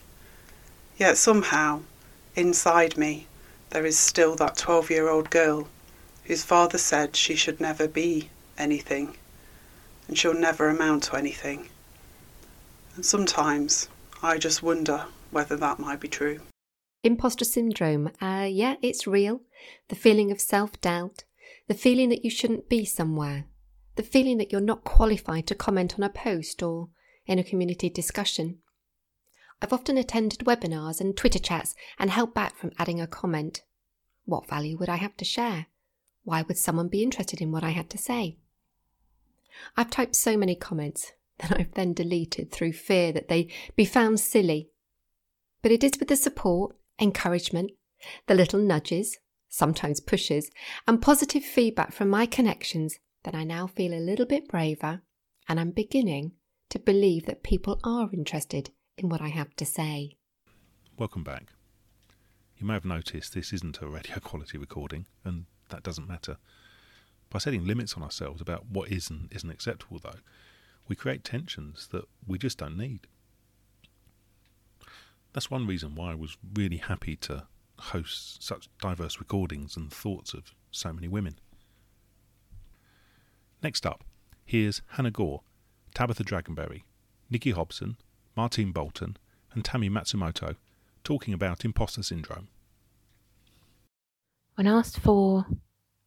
Yet 0.98 1.18
somehow, 1.18 1.82
inside 2.36 2.98
me, 2.98 3.28
there 3.70 3.86
is 3.86 3.98
still 3.98 4.36
that 4.36 4.58
12 4.58 4.90
year 4.90 5.10
old 5.10 5.30
girl 5.30 5.68
whose 6.26 6.44
father 6.44 6.78
said 6.78 7.16
she 7.16 7.36
should 7.36 7.60
never 7.60 7.88
be 7.88 8.30
anything 8.58 9.18
and 10.08 10.18
she'll 10.18 10.34
never 10.34 10.70
amount 10.70 11.04
to 11.04 11.16
anything. 11.16 11.70
And 12.96 13.06
sometimes 13.06 13.90
I 14.22 14.38
just 14.38 14.64
wonder 14.64 15.06
whether 15.32 15.56
that 15.58 15.80
might 15.80 16.00
be 16.00 16.08
true. 16.08 16.40
Imposter 17.04 17.46
syndrome, 17.46 18.10
uh, 18.22 18.48
yeah, 18.50 18.76
it's 18.82 19.06
real. 19.06 19.42
The 19.90 19.96
feeling 19.96 20.32
of 20.32 20.42
self 20.42 20.80
doubt, 20.82 21.24
the 21.68 21.74
feeling 21.74 22.10
that 22.10 22.24
you 22.24 22.32
shouldn't 22.32 22.70
be 22.70 22.86
somewhere, 22.86 23.46
the 23.96 24.04
feeling 24.04 24.38
that 24.38 24.52
you're 24.52 24.62
not 24.62 24.84
qualified 24.84 25.48
to 25.48 25.56
comment 25.56 25.96
on 25.98 26.04
a 26.04 26.10
post 26.10 26.64
or 26.64 26.90
in 27.28 27.40
a 27.40 27.44
community 27.44 27.90
discussion. 27.90 28.60
I've 29.62 29.74
often 29.74 29.98
attended 29.98 30.40
webinars 30.40 31.00
and 31.00 31.16
Twitter 31.16 31.40
chats 31.40 31.76
and 31.98 32.10
held 32.10 32.34
back 32.34 32.56
from 32.56 32.72
adding 32.78 33.00
a 33.00 33.08
comment. 33.08 33.64
What 34.26 34.50
value 34.50 34.78
would 34.78 34.90
I 34.90 34.98
have 34.98 35.16
to 35.18 35.26
share? 35.26 35.68
Why 36.24 36.42
would 36.42 36.58
someone 36.58 36.88
be 36.88 37.04
interested 37.04 37.42
in 37.42 37.52
what 37.52 37.64
I 37.64 37.70
had 37.70 37.90
to 37.92 37.98
say? 37.98 38.38
I've 39.76 39.90
typed 39.90 40.16
so 40.16 40.38
many 40.38 40.56
comments 40.56 41.14
that 41.40 41.60
I've 41.60 41.74
then 41.74 41.94
deleted 41.94 42.52
through 42.52 42.74
fear 42.74 43.12
that 43.12 43.28
they 43.28 43.50
be 43.76 43.86
found 43.86 44.20
silly. 44.20 44.70
But 45.62 45.72
it 45.72 45.84
is 45.84 45.94
with 46.00 46.10
the 46.10 46.16
support, 46.16 46.76
encouragement, 47.00 47.72
the 48.28 48.36
little 48.36 48.60
nudges, 48.60 49.18
sometimes 49.50 50.00
pushes, 50.00 50.52
and 50.88 51.02
positive 51.02 51.44
feedback 51.44 51.92
from 51.92 52.10
my 52.10 52.26
connections 52.26 53.00
that 53.24 53.36
I 53.36 53.44
now 53.44 53.68
feel 53.68 53.94
a 53.94 54.00
little 54.00 54.26
bit 54.26 54.48
braver 54.48 55.02
and 55.48 55.60
I'm 55.60 55.72
beginning 55.72 56.34
to 56.70 56.80
believe 56.80 57.26
that 57.26 57.44
people 57.44 57.80
are 57.84 58.10
interested 58.12 58.72
in 58.98 59.10
what 59.10 59.22
I 59.22 59.30
have 59.30 59.56
to 59.58 59.66
say. 59.66 60.18
Welcome 60.98 61.24
back. 61.24 61.54
You 62.58 62.66
may 62.66 62.74
have 62.74 62.86
noticed 62.86 63.34
this 63.34 63.54
isn't 63.54 63.82
a 63.82 63.88
radio 63.88 64.20
quality 64.24 64.58
recording, 64.58 65.06
and 65.24 65.46
that 65.70 65.84
doesn't 65.84 66.08
matter. 66.08 66.38
By 67.36 67.40
setting 67.40 67.68
limits 67.68 67.96
on 67.96 68.02
ourselves 68.02 68.40
about 68.40 68.68
what 68.68 68.90
is 68.90 69.10
and 69.10 69.28
isn't 69.30 69.52
acceptable, 69.52 70.00
though, 70.00 70.20
we 70.88 70.96
create 70.96 71.26
tensions 71.26 71.90
that 71.92 72.06
we 72.26 72.38
just 72.38 72.58
don't 72.58 72.78
need. 72.78 73.08
That's 75.34 75.52
one 75.52 75.68
reason 75.68 75.96
why 75.96 76.14
I 76.14 76.16
was 76.16 76.38
really 76.54 76.78
happy 76.78 77.18
to 77.18 77.46
host 77.78 78.42
such 78.42 78.70
diverse 78.80 79.20
recordings 79.20 79.76
and 79.76 79.92
thoughts 79.92 80.34
of 80.34 80.54
so 80.72 80.94
many 80.94 81.10
women. 81.10 81.38
Next 83.62 83.86
up, 83.86 84.06
here's 84.46 84.82
Hannah 84.92 85.12
Gore, 85.12 85.42
Tabatha 85.94 86.24
Dragonbery, 86.24 86.84
Nikki 87.30 87.52
Hobson, 87.52 87.98
Martine 88.38 88.72
Bolton, 88.72 89.18
and 89.52 89.66
Tammy 89.66 89.90
Matsumoto 89.90 90.56
talking 91.04 91.34
about 91.34 91.66
imposter 91.66 92.02
syndrome. 92.02 92.48
When 94.56 94.68
asked 94.68 95.02
for 95.02 95.46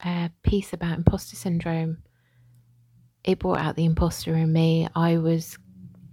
a 0.04 0.30
piece 0.42 0.72
about 0.72 0.98
imposter 0.98 1.36
syndrome, 1.36 1.98
it 3.24 3.38
brought 3.38 3.58
out 3.58 3.76
the 3.76 3.84
imposter 3.84 4.34
in 4.34 4.52
me. 4.52 4.88
I 4.94 5.18
was 5.18 5.58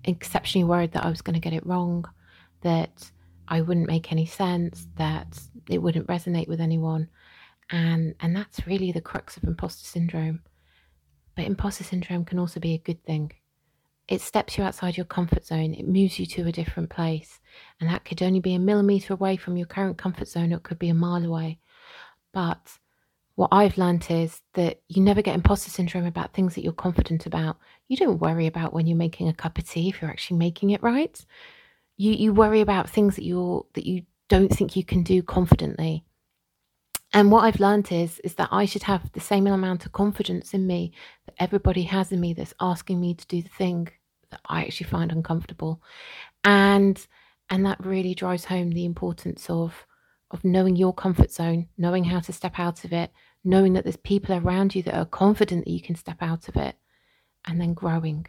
exceptionally 0.04 0.66
worried 0.66 0.92
that 0.94 1.06
I 1.06 1.10
was 1.10 1.22
going 1.22 1.34
to 1.36 1.40
get 1.40 1.54
it 1.54 1.66
wrong, 1.66 2.06
that 2.62 3.12
I 3.48 3.62
wouldn't 3.62 3.88
make 3.88 4.12
any 4.12 4.26
sense, 4.26 4.88
that 4.96 5.40
it 5.70 5.82
wouldn't 5.82 6.08
resonate 6.08 6.48
with 6.48 6.62
anyone. 6.62 7.10
And 7.70 8.16
and 8.20 8.36
that's 8.36 8.68
really 8.68 8.92
the 8.92 9.02
crux 9.02 9.38
of 9.38 9.44
imposter 9.44 9.86
syndrome. 9.86 10.42
But 11.36 11.46
imposter 11.46 11.84
syndrome 11.84 12.26
can 12.26 12.40
also 12.40 12.60
be 12.60 12.74
a 12.74 12.80
good 12.80 13.04
thing. 13.04 13.32
It 14.08 14.22
steps 14.22 14.58
you 14.58 14.64
outside 14.64 14.98
your 14.98 15.06
comfort 15.06 15.46
zone. 15.46 15.74
It 15.74 15.88
moves 15.88 16.20
you 16.20 16.28
to 16.28 16.48
a 16.48 16.52
different 16.52 16.92
place. 16.92 17.40
And 17.80 17.90
that 17.90 18.06
could 18.06 18.22
only 18.22 18.40
be 18.40 18.54
a 18.54 18.60
millimeter 18.60 19.14
away 19.14 19.36
from 19.36 19.58
your 19.58 19.66
current 19.66 19.98
comfort 19.98 20.28
zone. 20.28 20.52
It 20.52 20.64
could 20.64 20.78
be 20.78 20.90
a 20.90 20.94
mile 20.94 21.26
away. 21.26 21.60
But 22.32 22.78
what 23.36 23.50
I've 23.52 23.78
learned 23.78 24.08
is 24.10 24.42
that 24.54 24.82
you 24.88 25.02
never 25.02 25.22
get 25.22 25.36
imposter 25.36 25.70
syndrome 25.70 26.06
about 26.06 26.34
things 26.34 26.56
that 26.56 26.64
you're 26.64 26.74
confident 26.74 27.26
about. 27.26 27.58
You 27.90 27.98
don't 27.98 28.20
worry 28.20 28.48
about 28.48 28.74
when 28.74 28.88
you're 28.88 28.98
making 28.98 29.28
a 29.28 29.34
cup 29.34 29.58
of 29.58 29.70
tea 29.70 29.90
if 29.90 30.02
you're 30.02 30.10
actually 30.10 30.38
making 30.38 30.70
it 30.70 30.82
right. 30.82 31.24
You 31.98 32.14
you 32.14 32.34
worry 32.34 32.62
about 32.62 32.90
things 32.90 33.16
that 33.16 33.26
you're 33.26 33.66
that 33.74 33.86
you 33.86 34.04
don't 34.30 34.50
think 34.50 34.76
you 34.76 34.86
can 34.86 35.04
do 35.04 35.22
confidently. 35.22 36.06
And 37.14 37.32
what 37.32 37.44
I've 37.44 37.60
learned 37.60 37.92
is 37.92 38.20
is 38.20 38.36
that 38.36 38.50
I 38.52 38.66
should 38.66 38.84
have 38.84 39.12
the 39.12 39.20
same 39.20 39.48
amount 39.48 39.86
of 39.86 39.92
confidence 39.92 40.54
in 40.54 40.66
me 40.66 40.94
that 41.26 41.36
everybody 41.38 41.84
has 41.84 42.12
in 42.12 42.22
me 42.22 42.34
that's 42.34 42.54
asking 42.60 43.00
me 43.02 43.14
to 43.16 43.28
do 43.28 43.42
the 43.42 43.50
thing 43.50 43.90
that 44.32 44.42
I 44.48 44.64
actually 44.64 44.88
find 44.90 45.12
uncomfortable. 45.12 45.82
And 46.46 47.06
and 47.50 47.66
that 47.66 47.86
really 47.86 48.16
drives 48.16 48.46
home 48.46 48.72
the 48.72 48.86
importance 48.86 49.50
of 49.50 49.86
of 50.32 50.44
knowing 50.44 50.76
your 50.76 50.94
comfort 50.94 51.32
zone, 51.32 51.68
knowing 51.78 52.06
how 52.06 52.20
to 52.20 52.34
step 52.34 52.60
out 52.60 52.84
of 52.84 52.94
it, 52.94 53.12
knowing 53.44 53.74
that 53.74 53.84
there's 53.84 53.98
people 53.98 54.36
around 54.36 54.76
you 54.76 54.84
that 54.84 54.96
are 54.96 55.06
confident 55.06 55.66
that 55.66 55.72
you 55.72 55.82
can 55.82 55.96
step 55.96 56.18
out 56.22 56.48
of 56.50 56.56
it, 56.56 56.76
and 57.46 57.62
then 57.62 57.74
growing. 57.74 58.28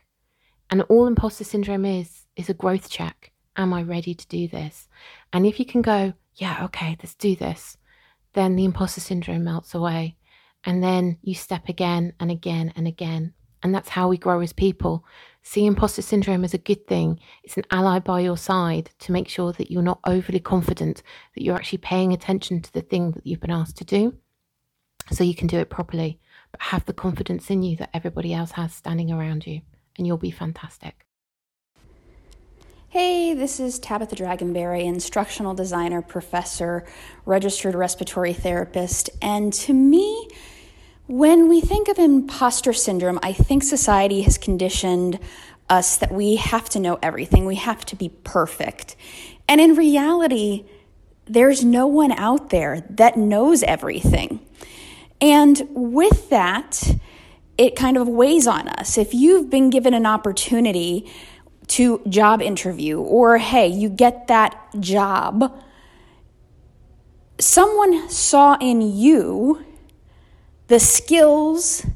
And 0.70 0.82
all 0.82 1.06
imposter 1.06 1.44
syndrome 1.44 1.84
is 1.84 2.26
is 2.36 2.48
a 2.48 2.54
growth 2.54 2.90
check. 2.90 3.32
Am 3.56 3.72
I 3.72 3.82
ready 3.82 4.14
to 4.14 4.26
do 4.28 4.46
this? 4.48 4.88
And 5.32 5.46
if 5.46 5.58
you 5.58 5.64
can 5.64 5.80
go, 5.80 6.12
yeah, 6.34 6.64
okay, 6.64 6.96
let's 7.00 7.14
do 7.14 7.34
this, 7.34 7.78
then 8.34 8.56
the 8.56 8.66
imposter 8.66 9.00
syndrome 9.00 9.44
melts 9.44 9.74
away. 9.74 10.16
And 10.64 10.82
then 10.82 11.18
you 11.22 11.34
step 11.34 11.68
again 11.68 12.12
and 12.20 12.30
again 12.30 12.72
and 12.76 12.86
again. 12.86 13.32
And 13.62 13.74
that's 13.74 13.90
how 13.90 14.08
we 14.08 14.18
grow 14.18 14.40
as 14.40 14.52
people. 14.52 15.04
See 15.42 15.66
imposter 15.66 16.02
syndrome 16.02 16.44
as 16.44 16.54
a 16.54 16.58
good 16.58 16.86
thing. 16.86 17.20
It's 17.44 17.56
an 17.56 17.64
ally 17.70 17.98
by 18.00 18.20
your 18.20 18.36
side 18.36 18.90
to 19.00 19.12
make 19.12 19.28
sure 19.28 19.52
that 19.52 19.70
you're 19.70 19.82
not 19.82 20.00
overly 20.04 20.40
confident, 20.40 21.02
that 21.34 21.42
you're 21.42 21.56
actually 21.56 21.78
paying 21.78 22.12
attention 22.12 22.60
to 22.62 22.72
the 22.72 22.82
thing 22.82 23.12
that 23.12 23.26
you've 23.26 23.40
been 23.40 23.50
asked 23.50 23.76
to 23.78 23.84
do 23.84 24.16
so 25.12 25.24
you 25.24 25.34
can 25.34 25.46
do 25.46 25.58
it 25.58 25.70
properly. 25.70 26.20
But 26.52 26.62
have 26.62 26.84
the 26.84 26.92
confidence 26.92 27.50
in 27.50 27.62
you 27.62 27.76
that 27.76 27.90
everybody 27.92 28.32
else 28.32 28.52
has 28.52 28.74
standing 28.74 29.12
around 29.12 29.46
you, 29.46 29.62
and 29.96 30.06
you'll 30.06 30.16
be 30.16 30.30
fantastic. 30.30 31.06
Hey, 32.88 33.34
this 33.34 33.60
is 33.60 33.78
Tabatha 33.78 34.14
Dragonbery, 34.14 34.84
instructional 34.84 35.54
designer, 35.54 36.02
professor, 36.02 36.86
registered 37.24 37.74
respiratory 37.74 38.32
therapist. 38.32 39.10
And 39.20 39.52
to 39.54 39.74
me, 39.74 40.28
when 41.06 41.48
we 41.48 41.60
think 41.60 41.88
of 41.88 41.98
imposter 41.98 42.72
syndrome, 42.72 43.18
I 43.22 43.32
think 43.32 43.62
society 43.62 44.22
has 44.22 44.38
conditioned 44.38 45.18
us 45.68 45.96
that 45.98 46.12
we 46.12 46.36
have 46.36 46.68
to 46.70 46.80
know 46.80 46.98
everything, 47.02 47.46
we 47.46 47.56
have 47.56 47.84
to 47.86 47.96
be 47.96 48.08
perfect. 48.08 48.96
And 49.48 49.60
in 49.60 49.74
reality, 49.74 50.64
there's 51.26 51.64
no 51.64 51.86
one 51.86 52.12
out 52.12 52.50
there 52.50 52.84
that 52.90 53.16
knows 53.16 53.62
everything. 53.62 54.40
And 55.20 55.62
with 55.70 56.30
that, 56.30 56.96
it 57.58 57.74
kind 57.74 57.96
of 57.96 58.08
weighs 58.08 58.46
on 58.46 58.68
us. 58.68 58.98
If 58.98 59.14
you've 59.14 59.50
been 59.50 59.70
given 59.70 59.94
an 59.94 60.06
opportunity 60.06 61.10
to 61.68 62.00
job 62.08 62.42
interview 62.42 63.00
or 63.00 63.38
hey, 63.38 63.66
you 63.66 63.88
get 63.88 64.28
that 64.28 64.56
job, 64.78 65.52
someone 67.38 68.08
saw 68.08 68.56
in 68.60 68.80
you 68.80 69.64
the 70.68 70.80
skills 70.80 71.86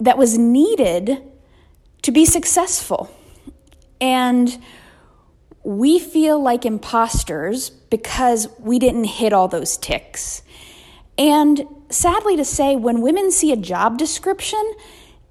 that 0.00 0.18
was 0.18 0.36
needed 0.36 1.22
to 2.02 2.12
be 2.12 2.24
successful. 2.24 3.14
And 4.00 4.62
we 5.62 5.98
feel 5.98 6.40
like 6.40 6.66
imposters 6.66 7.70
because 7.70 8.48
we 8.58 8.78
didn't 8.78 9.04
hit 9.04 9.32
all 9.32 9.48
those 9.48 9.78
ticks. 9.78 10.42
And 11.16 11.66
sadly 11.88 12.36
to 12.36 12.44
say, 12.44 12.76
when 12.76 13.00
women 13.00 13.30
see 13.30 13.52
a 13.52 13.56
job 13.56 13.96
description, 13.96 14.62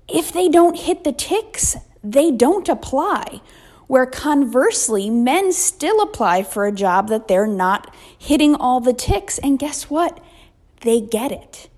if 0.07 0.31
they 0.31 0.49
don't 0.49 0.77
hit 0.77 1.03
the 1.03 1.11
ticks, 1.11 1.77
they 2.03 2.31
don't 2.31 2.67
apply. 2.67 3.41
Where 3.87 4.05
conversely, 4.05 5.09
men 5.09 5.51
still 5.53 6.01
apply 6.01 6.43
for 6.43 6.65
a 6.65 6.71
job 6.71 7.09
that 7.09 7.27
they're 7.27 7.45
not 7.45 7.93
hitting 8.17 8.55
all 8.55 8.79
the 8.79 8.93
ticks. 8.93 9.37
And 9.37 9.59
guess 9.59 9.89
what? 9.89 10.23
They 10.81 10.99
get 10.99 11.31
it. 11.31 11.69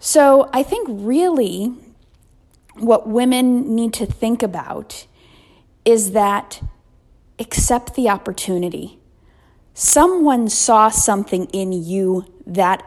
So 0.00 0.48
I 0.52 0.62
think 0.62 0.88
really 0.90 1.74
what 2.74 3.06
women 3.06 3.74
need 3.74 3.92
to 3.94 4.06
think 4.06 4.42
about 4.42 5.06
is 5.84 6.12
that 6.12 6.62
accept 7.38 7.94
the 7.94 8.08
opportunity. 8.08 8.98
Someone 9.74 10.48
saw 10.48 10.88
something 10.88 11.44
in 11.52 11.72
you 11.72 12.24
that 12.46 12.82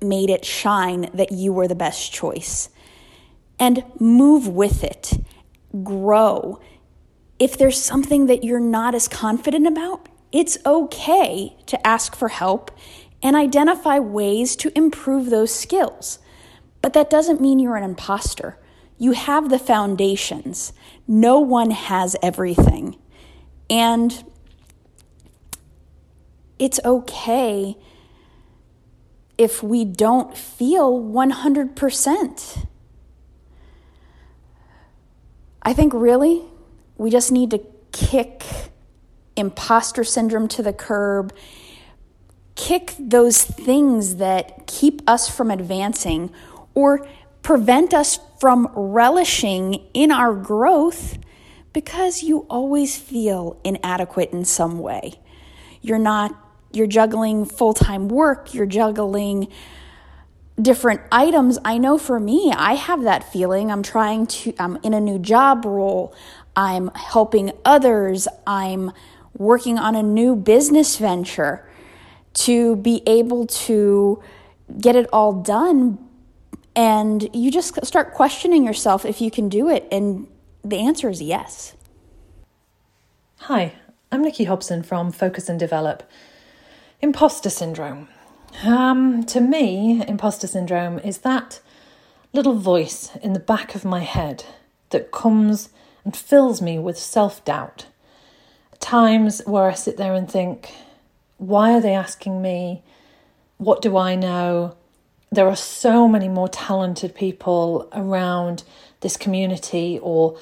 made 0.00 0.30
it 0.30 0.44
shine 0.44 1.10
that 1.12 1.32
you 1.32 1.52
were 1.52 1.66
the 1.66 1.74
best 1.74 2.12
choice. 2.12 2.68
And 3.58 3.84
move 3.98 4.46
with 4.46 4.84
it 4.84 5.14
grow. 5.82 6.60
If 7.38 7.58
there's 7.58 7.80
something 7.80 8.26
that 8.26 8.44
you're 8.44 8.60
not 8.60 8.94
as 8.94 9.08
confident 9.08 9.66
about, 9.66 10.08
it's 10.30 10.58
okay 10.64 11.56
to 11.66 11.86
ask 11.86 12.14
for 12.14 12.28
help 12.28 12.70
and 13.20 13.34
identify 13.34 13.98
ways 13.98 14.54
to 14.56 14.76
improve 14.76 15.30
those 15.30 15.54
skills. 15.54 16.18
But 16.82 16.92
that 16.94 17.08
doesn't 17.08 17.40
mean 17.40 17.58
you're 17.58 17.76
an 17.76 17.84
imposter. 17.84 18.58
You 18.98 19.12
have 19.12 19.48
the 19.48 19.58
foundations. 19.58 20.72
No 21.06 21.38
one 21.38 21.70
has 21.70 22.16
everything. 22.22 22.98
And 23.70 24.24
it's 26.58 26.78
okay 26.84 27.76
if 29.38 29.62
we 29.62 29.84
don't 29.84 30.36
feel 30.36 31.00
100%. 31.00 32.66
I 35.62 35.72
think 35.72 35.92
really 35.94 36.42
we 36.96 37.10
just 37.10 37.32
need 37.32 37.50
to 37.50 37.60
kick 37.92 38.44
imposter 39.36 40.04
syndrome 40.04 40.48
to 40.48 40.62
the 40.62 40.72
curb, 40.72 41.32
kick 42.54 42.94
those 42.98 43.42
things 43.42 44.16
that 44.16 44.66
keep 44.66 45.02
us 45.08 45.28
from 45.28 45.50
advancing 45.50 46.30
or 46.74 47.06
prevent 47.42 47.92
us 47.92 48.18
from 48.40 48.68
relishing 48.74 49.86
in 49.94 50.10
our 50.10 50.34
growth 50.34 51.18
because 51.72 52.22
you 52.22 52.46
always 52.50 52.98
feel 52.98 53.58
inadequate 53.64 54.30
in 54.32 54.44
some 54.44 54.78
way. 54.78 55.14
You're 55.80 55.98
not, 55.98 56.34
you're 56.72 56.86
juggling 56.86 57.44
full 57.44 57.74
time 57.74 58.08
work, 58.08 58.54
you're 58.54 58.66
juggling 58.66 59.48
different 60.60 61.00
items, 61.10 61.58
I 61.64 61.78
know 61.78 61.98
for 61.98 62.20
me, 62.20 62.52
I 62.54 62.74
have 62.74 63.02
that 63.02 63.30
feeling. 63.32 63.70
I'm 63.70 63.82
trying 63.82 64.26
to, 64.26 64.54
I'm 64.58 64.76
in 64.82 64.94
a 64.94 65.00
new 65.00 65.18
job 65.18 65.64
role, 65.64 66.14
I'm 66.54 66.90
helping 66.94 67.52
others, 67.64 68.28
I'm 68.46 68.92
working 69.36 69.78
on 69.78 69.96
a 69.96 70.02
new 70.02 70.36
business 70.36 70.98
venture 70.98 71.68
to 72.34 72.76
be 72.76 73.02
able 73.06 73.46
to 73.46 74.22
get 74.80 74.94
it 74.94 75.06
all 75.12 75.32
done. 75.32 75.98
And 76.74 77.28
you 77.34 77.50
just 77.50 77.84
start 77.84 78.14
questioning 78.14 78.64
yourself 78.64 79.04
if 79.04 79.20
you 79.20 79.30
can 79.30 79.48
do 79.48 79.68
it. 79.68 79.86
And 79.92 80.26
the 80.64 80.78
answer 80.78 81.08
is 81.08 81.20
yes. 81.20 81.76
Hi, 83.40 83.74
I'm 84.10 84.22
Nikki 84.22 84.44
Hobson 84.44 84.82
from 84.82 85.12
Focus 85.12 85.48
and 85.48 85.58
Develop. 85.58 86.08
Imposter 87.00 87.50
syndrome. 87.50 88.08
Um, 88.64 89.24
to 89.24 89.40
me, 89.40 90.02
imposter 90.06 90.46
syndrome 90.46 90.98
is 91.00 91.18
that 91.18 91.60
little 92.32 92.54
voice 92.54 93.14
in 93.16 93.32
the 93.32 93.40
back 93.40 93.74
of 93.74 93.84
my 93.84 94.00
head 94.00 94.44
that 94.90 95.10
comes 95.10 95.70
and 96.04 96.16
fills 96.16 96.62
me 96.62 96.78
with 96.78 96.98
self 96.98 97.44
doubt. 97.44 97.86
Times 98.80 99.42
where 99.46 99.64
I 99.64 99.74
sit 99.74 99.96
there 99.96 100.14
and 100.14 100.30
think, 100.30 100.72
why 101.38 101.72
are 101.72 101.80
they 101.80 101.94
asking 101.94 102.40
me? 102.40 102.82
What 103.58 103.82
do 103.82 103.96
I 103.96 104.14
know? 104.14 104.76
There 105.32 105.48
are 105.48 105.56
so 105.56 106.06
many 106.06 106.28
more 106.28 106.48
talented 106.48 107.14
people 107.14 107.88
around 107.94 108.64
this 109.00 109.16
community 109.16 109.98
or 110.02 110.36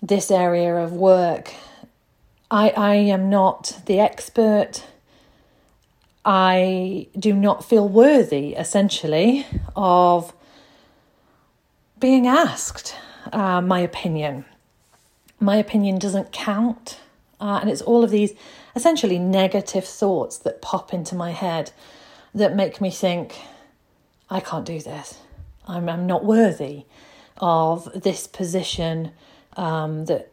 this 0.00 0.30
area 0.30 0.76
of 0.76 0.92
work. 0.92 1.52
I, 2.48 2.70
I 2.70 2.94
am 2.94 3.28
not 3.28 3.80
the 3.86 3.98
expert. 3.98 4.84
I 6.24 7.08
do 7.18 7.34
not 7.34 7.64
feel 7.64 7.88
worthy, 7.88 8.54
essentially, 8.54 9.46
of 9.74 10.32
being 11.98 12.28
asked 12.28 12.94
uh, 13.32 13.60
my 13.60 13.80
opinion. 13.80 14.44
My 15.40 15.56
opinion 15.56 15.98
doesn't 15.98 16.30
count. 16.30 17.00
Uh, 17.40 17.58
and 17.60 17.68
it's 17.68 17.82
all 17.82 18.04
of 18.04 18.10
these 18.10 18.34
essentially 18.76 19.18
negative 19.18 19.84
thoughts 19.84 20.38
that 20.38 20.62
pop 20.62 20.94
into 20.94 21.16
my 21.16 21.32
head 21.32 21.72
that 22.32 22.54
make 22.54 22.80
me 22.80 22.92
think, 22.92 23.40
I 24.30 24.40
can't 24.40 24.64
do 24.64 24.80
this. 24.80 25.18
I'm, 25.66 25.88
I'm 25.88 26.06
not 26.06 26.24
worthy 26.24 26.84
of 27.38 27.88
this 27.94 28.26
position 28.26 29.12
um, 29.56 30.04
that 30.06 30.30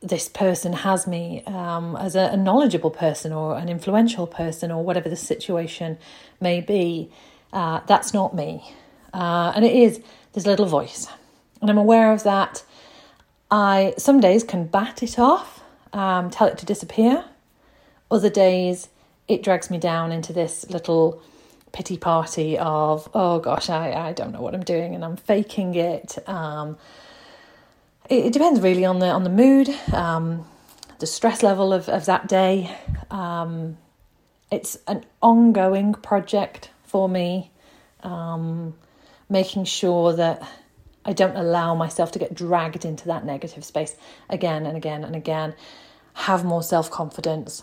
this 0.00 0.28
person 0.28 0.72
has 0.72 1.06
me 1.06 1.42
um, 1.46 1.96
as 1.96 2.14
a, 2.14 2.30
a, 2.32 2.36
knowledgeable 2.36 2.90
person 2.90 3.32
or 3.32 3.58
an 3.58 3.68
influential 3.68 4.26
person 4.26 4.70
or 4.70 4.82
whatever 4.82 5.08
the 5.08 5.16
situation 5.16 5.98
may 6.40 6.60
be. 6.60 7.10
Uh, 7.52 7.80
that's 7.86 8.14
not 8.14 8.34
me. 8.34 8.72
Uh, 9.12 9.52
and 9.54 9.64
it 9.64 9.74
is 9.74 10.00
this 10.32 10.46
little 10.46 10.66
voice. 10.66 11.08
And 11.60 11.68
I'm 11.68 11.78
aware 11.78 12.12
of 12.12 12.22
that. 12.22 12.64
I 13.50 13.94
some 13.98 14.20
days 14.20 14.44
can 14.44 14.66
bat 14.66 15.02
it 15.02 15.18
off, 15.18 15.62
um, 15.92 16.30
tell 16.30 16.46
it 16.46 16.56
to 16.58 16.66
disappear. 16.66 17.24
Other 18.10 18.30
days, 18.30 18.88
it 19.28 19.42
drags 19.42 19.70
me 19.70 19.78
down 19.78 20.12
into 20.12 20.32
this 20.32 20.68
little 20.70 21.22
pity 21.72 21.96
party 21.96 22.58
of, 22.58 23.08
oh 23.14 23.38
gosh, 23.38 23.70
I, 23.70 23.92
I 23.92 24.12
don't 24.12 24.32
know 24.32 24.42
what 24.42 24.54
I'm 24.54 24.62
doing 24.62 24.94
and 24.94 25.04
I'm 25.04 25.16
faking 25.16 25.74
it. 25.74 26.18
Um, 26.28 26.76
it, 28.08 28.26
it, 28.26 28.32
depends 28.32 28.60
really 28.60 28.84
on 28.84 28.98
the 28.98 29.06
on 29.06 29.24
the 29.24 29.30
mood, 29.30 29.68
um, 29.92 30.44
the 30.98 31.06
stress 31.06 31.42
level 31.42 31.72
of, 31.72 31.88
of 31.88 32.06
that 32.06 32.28
day. 32.28 32.76
Um, 33.10 33.76
it's 34.50 34.78
an 34.88 35.04
ongoing 35.22 35.94
project 35.94 36.70
for 36.82 37.08
me, 37.08 37.52
um, 38.02 38.74
making 39.28 39.64
sure 39.64 40.12
that 40.14 40.42
I 41.04 41.12
don't 41.12 41.36
allow 41.36 41.74
myself 41.74 42.10
to 42.12 42.18
get 42.18 42.34
dragged 42.34 42.84
into 42.84 43.06
that 43.06 43.24
negative 43.24 43.64
space 43.64 43.96
again 44.28 44.66
and 44.66 44.76
again 44.76 45.04
and 45.04 45.14
again. 45.14 45.54
Have 46.14 46.44
more 46.44 46.62
self 46.62 46.90
confidence, 46.90 47.62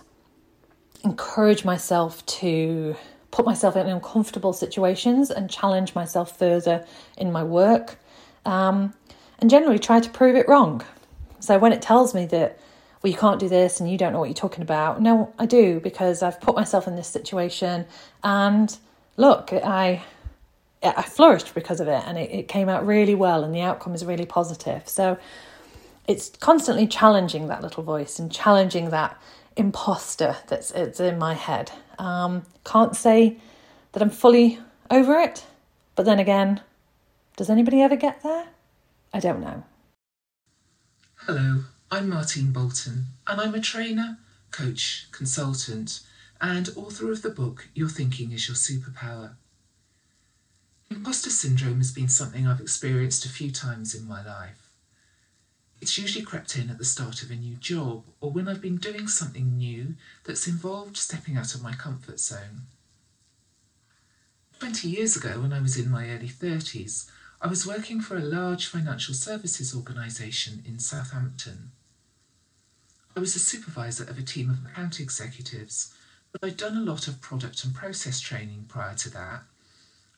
encourage 1.04 1.66
myself 1.66 2.26
to 2.26 2.96
put 3.38 3.46
myself 3.46 3.76
in 3.76 3.86
uncomfortable 3.86 4.52
situations 4.52 5.30
and 5.30 5.48
challenge 5.48 5.94
myself 5.94 6.40
further 6.40 6.84
in 7.18 7.32
my 7.32 7.44
work, 7.44 8.00
um, 8.46 8.96
and 9.38 9.48
generally 9.48 9.78
try 9.78 10.00
to 10.00 10.10
prove 10.10 10.36
it 10.36 10.50
wrong. 10.50 10.84
So 11.40 11.60
when 11.60 11.72
it 11.72 11.80
tells 11.80 12.16
me 12.16 12.26
that, 12.26 12.58
well, 13.02 13.12
you 13.12 13.18
can't 13.18 13.40
do 13.40 13.48
this 13.48 13.80
and 13.80 13.92
you 13.92 13.96
don't 13.96 14.12
know 14.12 14.18
what 14.18 14.30
you're 14.30 14.34
talking 14.34 14.64
about, 14.64 15.04
no, 15.04 15.32
I 15.38 15.46
do 15.46 15.80
because 15.80 16.24
I've 16.24 16.42
put 16.42 16.56
myself 16.56 16.88
in 16.88 16.96
this 16.96 17.08
situation 17.08 17.86
and 18.24 18.76
look, 19.16 19.54
I. 19.54 20.04
I 20.84 21.02
flourished 21.02 21.56
because 21.56 21.80
of 21.80 21.88
it 21.88 22.04
and 22.06 22.20
it, 22.20 22.30
it 22.32 22.48
came 22.48 22.70
out 22.70 22.86
really 22.86 23.16
well 23.16 23.44
and 23.44 23.54
the 23.54 23.62
outcome 23.62 23.96
is 23.96 24.06
really 24.06 24.28
positive. 24.28 24.88
So 24.88 25.18
it's 26.08 26.30
constantly 26.40 26.86
challenging 26.86 27.48
that 27.48 27.64
little 27.64 27.82
voice 27.82 28.20
and 28.20 28.32
challenging 28.32 28.92
that 28.92 29.20
imposter 29.56 30.38
that's 30.48 30.70
it's 30.72 31.00
in 31.00 31.18
my 31.18 31.34
head. 31.34 31.72
Um, 31.98 32.44
can't 32.64 32.96
say 32.96 33.38
that 33.92 34.02
I'm 34.02 34.10
fully 34.10 34.60
over 34.90 35.20
it, 35.20 35.46
but 35.96 36.06
then 36.06 36.20
again, 36.20 36.62
does 37.36 37.50
anybody 37.50 37.82
ever 37.82 37.96
get 37.96 38.24
there? 38.24 38.48
I 39.14 39.20
don't 39.20 39.42
know. 39.42 39.64
Hello, 41.22 41.64
I'm 41.92 42.10
Martine 42.10 42.52
Bolton, 42.52 43.06
and 43.26 43.42
I'm 43.42 43.56
a 43.56 43.62
trainer, 43.62 44.20
coach, 44.52 45.08
consultant, 45.12 46.02
and 46.40 46.70
author 46.76 47.12
of 47.12 47.22
the 47.22 47.30
book 47.30 47.70
Your 47.74 47.90
Thinking 47.90 48.32
is 48.32 48.48
Your 48.48 48.56
Superpower. 48.56 49.32
Imposter 50.90 51.30
syndrome 51.30 51.78
has 51.78 51.92
been 51.92 52.08
something 52.08 52.48
I've 52.48 52.62
experienced 52.62 53.26
a 53.26 53.30
few 53.30 53.52
times 53.52 53.94
in 53.94 54.08
my 54.08 54.26
life. 54.26 54.67
It's 55.80 55.98
usually 55.98 56.26
crept 56.26 56.58
in 56.58 56.70
at 56.70 56.78
the 56.78 56.86
start 56.86 57.22
of 57.22 57.30
a 57.30 57.36
new 57.36 57.56
job 57.56 58.04
or 58.20 58.32
when 58.32 58.48
I've 58.48 58.62
been 58.62 58.78
doing 58.78 59.08
something 59.08 59.58
new 59.58 59.96
that's 60.24 60.48
involved 60.48 60.98
stepping 60.98 61.38
out 61.38 61.54
of 61.54 61.62
my 61.62 61.74
comfort 61.74 62.20
zone. 62.20 62.64
20 64.60 64.88
years 64.88 65.16
ago, 65.16 65.40
when 65.40 65.54
I 65.54 65.62
was 65.62 65.78
in 65.78 65.92
my 65.92 66.10
early 66.10 66.30
30s, 66.30 67.10
I 67.40 67.48
was 67.48 67.68
working 67.68 68.02
for 68.02 68.18
a 68.18 68.22
large 68.22 68.66
financial 68.66 69.14
services 69.14 69.76
organisation 69.76 70.64
in 70.66 70.80
Southampton. 70.80 71.72
I 73.16 73.20
was 73.20 73.36
a 73.36 73.40
supervisor 73.40 74.04
of 74.04 74.18
a 74.18 74.24
team 74.24 74.50
of 74.50 74.66
account 74.66 75.00
executives, 75.00 75.94
but 76.32 76.44
I'd 76.44 76.58
done 76.58 76.76
a 76.76 76.82
lot 76.82 77.08
of 77.08 77.22
product 77.22 77.64
and 77.64 77.76
process 77.76 78.20
training 78.20 78.66
prior 78.68 78.96
to 78.96 79.10
that 79.12 79.44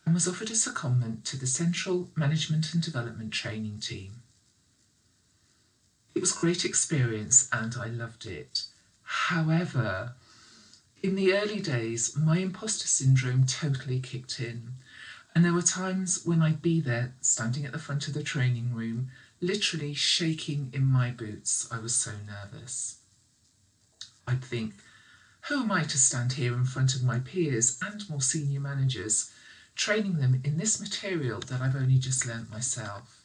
and 0.06 0.14
was 0.14 0.28
offered 0.28 0.50
a 0.50 0.54
secondment 0.54 1.24
to 1.26 1.38
the 1.38 1.46
Central 1.46 2.10
Management 2.16 2.74
and 2.74 2.82
Development 2.82 3.32
Training 3.32 3.80
Team. 3.80 4.19
It 6.20 6.24
was 6.24 6.36
a 6.36 6.42
great 6.42 6.66
experience 6.66 7.48
and 7.54 7.74
I 7.80 7.86
loved 7.86 8.26
it. 8.26 8.66
However, 9.04 10.16
in 11.02 11.16
the 11.16 11.34
early 11.34 11.62
days, 11.62 12.14
my 12.18 12.40
imposter 12.40 12.90
syndrome 12.90 13.46
totally 13.46 14.02
kicked 14.02 14.38
in. 14.42 14.74
And 15.34 15.46
there 15.46 15.54
were 15.54 15.62
times 15.62 16.26
when 16.26 16.42
I'd 16.42 16.62
be 16.62 16.82
there, 16.82 17.14
standing 17.22 17.66
at 17.66 17.72
the 17.72 17.80
front 17.80 18.10
of 18.10 18.14
the 18.14 18.22
training 18.22 18.74
room, 18.74 19.12
literally 19.40 19.94
shaking 19.94 20.72
in 20.74 20.84
my 20.86 21.12
boots. 21.12 21.70
I 21.72 21.80
was 21.80 21.96
so 21.96 22.12
nervous. 22.28 22.98
I'd 24.28 24.44
think, 24.44 24.74
who 25.44 25.62
am 25.62 25.72
I 25.72 25.84
to 25.86 25.98
stand 25.98 26.34
here 26.34 26.54
in 26.54 26.66
front 26.66 26.96
of 26.96 27.02
my 27.02 27.20
peers 27.20 27.80
and 27.82 28.10
more 28.10 28.22
senior 28.22 28.60
managers, 28.60 29.32
training 29.78 30.18
them 30.18 30.42
in 30.44 30.58
this 30.58 30.82
material 30.82 31.40
that 31.40 31.62
I've 31.62 31.78
only 31.78 31.98
just 31.98 32.26
learnt 32.26 32.52
myself? 32.52 33.19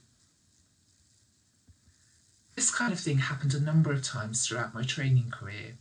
This 2.55 2.71
kind 2.71 2.93
of 2.93 3.01
thing 3.01 3.19
happened 3.19 3.55
a 3.55 3.61
number 3.61 3.93
of 3.93 4.03
times 4.03 4.47
throughout 4.47 4.75
my 4.75 4.85
training 4.85 5.31
career. 5.31 5.75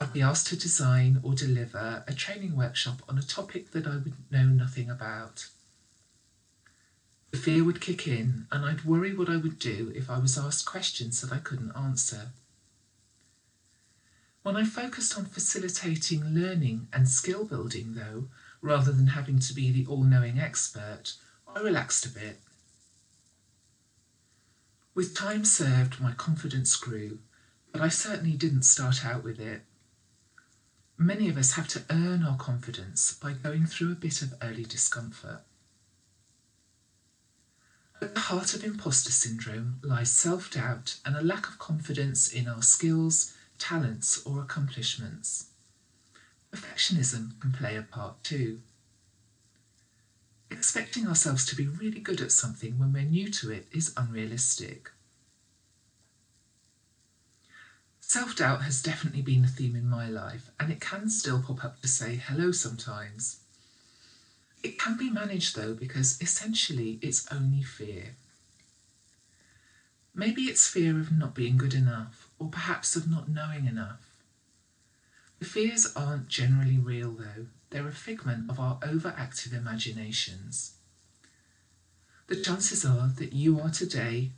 I'd 0.00 0.12
be 0.12 0.22
asked 0.22 0.46
to 0.48 0.56
design 0.56 1.20
or 1.22 1.34
deliver 1.34 2.04
a 2.06 2.14
training 2.14 2.54
workshop 2.54 3.02
on 3.08 3.18
a 3.18 3.22
topic 3.22 3.72
that 3.72 3.86
I 3.86 3.96
would 3.96 4.14
know 4.30 4.44
nothing 4.44 4.90
about. 4.90 5.48
The 7.32 7.38
fear 7.38 7.64
would 7.64 7.80
kick 7.80 8.06
in, 8.06 8.46
and 8.52 8.64
I'd 8.64 8.84
worry 8.84 9.14
what 9.14 9.28
I 9.28 9.36
would 9.36 9.58
do 9.58 9.92
if 9.94 10.08
I 10.08 10.18
was 10.18 10.38
asked 10.38 10.64
questions 10.64 11.20
that 11.20 11.32
I 11.32 11.38
couldn't 11.38 11.76
answer. 11.76 12.30
When 14.42 14.56
I 14.56 14.64
focused 14.64 15.18
on 15.18 15.24
facilitating 15.24 16.24
learning 16.24 16.86
and 16.92 17.08
skill 17.08 17.44
building, 17.44 17.94
though, 17.94 18.28
rather 18.60 18.92
than 18.92 19.08
having 19.08 19.40
to 19.40 19.52
be 19.52 19.72
the 19.72 19.86
all 19.86 20.04
knowing 20.04 20.38
expert, 20.38 21.14
I 21.52 21.60
relaxed 21.60 22.06
a 22.06 22.10
bit. 22.10 22.38
With 24.96 25.14
time 25.14 25.44
served, 25.44 26.00
my 26.00 26.12
confidence 26.12 26.74
grew, 26.74 27.18
but 27.70 27.82
I 27.82 27.90
certainly 27.90 28.34
didn't 28.34 28.62
start 28.62 29.04
out 29.04 29.22
with 29.22 29.38
it. 29.38 29.60
Many 30.96 31.28
of 31.28 31.36
us 31.36 31.52
have 31.52 31.68
to 31.68 31.84
earn 31.90 32.22
our 32.22 32.38
confidence 32.38 33.12
by 33.12 33.34
going 33.34 33.66
through 33.66 33.92
a 33.92 33.94
bit 33.94 34.22
of 34.22 34.32
early 34.40 34.64
discomfort. 34.64 35.42
At 38.00 38.14
the 38.14 38.20
heart 38.20 38.54
of 38.54 38.64
imposter 38.64 39.12
syndrome 39.12 39.80
lies 39.82 40.10
self 40.10 40.50
doubt 40.50 40.96
and 41.04 41.14
a 41.14 41.22
lack 41.22 41.46
of 41.46 41.58
confidence 41.58 42.32
in 42.32 42.48
our 42.48 42.62
skills, 42.62 43.34
talents, 43.58 44.22
or 44.24 44.40
accomplishments. 44.40 45.48
Perfectionism 46.50 47.38
can 47.38 47.52
play 47.52 47.76
a 47.76 47.82
part 47.82 48.24
too. 48.24 48.62
Expecting 50.50 51.06
ourselves 51.06 51.44
to 51.46 51.56
be 51.56 51.66
really 51.66 52.00
good 52.00 52.20
at 52.20 52.32
something 52.32 52.78
when 52.78 52.92
we're 52.92 53.02
new 53.02 53.30
to 53.30 53.50
it 53.50 53.66
is 53.72 53.92
unrealistic. 53.96 54.90
Self 58.00 58.36
doubt 58.36 58.62
has 58.62 58.82
definitely 58.82 59.22
been 59.22 59.44
a 59.44 59.48
theme 59.48 59.74
in 59.74 59.88
my 59.88 60.08
life, 60.08 60.50
and 60.60 60.70
it 60.70 60.80
can 60.80 61.10
still 61.10 61.42
pop 61.42 61.64
up 61.64 61.82
to 61.82 61.88
say 61.88 62.16
hello 62.16 62.52
sometimes. 62.52 63.40
It 64.62 64.78
can 64.78 64.96
be 64.96 65.10
managed 65.10 65.56
though, 65.56 65.74
because 65.74 66.20
essentially 66.20 66.98
it's 67.02 67.26
only 67.32 67.62
fear. 67.62 68.14
Maybe 70.14 70.42
it's 70.42 70.68
fear 70.68 70.98
of 70.98 71.12
not 71.12 71.34
being 71.34 71.56
good 71.56 71.74
enough, 71.74 72.28
or 72.38 72.48
perhaps 72.48 72.96
of 72.96 73.10
not 73.10 73.28
knowing 73.28 73.66
enough. 73.66 74.00
The 75.40 75.44
fears 75.44 75.92
aren't 75.94 76.28
generally 76.28 76.78
real 76.78 77.10
though, 77.10 77.46
they're 77.76 77.86
a 77.86 77.92
figment 77.92 78.48
of 78.48 78.58
our 78.58 78.76
overactive 78.76 79.52
imaginations. 79.52 80.76
The 82.26 82.40
chances 82.40 82.86
are 82.86 83.08
that 83.18 83.34
you 83.34 83.60
are 83.60 83.68
today 83.68 84.30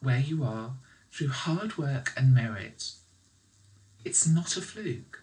where 0.00 0.18
you 0.18 0.42
are 0.42 0.72
through 1.12 1.28
hard 1.28 1.78
work 1.78 2.12
and 2.16 2.34
merit. 2.34 2.90
It's 4.04 4.26
not 4.26 4.56
a 4.56 4.60
fluke, 4.60 5.22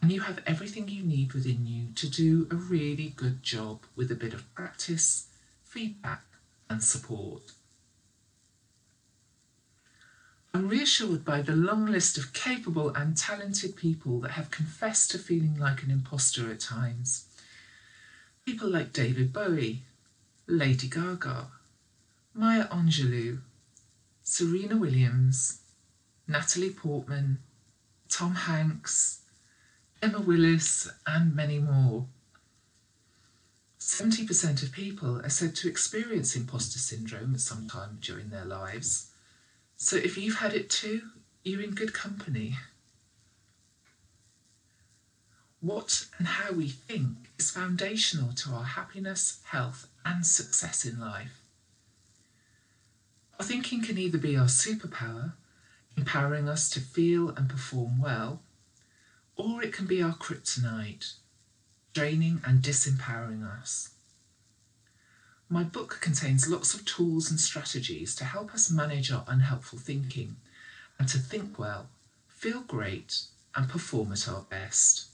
and 0.00 0.12
you 0.12 0.20
have 0.20 0.40
everything 0.46 0.86
you 0.86 1.02
need 1.02 1.32
within 1.32 1.66
you 1.66 1.88
to 1.96 2.08
do 2.08 2.46
a 2.52 2.54
really 2.54 3.12
good 3.16 3.42
job 3.42 3.80
with 3.96 4.12
a 4.12 4.14
bit 4.14 4.32
of 4.32 4.54
practice, 4.54 5.26
feedback, 5.64 6.22
and 6.70 6.80
support. 6.80 7.54
I'm 10.56 10.68
reassured 10.68 11.24
by 11.24 11.42
the 11.42 11.56
long 11.56 11.86
list 11.86 12.16
of 12.16 12.32
capable 12.32 12.90
and 12.90 13.16
talented 13.16 13.74
people 13.74 14.20
that 14.20 14.30
have 14.32 14.52
confessed 14.52 15.10
to 15.10 15.18
feeling 15.18 15.58
like 15.58 15.82
an 15.82 15.90
imposter 15.90 16.48
at 16.48 16.60
times. 16.60 17.26
People 18.46 18.70
like 18.70 18.92
David 18.92 19.32
Bowie, 19.32 19.82
Lady 20.46 20.86
Gaga, 20.86 21.48
Maya 22.34 22.68
Angelou, 22.68 23.40
Serena 24.22 24.76
Williams, 24.76 25.58
Natalie 26.28 26.70
Portman, 26.70 27.40
Tom 28.08 28.36
Hanks, 28.36 29.22
Emma 30.00 30.20
Willis, 30.20 30.88
and 31.04 31.34
many 31.34 31.58
more. 31.58 32.06
70% 33.80 34.62
of 34.62 34.70
people 34.70 35.20
are 35.20 35.28
said 35.28 35.56
to 35.56 35.68
experience 35.68 36.36
imposter 36.36 36.78
syndrome 36.78 37.34
at 37.34 37.40
some 37.40 37.66
time 37.66 37.98
during 38.00 38.30
their 38.30 38.44
lives. 38.44 39.10
So 39.84 39.96
if 39.96 40.16
you've 40.16 40.38
had 40.38 40.54
it 40.54 40.70
too, 40.70 41.02
you're 41.42 41.60
in 41.60 41.72
good 41.72 41.92
company. 41.92 42.56
What 45.60 46.06
and 46.16 46.26
how 46.26 46.54
we 46.54 46.68
think 46.70 47.28
is 47.38 47.50
foundational 47.50 48.32
to 48.32 48.52
our 48.52 48.64
happiness, 48.64 49.42
health, 49.44 49.88
and 50.02 50.26
success 50.26 50.86
in 50.86 50.98
life. 50.98 51.42
Our 53.38 53.44
thinking 53.44 53.82
can 53.82 53.98
either 53.98 54.16
be 54.16 54.38
our 54.38 54.46
superpower, 54.46 55.34
empowering 55.98 56.48
us 56.48 56.70
to 56.70 56.80
feel 56.80 57.28
and 57.28 57.46
perform 57.46 58.00
well, 58.00 58.40
or 59.36 59.62
it 59.62 59.74
can 59.74 59.84
be 59.84 60.02
our 60.02 60.14
kryptonite, 60.14 61.12
draining 61.92 62.40
and 62.42 62.62
disempowering 62.62 63.46
us. 63.46 63.90
My 65.48 65.62
book 65.62 65.98
contains 66.00 66.48
lots 66.48 66.74
of 66.74 66.84
tools 66.84 67.30
and 67.30 67.38
strategies 67.38 68.14
to 68.16 68.24
help 68.24 68.54
us 68.54 68.70
manage 68.70 69.12
our 69.12 69.24
unhelpful 69.28 69.78
thinking 69.78 70.36
and 70.98 71.08
to 71.08 71.18
think 71.18 71.58
well, 71.58 71.90
feel 72.28 72.60
great, 72.62 73.22
and 73.54 73.68
perform 73.68 74.12
at 74.12 74.28
our 74.28 74.42
best. 74.42 75.06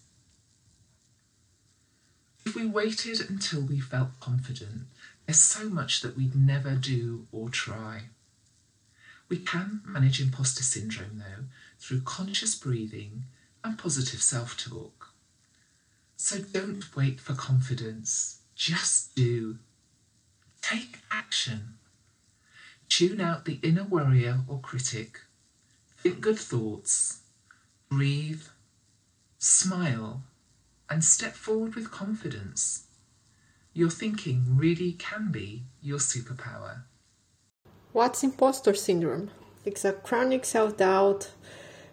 If 2.47 2.55
we 2.55 2.67
waited 2.67 3.29
until 3.29 3.61
we 3.63 3.81
felt 3.81 4.19
confident, 4.21 4.87
there's 5.27 5.41
so 5.41 5.69
much 5.69 6.01
that 6.01 6.17
we'd 6.17 6.35
never 6.35 6.75
do 6.75 7.27
or 7.33 7.51
try. 7.51 8.05
We 9.29 9.39
can 9.39 9.83
manage 9.85 10.21
imposter 10.21 10.63
syndrome, 10.63 11.19
though, 11.19 11.45
through 11.79 12.01
conscious 12.03 12.55
breathing 12.55 13.25
and 13.63 13.79
positive 13.79 14.23
self 14.23 14.57
talk. 14.57 15.11
So 16.17 16.39
don't 16.41 16.97
wait 16.97 17.21
for 17.21 17.35
confidence, 17.35 18.41
just 18.55 19.15
do. 19.15 19.59
Take 20.63 20.99
action. 21.11 21.75
Tune 22.89 23.21
out 23.21 23.45
the 23.45 23.59
inner 23.63 23.85
worrier 23.85 24.41
or 24.49 24.61
critic. 24.61 25.21
Think 25.99 26.21
good 26.21 26.39
thoughts. 26.39 27.21
Breathe. 27.89 28.43
Smile 29.39 30.23
and 30.89 31.05
step 31.05 31.35
forward 31.35 31.75
with 31.75 31.91
confidence. 31.91 32.85
Your 33.73 33.91
thinking 33.91 34.57
really 34.57 34.93
can 34.93 35.31
be 35.31 35.63
your 35.81 35.99
superpower. 35.99 36.83
What's 37.93 38.23
imposter 38.23 38.75
syndrome? 38.75 39.31
It's 39.65 39.85
a 39.85 39.93
chronic 39.93 40.45
self 40.45 40.77
doubt, 40.77 41.31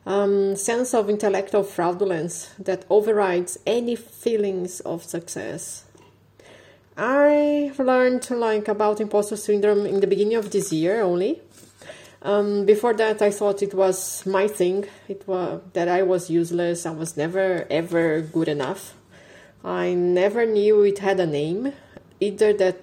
um, 0.05 0.55
sense 0.55 0.93
of 0.93 1.09
intellectual 1.09 1.63
fraudulence 1.63 2.51
that 2.59 2.85
overrides 2.89 3.57
any 3.65 3.95
feelings 3.95 4.79
of 4.81 5.03
success. 5.03 5.85
I 6.97 7.71
learned 7.77 8.27
like 8.31 8.67
about 8.67 8.99
imposter 8.99 9.35
syndrome 9.35 9.85
in 9.85 9.99
the 9.99 10.07
beginning 10.07 10.35
of 10.35 10.49
this 10.49 10.73
year 10.73 11.01
only. 11.01 11.41
Um, 12.23 12.65
before 12.65 12.95
that, 12.95 13.21
I 13.21 13.29
thought 13.29 13.61
it 13.61 13.75
was 13.75 14.25
my 14.25 14.47
thing. 14.47 14.85
It 15.07 15.27
was 15.27 15.61
that 15.73 15.87
I 15.87 16.01
was 16.01 16.31
useless. 16.31 16.87
I 16.87 16.91
was 16.91 17.15
never 17.15 17.67
ever 17.69 18.21
good 18.21 18.47
enough. 18.47 18.95
I 19.63 19.93
never 19.93 20.45
knew 20.47 20.81
it 20.81 20.99
had 20.99 21.19
a 21.19 21.27
name. 21.27 21.73
Either 22.19 22.51
that 22.53 22.81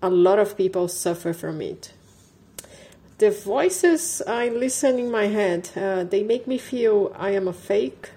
a 0.00 0.10
lot 0.10 0.38
of 0.38 0.56
people 0.56 0.86
suffer 0.86 1.32
from 1.32 1.60
it. 1.60 1.92
The 3.18 3.32
voices 3.32 4.22
I 4.26 4.48
listen 4.48 4.98
in 5.00 5.10
my 5.10 5.26
head, 5.26 5.70
uh, 5.74 6.04
they 6.04 6.22
make 6.22 6.46
me 6.46 6.58
feel 6.58 7.12
I 7.18 7.30
am 7.30 7.48
a 7.48 7.52
fake. 7.52 8.10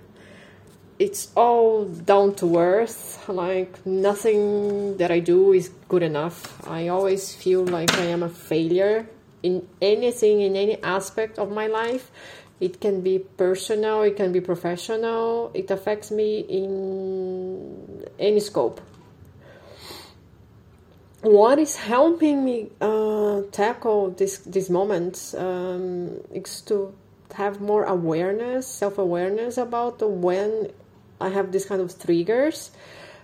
It's 1.00 1.32
all 1.36 1.86
down 1.86 2.36
to 2.36 2.58
earth. 2.58 3.24
Like 3.30 3.86
nothing 3.86 4.98
that 4.98 5.12
I 5.12 5.20
do 5.20 5.54
is 5.54 5.70
good 5.88 6.04
enough. 6.04 6.68
I 6.68 6.90
always 6.90 7.34
feel 7.34 7.64
like 7.64 7.94
I 7.96 8.06
am 8.06 8.22
a 8.22 8.30
failure 8.30 9.08
in 9.42 9.68
anything 9.82 10.42
in 10.42 10.56
any 10.56 10.82
aspect 10.84 11.40
of 11.40 11.52
my 11.52 11.68
life 11.68 12.12
it 12.60 12.82
can 12.82 13.02
be 13.02 13.20
personal 13.20 14.02
it 14.02 14.16
can 14.16 14.32
be 14.32 14.42
professional 14.42 15.52
it 15.54 15.72
affects 15.72 16.12
me 16.12 16.40
in 16.40 18.06
any 18.20 18.40
scope 18.40 18.82
what 21.22 21.60
is 21.60 21.76
helping 21.76 22.44
me 22.46 22.70
uh, 22.82 23.42
tackle 23.52 24.12
this 24.12 24.40
these 24.40 24.70
moments 24.70 25.34
um, 25.36 26.20
is 26.34 26.62
to 26.62 26.94
have 27.36 27.62
more 27.62 27.84
awareness 27.86 28.68
self-awareness 28.68 29.58
about 29.58 30.02
when 30.02 30.70
i 31.20 31.30
have 31.30 31.52
this 31.52 31.66
kind 31.66 31.82
of 31.82 31.98
triggers 32.00 32.72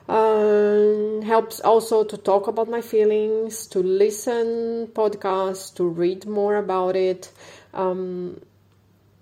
um, 0.08 1.24
helps 1.24 1.60
also 1.60 2.04
to 2.04 2.18
talk 2.18 2.48
about 2.48 2.70
my 2.70 2.82
feelings, 2.82 3.66
to 3.68 3.80
listen 3.80 4.88
podcasts, 4.94 5.74
to 5.76 5.84
read 5.88 6.28
more 6.28 6.58
about 6.58 6.96
it, 6.96 7.32
um, 7.74 8.40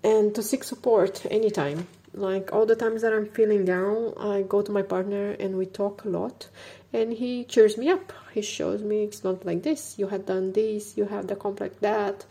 and 0.02 0.34
to 0.34 0.42
seek 0.42 0.62
support 0.64 1.24
anytime. 1.30 1.86
Like 2.12 2.52
all 2.52 2.66
the 2.66 2.76
times 2.76 3.02
that 3.02 3.12
I'm 3.12 3.26
feeling 3.26 3.64
down, 3.64 4.12
I 4.18 4.42
go 4.42 4.62
to 4.62 4.70
my 4.70 4.82
partner 4.82 5.30
and 5.32 5.56
we 5.56 5.66
talk 5.66 6.04
a 6.04 6.08
lot, 6.08 6.48
and 6.92 7.12
he 7.12 7.44
cheers 7.44 7.78
me 7.78 7.88
up. 7.88 8.12
He 8.32 8.42
shows 8.42 8.82
me 8.82 9.04
it's 9.04 9.24
not 9.24 9.44
like 9.46 9.62
this. 9.62 9.98
You 9.98 10.08
have 10.08 10.26
done 10.26 10.52
this. 10.52 10.96
You 10.96 11.06
have 11.06 11.26
the 11.28 11.34
complex 11.34 11.76
that. 11.80 12.26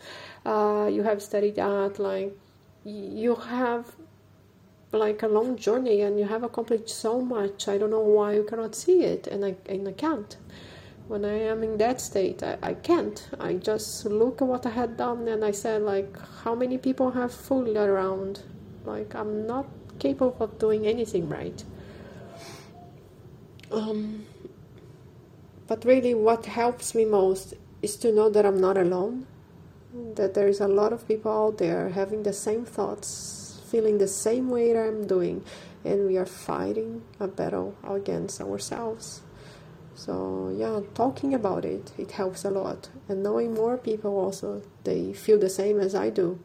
Uh, 0.46 0.88
you 0.92 1.02
have 1.02 1.20
studied 1.22 1.56
that. 1.56 1.98
Like 1.98 2.38
you 2.84 3.34
have 3.34 3.86
like 4.94 5.22
a 5.22 5.28
long 5.28 5.56
journey 5.56 6.02
and 6.02 6.18
you 6.18 6.26
have 6.26 6.42
accomplished 6.42 6.88
so 6.88 7.20
much. 7.20 7.68
I 7.68 7.78
don't 7.78 7.90
know 7.90 8.00
why 8.00 8.34
you 8.34 8.44
cannot 8.44 8.74
see 8.74 9.04
it, 9.04 9.26
and 9.26 9.44
I 9.44 9.56
and 9.66 9.88
I 9.88 9.92
can't. 9.92 10.36
When 11.06 11.24
I 11.24 11.38
am 11.52 11.62
in 11.62 11.76
that 11.78 12.00
state, 12.00 12.42
I, 12.42 12.56
I 12.62 12.74
can't. 12.74 13.28
I 13.38 13.54
just 13.54 14.06
look 14.06 14.40
at 14.40 14.48
what 14.48 14.64
I 14.66 14.70
had 14.70 14.96
done 14.96 15.28
and 15.28 15.44
I 15.44 15.50
said 15.50 15.82
like, 15.82 16.16
how 16.44 16.54
many 16.54 16.78
people 16.78 17.10
have 17.10 17.32
fooled 17.32 17.76
around? 17.76 18.42
Like 18.86 19.14
I'm 19.14 19.46
not 19.46 19.66
capable 19.98 20.36
of 20.40 20.58
doing 20.58 20.86
anything 20.86 21.28
right. 21.28 21.62
Um, 23.70 24.24
but 25.66 25.84
really, 25.84 26.14
what 26.14 26.46
helps 26.46 26.94
me 26.94 27.04
most 27.04 27.54
is 27.82 27.96
to 27.96 28.12
know 28.12 28.30
that 28.30 28.46
I'm 28.46 28.60
not 28.60 28.78
alone. 28.78 29.26
That 30.14 30.34
there 30.34 30.48
is 30.48 30.60
a 30.60 30.68
lot 30.68 30.92
of 30.92 31.06
people 31.06 31.30
out 31.30 31.58
there 31.58 31.90
having 31.90 32.22
the 32.22 32.32
same 32.32 32.64
thoughts, 32.64 33.08
feeling 33.74 33.98
the 33.98 34.06
same 34.06 34.50
way 34.50 34.72
that 34.72 34.86
I'm 34.86 35.04
doing, 35.04 35.44
and 35.84 36.06
we 36.06 36.16
are 36.16 36.24
fighting 36.24 37.02
a 37.18 37.26
battle 37.26 37.74
against 37.82 38.40
ourselves. 38.40 39.22
So 39.96 40.54
yeah, 40.56 40.78
talking 40.94 41.34
about 41.34 41.64
it 41.64 41.90
it 41.98 42.12
helps 42.12 42.44
a 42.44 42.50
lot, 42.50 42.90
and 43.08 43.24
knowing 43.24 43.52
more 43.52 43.76
people 43.76 44.16
also 44.16 44.62
they 44.84 45.12
feel 45.12 45.40
the 45.40 45.50
same 45.50 45.80
as 45.80 45.92
I 45.92 46.10
do 46.10 46.38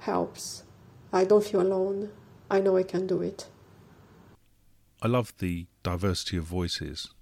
helps. 0.00 0.64
I 1.12 1.24
don't 1.24 1.44
feel 1.44 1.60
alone. 1.60 2.10
I 2.50 2.58
know 2.58 2.76
I 2.76 2.82
can 2.82 3.06
do 3.06 3.22
it. 3.22 3.46
I 5.00 5.06
love 5.06 5.32
the 5.38 5.68
diversity 5.84 6.38
of 6.38 6.44
voices, 6.44 7.14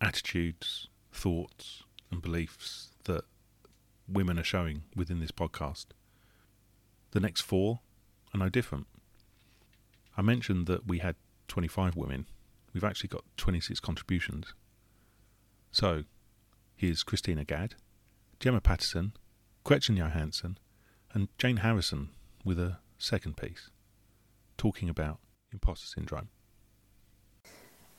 attitudes, 0.00 0.86
thoughts, 1.12 1.82
and 2.12 2.22
beliefs 2.22 2.90
that 3.04 3.24
women 4.06 4.38
are 4.38 4.50
showing 4.54 4.84
within 4.94 5.18
this 5.18 5.32
podcast. 5.32 5.86
The 7.10 7.18
next 7.18 7.40
four 7.40 7.80
are 8.34 8.38
no 8.38 8.48
different. 8.48 8.86
I 10.16 10.22
mentioned 10.22 10.66
that 10.66 10.86
we 10.86 10.98
had 10.98 11.16
25 11.48 11.96
women. 11.96 12.26
We've 12.72 12.84
actually 12.84 13.08
got 13.08 13.24
26 13.36 13.80
contributions. 13.80 14.54
So, 15.70 16.04
here's 16.76 17.04
Krystyna 17.04 17.46
Gadd, 17.46 17.74
Gemma 18.40 18.60
Paterson, 18.60 19.12
Gretchen 19.62 19.96
Johanson, 19.96 20.58
and 21.12 21.28
Jayne 21.38 21.58
Harrison 21.58 22.10
with 22.44 22.58
a 22.58 22.78
second 22.98 23.36
piece 23.36 23.70
talking 24.56 24.88
about 24.88 25.18
imposter 25.52 25.86
syndrome. 25.86 26.28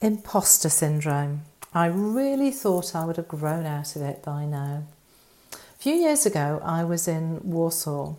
Imposter 0.02 0.70
syndrome. 0.70 1.44
I 1.74 1.88
really 1.88 2.52
thought 2.52 2.96
I 2.96 3.06
would 3.06 3.18
have 3.18 3.28
grown 3.28 3.66
out 3.66 3.96
of 3.96 4.02
it 4.02 4.24
by 4.24 4.46
now. 4.46 4.84
A 5.54 5.78
few 5.78 5.94
years 5.94 6.26
ago, 6.26 6.62
I 6.64 6.84
was 6.84 7.08
in 7.08 7.42
Warsaw 7.44 8.16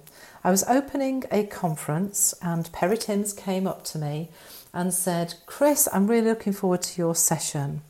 I 0.46 0.50
was 0.50 0.62
opening 0.68 1.24
a 1.32 1.44
conference, 1.44 2.32
and 2.40 2.70
Perry 2.70 2.96
Timms 2.96 3.32
came 3.32 3.66
up 3.66 3.82
to 3.86 3.98
me 3.98 4.28
and 4.72 4.94
said, 4.94 5.34
Chris, 5.44 5.88
I'm 5.92 6.06
really 6.06 6.28
looking 6.28 6.52
forward 6.52 6.82
to 6.82 7.02
your 7.02 7.16
session. 7.16 7.80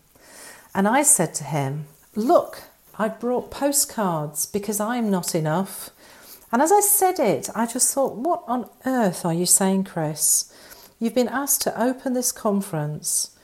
And 0.74 0.88
I 0.88 1.02
said 1.02 1.34
to 1.34 1.44
him, 1.44 1.84
Look, 2.14 2.62
I 2.98 3.08
brought 3.08 3.50
postcards 3.50 4.46
because 4.46 4.80
I'm 4.80 5.10
not 5.10 5.34
enough. 5.34 5.90
And 6.50 6.62
as 6.62 6.72
I 6.72 6.80
said 6.80 7.18
it, 7.18 7.50
I 7.54 7.66
just 7.66 7.92
thought, 7.92 8.16
What 8.16 8.42
on 8.46 8.70
earth 8.86 9.26
are 9.26 9.34
you 9.34 9.44
saying, 9.44 9.84
Chris? 9.84 10.50
You've 10.98 11.14
been 11.14 11.28
asked 11.28 11.60
to 11.64 11.78
open 11.78 12.14
this 12.14 12.32
conference. 12.32 13.36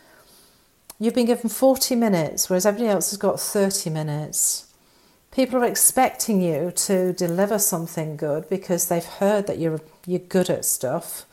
You've 0.98 1.14
been 1.14 1.26
given 1.26 1.50
40 1.50 1.96
minutes, 1.96 2.48
whereas 2.48 2.64
everybody 2.64 2.88
else 2.88 3.10
has 3.10 3.18
got 3.18 3.38
30 3.38 3.90
minutes. 3.90 4.71
People 5.32 5.60
are 5.60 5.66
expecting 5.66 6.42
you 6.42 6.70
to 6.76 7.12
deliver 7.14 7.58
something 7.58 8.16
good 8.16 8.48
because 8.48 8.88
they've 8.88 9.04
heard 9.04 9.46
that 9.46 9.58
you're 9.58 9.80
you're 10.06 10.18
good 10.18 10.50
at 10.50 10.64
stuff, 10.64 11.24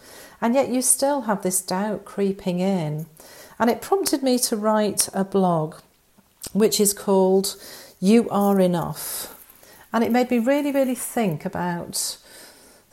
and 0.42 0.56
yet 0.56 0.70
you 0.70 0.82
still 0.82 1.22
have 1.22 1.42
this 1.42 1.62
doubt 1.62 2.06
creeping 2.06 2.60
in. 2.60 3.08
And 3.60 3.70
it 3.70 3.82
prompted 3.82 4.24
me 4.24 4.40
to 4.40 4.56
write 4.56 5.10
a 5.14 5.26
blog 5.26 5.76
which 6.54 6.80
is 6.80 6.94
called 6.94 7.56
You 8.00 8.30
Are 8.30 8.60
Enough. 8.60 9.36
And 9.92 10.04
it 10.04 10.12
made 10.12 10.32
me 10.32 10.40
really, 10.40 10.72
really 10.72 10.96
think 10.96 11.46
about 11.46 12.18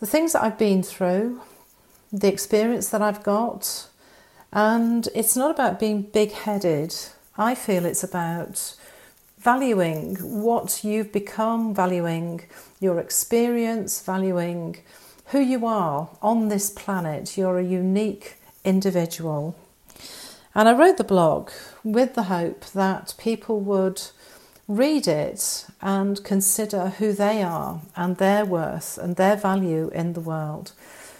the 0.01 0.07
things 0.07 0.33
that 0.33 0.43
I've 0.43 0.59
been 0.59 0.83
through, 0.83 1.41
the 2.13 2.29
experience 2.29 2.89
that 2.89 3.03
I've 3.03 3.23
got, 3.23 3.89
And 4.53 5.09
it's 5.15 5.37
not 5.37 5.51
about 5.51 5.79
being 5.79 6.03
big 6.03 6.33
headed. 6.33 6.95
I 7.37 7.55
feel 7.55 7.85
it's 7.85 8.03
about 8.03 8.75
valuing 9.47 10.17
what 10.17 10.83
you've 10.83 11.13
become, 11.13 11.73
valuing 11.73 12.41
your 12.81 12.99
experience, 12.99 14.03
valuing 14.03 14.77
who 15.27 15.39
you 15.39 15.65
are 15.65 16.09
on 16.21 16.49
this 16.49 16.69
planet. 16.69 17.39
You're 17.39 17.61
a 17.61 17.73
unique 17.83 18.39
individual. 18.65 19.55
And 20.53 20.69
I 20.69 20.73
wrote 20.73 20.97
the 20.97 21.05
blog 21.05 21.53
with 21.85 22.15
the 22.15 22.25
hope 22.25 22.65
that 22.73 23.15
people 23.19 23.61
would 23.61 24.03
read 24.67 25.07
it 25.07 25.67
and 25.81 26.25
consider 26.25 26.89
who 26.99 27.13
they 27.13 27.41
are 27.41 27.83
and 27.95 28.17
their 28.17 28.45
worth 28.45 28.99
and 28.99 29.15
their 29.15 29.37
value 29.37 29.93
in 29.95 30.15
the 30.15 30.27
world. 30.33 30.73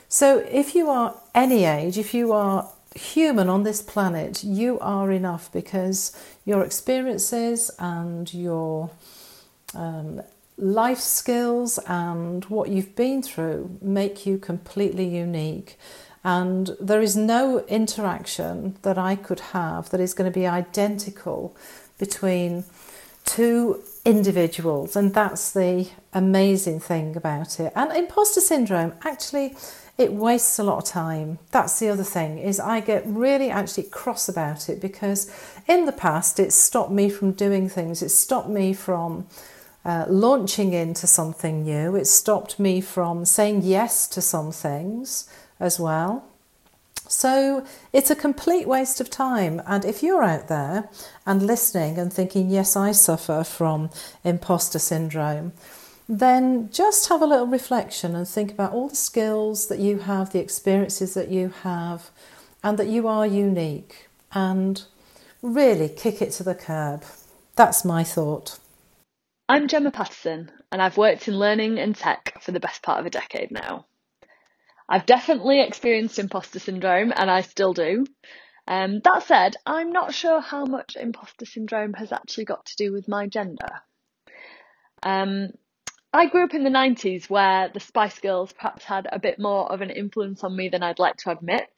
So, 0.09 0.39
if 0.51 0.75
you 0.75 0.91
are 0.91 1.15
any 1.33 1.65
age, 1.65 1.97
if 1.97 2.13
you 2.13 2.33
are 2.33 2.69
human 2.97 3.49
on 3.49 3.63
this 3.63 3.83
planet, 3.83 4.43
you 4.43 4.79
are 4.81 5.11
enough 5.13 5.53
because 5.53 6.13
your 6.45 6.63
experiences 6.63 7.71
and 7.79 8.33
your 8.33 8.91
um, 9.75 10.23
life 10.57 10.99
skills 11.01 11.79
and 11.87 12.45
what 12.47 12.69
you've 12.69 12.97
been 12.97 13.23
through 13.23 13.79
make 13.81 14.27
you 14.27 14.39
completely 14.39 15.07
unique. 15.07 15.79
And 16.25 16.71
there 16.81 17.03
is 17.03 17.17
no 17.17 17.61
interaction 17.67 18.77
that 18.83 18.99
I 18.99 19.15
could 19.15 19.41
have 19.41 19.91
that 19.91 20.01
is 20.01 20.15
going 20.15 20.31
to 20.31 20.35
be 20.35 20.47
identical 20.47 21.57
between 21.99 22.65
two 23.25 23.83
individuals. 24.05 24.97
And 24.97 25.15
that's 25.15 25.53
the 25.53 25.89
amazing 26.13 26.81
thing 26.81 27.17
about 27.17 27.61
it. 27.61 27.73
And 27.77 27.93
imposter 27.93 28.41
syndrome 28.41 28.95
actually 29.05 29.55
it 29.99 30.13
wastes 30.13 30.59
a 30.59 30.63
lot 30.63 30.79
of 30.79 30.85
time. 30.85 31.39
That's 31.53 31.79
the 31.79 31.89
other 31.89 32.05
thing 32.05 32.39
is 32.39 32.61
I 32.61 32.81
get 32.81 33.03
really 33.07 33.51
actually 33.51 33.85
cross 33.85 34.29
about 34.29 34.69
it 34.69 34.81
because 34.81 35.31
in 35.67 35.87
the 35.87 35.93
past 35.93 36.39
it's 36.39 36.55
stopped 36.55 36.91
me 36.91 37.09
from 37.09 37.33
doing 37.33 37.69
things. 37.69 38.03
It's 38.03 38.15
stopped 38.15 38.49
me 38.49 38.75
from 38.75 39.27
uh, 39.85 40.05
launching 40.09 40.73
into 40.73 41.07
something 41.07 41.63
new. 41.63 41.97
It 41.97 42.07
stopped 42.07 42.59
me 42.59 42.81
from 42.81 43.25
saying 43.25 43.63
yes 43.63 44.07
to 44.09 44.21
some 44.21 44.53
things 44.53 45.29
as 45.59 45.81
well. 45.81 46.25
So 47.09 47.65
it's 47.93 48.11
a 48.11 48.17
complete 48.17 48.67
waste 48.67 49.01
of 49.01 49.09
time. 49.09 49.63
And 49.67 49.85
if 49.85 50.03
you're 50.03 50.25
out 50.25 50.49
there 50.49 50.89
and 51.25 51.41
listening 51.41 51.99
and 51.99 52.13
thinking, 52.13 52.51
yes, 52.51 52.77
I 52.77 52.93
suffer 52.93 53.45
from 53.45 53.91
imposter 54.25 54.81
syndrome, 54.81 55.53
then 56.09 56.71
just 56.71 57.09
have 57.09 57.23
a 57.23 57.27
little 57.27 57.47
reflection 57.47 58.15
and 58.15 58.29
think 58.29 58.53
about 58.53 58.73
all 58.73 58.89
the 58.89 58.97
skills 58.97 59.67
that 59.69 59.79
you 59.79 59.99
have, 60.01 60.33
the 60.33 60.39
experiences 60.39 61.15
that 61.15 61.29
you 61.29 61.53
have, 61.63 62.11
and 62.63 62.79
that 62.79 62.89
you 62.89 63.09
are 63.09 63.27
unique. 63.27 64.09
And 64.33 64.83
really 65.43 65.89
kick 65.89 66.21
it 66.21 66.33
to 66.33 66.43
the 66.43 66.55
curb. 66.55 67.05
That's 67.55 67.85
my 67.85 68.05
thought. 68.05 68.59
I'm 69.49 69.69
Gemma 69.69 69.91
Paterson, 69.91 70.51
and 70.73 70.83
I've 70.83 70.97
worked 70.97 71.29
in 71.29 71.39
learning 71.39 71.79
and 71.79 71.95
tech 71.95 72.43
for 72.43 72.53
the 72.53 72.61
best 72.61 72.83
part 72.83 73.01
of 73.01 73.07
a 73.07 73.11
decade 73.11 73.51
now. 73.51 73.87
I've 74.89 75.07
definitely 75.07 75.61
experienced 75.61 76.19
imposter 76.19 76.59
syndrome, 76.59 77.13
and 77.17 77.31
I 77.31 77.41
still 77.41 77.73
do. 77.73 78.07
Um, 78.69 79.01
that 79.05 79.23
said, 79.25 79.57
I'm 79.65 79.93
not 79.93 80.15
sure 80.15 80.41
how 80.41 80.65
much 80.65 80.97
imposter 80.97 81.47
syndrome 81.47 81.93
has 81.95 82.13
actually 82.13 82.45
got 82.45 82.67
to 82.67 82.77
do 82.77 82.93
with 82.93 83.09
my 83.09 83.27
gender. 83.29 83.69
Um, 85.03 85.51
I 86.17 86.27
grew 86.27 86.45
up 86.45 86.55
in 86.55 86.65
the 86.65 86.71
90s 86.71 87.29
where 87.29 87.69
the 87.69 87.79
Spice 87.79 88.19
Girls 88.21 88.51
perhaps 88.51 88.85
had 88.85 89.07
a 89.13 89.19
bit 89.19 89.39
more 89.39 89.71
of 89.71 89.83
an 89.83 89.91
influence 89.91 90.43
on 90.43 90.57
me 90.57 90.71
than 90.71 90.83
I'd 90.83 90.99
like 90.99 91.17
to 91.19 91.31
admit. 91.31 91.69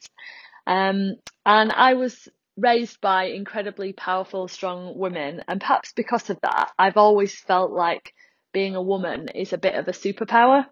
Um, 0.65 1.17
and 1.45 1.73
I 1.73 1.95
was 1.95 2.29
raised 2.57 3.01
by 3.01 3.25
incredibly 3.25 3.93
powerful, 3.93 4.47
strong 4.47 4.97
women. 4.97 5.43
And 5.49 5.61
perhaps 5.61 5.93
because 5.93 6.31
of 6.31 6.39
that, 6.43 6.71
I've 6.79 6.97
always 6.97 7.35
felt 7.35 7.73
like 7.73 8.15
being 8.53 8.77
a 8.77 8.83
woman 8.83 9.27
is 9.35 9.53
a 9.53 9.59
bit 9.59 9.75
of 9.75 9.89
a 9.89 9.93
superpower. 9.93 10.67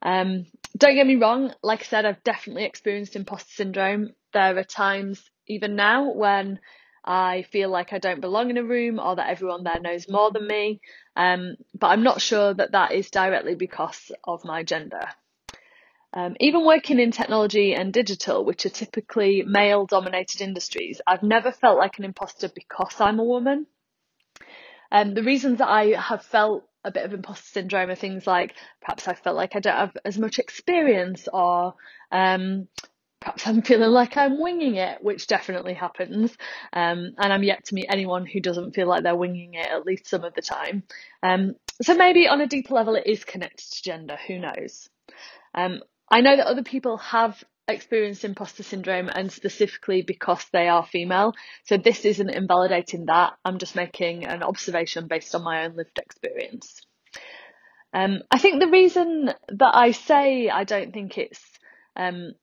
Um, 0.00 0.46
don't 0.74 0.94
get 0.94 1.06
me 1.06 1.16
wrong, 1.16 1.52
like 1.62 1.82
I 1.82 1.84
said, 1.84 2.06
I've 2.06 2.24
definitely 2.24 2.64
experienced 2.64 3.14
imposter 3.14 3.52
syndrome. 3.56 4.12
There 4.32 4.56
are 4.56 4.64
times, 4.64 5.22
even 5.46 5.76
now, 5.76 6.14
when 6.14 6.60
I 7.06 7.42
feel 7.52 7.70
like 7.70 7.92
I 7.92 7.98
don't 7.98 8.20
belong 8.20 8.50
in 8.50 8.56
a 8.56 8.64
room 8.64 8.98
or 8.98 9.16
that 9.16 9.28
everyone 9.28 9.62
there 9.62 9.80
knows 9.80 10.08
more 10.08 10.30
than 10.30 10.46
me. 10.46 10.80
Um, 11.14 11.56
but 11.78 11.88
I'm 11.88 12.02
not 12.02 12.20
sure 12.20 12.52
that 12.52 12.72
that 12.72 12.92
is 12.92 13.10
directly 13.10 13.54
because 13.54 14.10
of 14.24 14.44
my 14.44 14.64
gender. 14.64 15.06
Um, 16.12 16.36
even 16.40 16.64
working 16.64 16.98
in 16.98 17.10
technology 17.10 17.74
and 17.74 17.92
digital, 17.92 18.44
which 18.44 18.64
are 18.64 18.70
typically 18.70 19.42
male 19.46 19.86
dominated 19.86 20.40
industries, 20.40 21.00
I've 21.06 21.22
never 21.22 21.52
felt 21.52 21.78
like 21.78 21.98
an 21.98 22.04
imposter 22.04 22.48
because 22.48 23.00
I'm 23.00 23.18
a 23.18 23.24
woman. 23.24 23.66
Um, 24.90 25.14
the 25.14 25.22
reasons 25.22 25.58
that 25.58 25.68
I 25.68 25.88
have 26.00 26.24
felt 26.24 26.64
a 26.84 26.90
bit 26.90 27.04
of 27.04 27.12
imposter 27.12 27.44
syndrome 27.44 27.90
are 27.90 27.96
things 27.96 28.26
like 28.26 28.54
perhaps 28.80 29.08
I 29.08 29.14
felt 29.14 29.36
like 29.36 29.56
I 29.56 29.60
don't 29.60 29.76
have 29.76 29.96
as 30.04 30.16
much 30.16 30.38
experience 30.38 31.28
or 31.32 31.74
um, 32.10 32.68
perhaps 33.20 33.46
I'm 33.46 33.62
feeling 33.62 33.90
like 33.90 34.16
I'm 34.16 34.40
winging 34.40 34.76
it, 34.76 35.02
which 35.02 35.26
definitely 35.26 35.74
happens. 35.74 36.36
Um, 36.72 37.14
and 37.18 37.32
I'm 37.32 37.42
yet 37.42 37.64
to 37.66 37.74
meet 37.74 37.86
anyone 37.88 38.26
who 38.26 38.40
doesn't 38.40 38.74
feel 38.74 38.86
like 38.86 39.02
they're 39.02 39.16
winging 39.16 39.54
it 39.54 39.66
at 39.66 39.86
least 39.86 40.06
some 40.06 40.24
of 40.24 40.34
the 40.34 40.42
time. 40.42 40.82
Um, 41.22 41.54
so 41.82 41.94
maybe 41.94 42.28
on 42.28 42.40
a 42.40 42.46
deeper 42.46 42.74
level, 42.74 42.94
it 42.94 43.06
is 43.06 43.24
connected 43.24 43.66
to 43.70 43.82
gender. 43.82 44.16
Who 44.26 44.38
knows? 44.38 44.88
Um, 45.54 45.80
I 46.10 46.20
know 46.20 46.36
that 46.36 46.46
other 46.46 46.62
people 46.62 46.98
have 46.98 47.42
experienced 47.68 48.24
imposter 48.24 48.62
syndrome 48.62 49.10
and 49.12 49.32
specifically 49.32 50.02
because 50.02 50.44
they 50.52 50.68
are 50.68 50.86
female. 50.86 51.34
So 51.64 51.76
this 51.76 52.04
isn't 52.04 52.30
invalidating 52.30 53.06
that. 53.06 53.34
I'm 53.44 53.58
just 53.58 53.74
making 53.74 54.24
an 54.24 54.42
observation 54.42 55.08
based 55.08 55.34
on 55.34 55.42
my 55.42 55.64
own 55.64 55.74
lived 55.76 55.98
experience. 55.98 56.80
Um, 57.92 58.22
I 58.30 58.38
think 58.38 58.60
the 58.60 58.68
reason 58.68 59.32
that 59.48 59.74
I 59.74 59.92
say 59.92 60.48
I 60.48 60.64
don't 60.64 60.92
think 60.92 61.18
it's 61.18 61.42
um, 61.96 62.34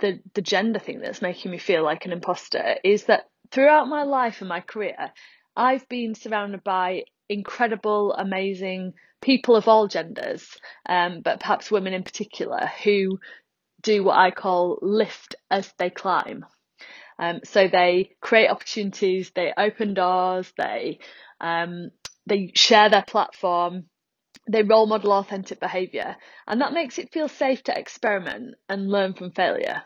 the 0.00 0.20
the 0.34 0.42
gender 0.42 0.78
thing 0.78 1.00
that's 1.00 1.22
making 1.22 1.50
me 1.50 1.58
feel 1.58 1.82
like 1.82 2.04
an 2.04 2.12
imposter 2.12 2.76
is 2.84 3.04
that 3.04 3.28
throughout 3.50 3.88
my 3.88 4.02
life 4.02 4.40
and 4.40 4.48
my 4.48 4.60
career, 4.60 5.12
I've 5.56 5.88
been 5.88 6.14
surrounded 6.14 6.64
by 6.64 7.04
incredible, 7.28 8.12
amazing 8.12 8.94
people 9.20 9.56
of 9.56 9.68
all 9.68 9.86
genders, 9.86 10.56
um, 10.88 11.20
but 11.22 11.40
perhaps 11.40 11.70
women 11.70 11.92
in 11.94 12.02
particular, 12.02 12.70
who 12.82 13.18
do 13.82 14.04
what 14.04 14.18
I 14.18 14.30
call 14.30 14.78
lift 14.82 15.36
as 15.50 15.72
they 15.78 15.90
climb. 15.90 16.44
Um, 17.18 17.40
so 17.44 17.68
they 17.68 18.12
create 18.20 18.48
opportunities, 18.48 19.30
they 19.34 19.52
open 19.56 19.94
doors, 19.94 20.52
they 20.56 21.00
um, 21.40 21.90
they 22.26 22.52
share 22.54 22.88
their 22.88 23.02
platform, 23.02 23.86
they 24.48 24.62
role 24.62 24.86
model 24.86 25.12
authentic 25.12 25.60
behaviour, 25.60 26.16
and 26.46 26.60
that 26.60 26.72
makes 26.72 26.98
it 26.98 27.12
feel 27.12 27.28
safe 27.28 27.62
to 27.64 27.78
experiment 27.78 28.54
and 28.68 28.90
learn 28.90 29.14
from 29.14 29.32
failure. 29.32 29.82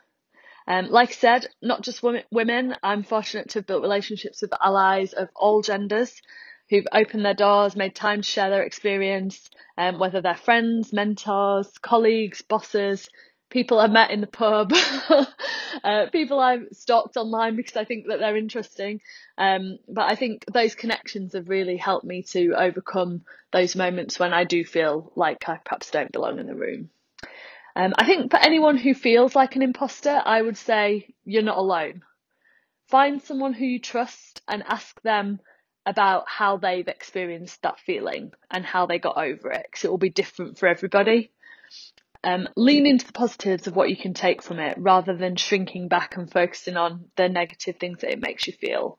Um, 0.66 0.88
like 0.88 1.10
I 1.10 1.12
said, 1.12 1.46
not 1.60 1.82
just 1.82 2.02
women, 2.02 2.74
I'm 2.82 3.02
fortunate 3.02 3.50
to 3.50 3.58
have 3.58 3.66
built 3.66 3.82
relationships 3.82 4.40
with 4.42 4.52
allies 4.60 5.12
of 5.12 5.28
all 5.36 5.62
genders 5.62 6.22
who've 6.70 6.86
opened 6.92 7.24
their 7.24 7.34
doors, 7.34 7.76
made 7.76 7.94
time 7.94 8.22
to 8.22 8.26
share 8.28 8.50
their 8.50 8.62
experience, 8.62 9.50
um, 9.76 9.98
whether 9.98 10.20
they're 10.20 10.34
friends, 10.34 10.92
mentors, 10.92 11.70
colleagues, 11.78 12.40
bosses, 12.42 13.08
people 13.50 13.78
I 13.78 13.86
met 13.86 14.10
in 14.10 14.20
the 14.20 14.26
pub, 14.26 14.72
uh, 15.84 16.06
people 16.10 16.40
I've 16.40 16.66
stalked 16.72 17.16
online 17.16 17.56
because 17.56 17.76
I 17.76 17.84
think 17.84 18.06
that 18.08 18.18
they're 18.18 18.36
interesting. 18.36 19.00
Um, 19.38 19.78
but 19.88 20.10
I 20.10 20.16
think 20.16 20.44
those 20.52 20.74
connections 20.74 21.34
have 21.34 21.48
really 21.48 21.76
helped 21.76 22.04
me 22.04 22.22
to 22.30 22.54
overcome 22.58 23.22
those 23.52 23.76
moments 23.76 24.18
when 24.18 24.32
I 24.32 24.44
do 24.44 24.64
feel 24.64 25.12
like 25.14 25.48
I 25.48 25.58
perhaps 25.64 25.90
don't 25.90 26.10
belong 26.10 26.38
in 26.38 26.46
the 26.46 26.54
room. 26.54 26.90
Um, 27.76 27.92
I 27.98 28.06
think 28.06 28.30
for 28.30 28.38
anyone 28.38 28.76
who 28.76 28.94
feels 28.94 29.34
like 29.34 29.56
an 29.56 29.62
imposter, 29.62 30.22
I 30.24 30.40
would 30.40 30.56
say 30.56 31.14
you're 31.24 31.42
not 31.42 31.58
alone. 31.58 32.02
Find 32.88 33.20
someone 33.22 33.52
who 33.52 33.64
you 33.64 33.80
trust 33.80 34.42
and 34.46 34.62
ask 34.62 35.00
them 35.02 35.40
about 35.86 36.24
how 36.28 36.56
they've 36.56 36.86
experienced 36.86 37.62
that 37.62 37.80
feeling 37.80 38.32
and 38.50 38.64
how 38.64 38.86
they 38.86 38.98
got 38.98 39.16
over 39.16 39.50
it, 39.50 39.66
because 39.68 39.84
it 39.84 39.90
will 39.90 39.98
be 39.98 40.10
different 40.10 40.58
for 40.58 40.66
everybody. 40.66 41.30
Um, 42.22 42.48
lean 42.56 42.86
into 42.86 43.06
the 43.06 43.12
positives 43.12 43.66
of 43.66 43.76
what 43.76 43.90
you 43.90 43.96
can 43.96 44.14
take 44.14 44.40
from 44.40 44.58
it 44.58 44.78
rather 44.78 45.14
than 45.14 45.36
shrinking 45.36 45.88
back 45.88 46.16
and 46.16 46.30
focusing 46.30 46.76
on 46.76 47.06
the 47.16 47.28
negative 47.28 47.76
things 47.76 48.00
that 48.00 48.12
it 48.12 48.22
makes 48.22 48.46
you 48.46 48.54
feel. 48.54 48.98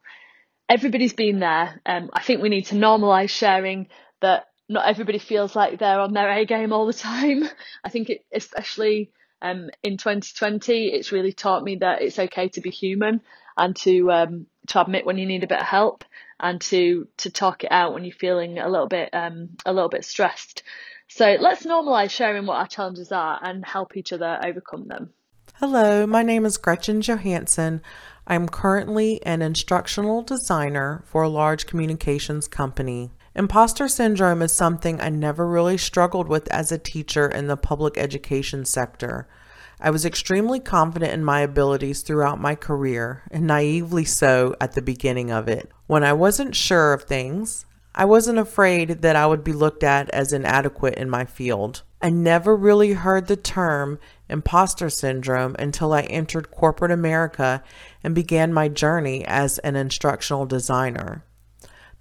Everybody's 0.70 1.14
been 1.14 1.40
there. 1.40 1.82
Um, 1.86 2.10
I 2.14 2.22
think 2.22 2.42
we 2.42 2.50
need 2.50 2.68
to 2.68 2.76
normalise 2.76 3.30
sharing 3.30 3.88
that 4.22 4.46
not 4.68 4.88
everybody 4.88 5.20
feels 5.20 5.56
like 5.56 5.80
they're 5.80 6.00
on 6.00 6.14
their 6.14 6.30
A 6.30 6.46
game 6.46 6.74
all 6.74 6.86
the 6.86 6.94
time. 6.94 7.44
I 7.84 7.90
think 7.90 8.10
it, 8.10 8.26
especially 8.34 9.12
um, 9.42 9.70
in 9.84 9.98
2020, 9.98 10.88
it's 10.88 11.12
really 11.12 11.34
taught 11.34 11.64
me 11.64 11.78
that 11.78 12.02
it's 12.02 12.20
okay 12.20 12.50
to 12.50 12.62
be 12.62 12.70
human 12.70 13.22
and 13.58 13.76
to 13.78 14.12
um, 14.12 14.48
to 14.68 14.82
admit 14.82 15.06
when 15.06 15.18
you 15.18 15.26
need 15.26 15.44
a 15.44 15.48
bit 15.48 15.60
of 15.60 15.66
help 15.66 16.04
and 16.40 16.60
to 16.62 17.08
to 17.18 17.30
talk 17.30 17.64
it 17.64 17.72
out 17.72 17.94
when 17.94 18.04
you're 18.04 18.16
feeling 18.16 18.58
a 18.58 18.70
little 18.70 18.88
bit 18.88 19.10
um, 19.14 19.50
a 19.66 19.74
little 19.74 19.90
bit 19.90 20.06
stressed. 20.06 20.64
So 21.08 21.38
let's 21.40 21.66
normalise 21.66 22.10
sharing 22.10 22.46
what 22.46 22.58
our 22.58 22.68
challenges 22.68 23.12
are 23.12 23.40
and 23.42 23.64
help 23.64 23.96
each 23.96 24.12
other 24.12 24.40
overcome 24.44 24.88
them. 24.88 25.14
Hello, 25.56 26.06
my 26.06 26.24
name 26.24 26.46
is 26.46 26.58
Gretchen 26.58 27.02
Johanson. 27.02 27.82
I'm 28.28 28.50
currently 28.50 29.24
an 29.24 29.42
instructional 29.42 30.24
designer 30.24 31.04
for 31.06 31.22
a 31.22 31.30
large 31.30 31.68
communications 31.68 32.48
company. 32.48 33.12
Imposter 33.38 33.90
syndrome 33.90 34.42
is 34.42 34.54
something 34.54 35.02
I 35.02 35.10
never 35.10 35.46
really 35.46 35.78
struggled 35.78 36.30
with 36.30 36.50
as 36.54 36.72
a 36.72 36.78
teacher 36.78 37.28
in 37.28 37.48
the 37.48 37.58
public 37.58 37.98
education 37.98 38.64
sector. 38.64 39.28
I 39.78 39.90
was 39.90 40.06
extremely 40.06 40.62
confident 40.62 41.12
in 41.12 41.26
my 41.26 41.42
abilities 41.42 42.02
throughout 42.02 42.40
my 42.40 42.56
career, 42.56 43.24
and 43.30 43.46
naively 43.46 44.06
so 44.06 44.56
at 44.62 44.72
the 44.72 44.82
beginning 44.82 45.32
of 45.32 45.50
it. 45.50 45.70
When 45.86 46.02
I 46.02 46.14
wasn't 46.14 46.56
sure 46.56 46.94
of 46.94 47.04
things, 47.04 47.66
I 47.94 48.06
wasn't 48.06 48.40
afraid 48.40 49.02
that 49.02 49.18
I 49.18 49.28
would 49.28 49.44
be 49.44 49.52
looked 49.52 49.84
at 49.84 50.10
as 50.12 50.32
inadequate 50.32 50.96
in 50.96 51.10
my 51.10 51.26
field. 51.26 51.82
I 52.02 52.12
never 52.12 52.56
really 52.56 52.94
heard 52.94 53.28
the 53.28 53.36
term 53.36 54.00
imposter 54.30 54.90
syndrome 54.90 55.58
until 55.60 55.92
I 55.92 56.04
entered 56.04 56.52
corporate 56.52 56.92
America 56.92 57.62
and 58.02 58.16
began 58.16 58.54
my 58.54 58.70
journey 58.70 59.26
as 59.26 59.58
an 59.58 59.76
instructional 59.76 60.46
designer. 60.46 61.25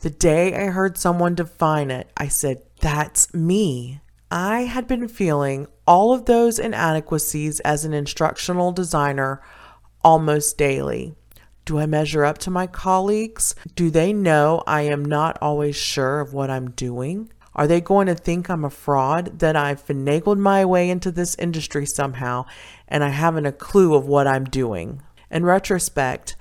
The 0.00 0.10
day 0.10 0.54
I 0.54 0.66
heard 0.66 0.98
someone 0.98 1.34
define 1.34 1.90
it, 1.90 2.10
I 2.16 2.28
said, 2.28 2.62
That's 2.80 3.32
me. 3.32 4.00
I 4.30 4.62
had 4.62 4.86
been 4.86 5.08
feeling 5.08 5.66
all 5.86 6.12
of 6.12 6.24
those 6.24 6.58
inadequacies 6.58 7.60
as 7.60 7.84
an 7.84 7.94
instructional 7.94 8.72
designer 8.72 9.40
almost 10.02 10.58
daily. 10.58 11.14
Do 11.64 11.78
I 11.78 11.86
measure 11.86 12.24
up 12.24 12.38
to 12.38 12.50
my 12.50 12.66
colleagues? 12.66 13.54
Do 13.74 13.90
they 13.90 14.12
know 14.12 14.62
I 14.66 14.82
am 14.82 15.04
not 15.04 15.38
always 15.40 15.76
sure 15.76 16.20
of 16.20 16.34
what 16.34 16.50
I'm 16.50 16.72
doing? 16.72 17.30
Are 17.54 17.66
they 17.66 17.80
going 17.80 18.08
to 18.08 18.14
think 18.14 18.50
I'm 18.50 18.64
a 18.64 18.70
fraud, 18.70 19.38
that 19.38 19.56
I've 19.56 19.84
finagled 19.84 20.38
my 20.38 20.64
way 20.64 20.90
into 20.90 21.12
this 21.12 21.36
industry 21.36 21.86
somehow 21.86 22.46
and 22.88 23.04
I 23.04 23.10
haven't 23.10 23.46
a 23.46 23.52
clue 23.52 23.94
of 23.94 24.06
what 24.06 24.26
I'm 24.26 24.44
doing? 24.44 25.00
In 25.30 25.44
retrospect, 25.44 26.36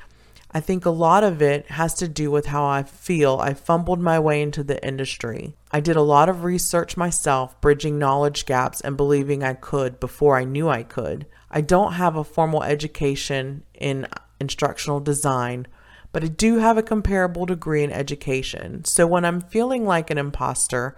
I 0.56 0.60
think 0.60 0.86
a 0.86 0.92
lot 0.92 1.24
of 1.24 1.42
it 1.42 1.72
has 1.72 1.96
to 1.96 2.08
do 2.08 2.30
with 2.30 2.46
how 2.46 2.64
I 2.64 2.84
feel 2.84 3.40
I 3.42 3.56
fumbled 3.56 4.00
my 4.00 4.20
way 4.20 4.40
into 4.40 4.64
the 4.64 4.86
industry. 4.86 5.56
I 5.72 5.80
did 5.80 5.96
a 5.96 6.02
lot 6.02 6.30
of 6.30 6.44
research 6.44 6.96
myself, 6.96 7.60
bridging 7.60 7.98
knowledge 7.98 8.46
gaps 8.46 8.80
and 8.80 8.96
believing 8.96 9.44
I 9.44 9.56
could 9.56 10.00
before 10.00 10.38
I 10.38 10.44
knew 10.44 10.70
I 10.70 10.84
could. 10.84 11.26
I 11.50 11.62
don't 11.62 11.94
have 11.94 12.16
a 12.16 12.24
formal 12.24 12.62
education 12.62 13.64
in 13.74 14.08
instructional 14.40 15.00
design, 15.00 15.66
but 16.12 16.24
I 16.24 16.28
do 16.28 16.60
have 16.60 16.78
a 16.78 16.84
comparable 16.84 17.48
degree 17.48 17.84
in 17.84 17.92
education. 17.92 18.86
So 18.86 19.08
when 19.08 19.26
I'm 19.26 19.42
feeling 19.42 19.86
like 19.86 20.12
an 20.12 20.20
imposter, 20.20 20.96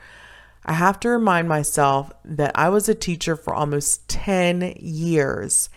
I 0.66 0.74
have 0.74 1.00
to 1.02 1.10
remind 1.10 1.48
myself 1.48 2.12
that 2.26 2.52
I 2.56 2.68
was 2.68 2.90
a 2.90 2.96
teacher 2.96 3.38
for 3.38 3.54
almost 3.54 4.10
10 4.10 4.74
years 4.80 5.70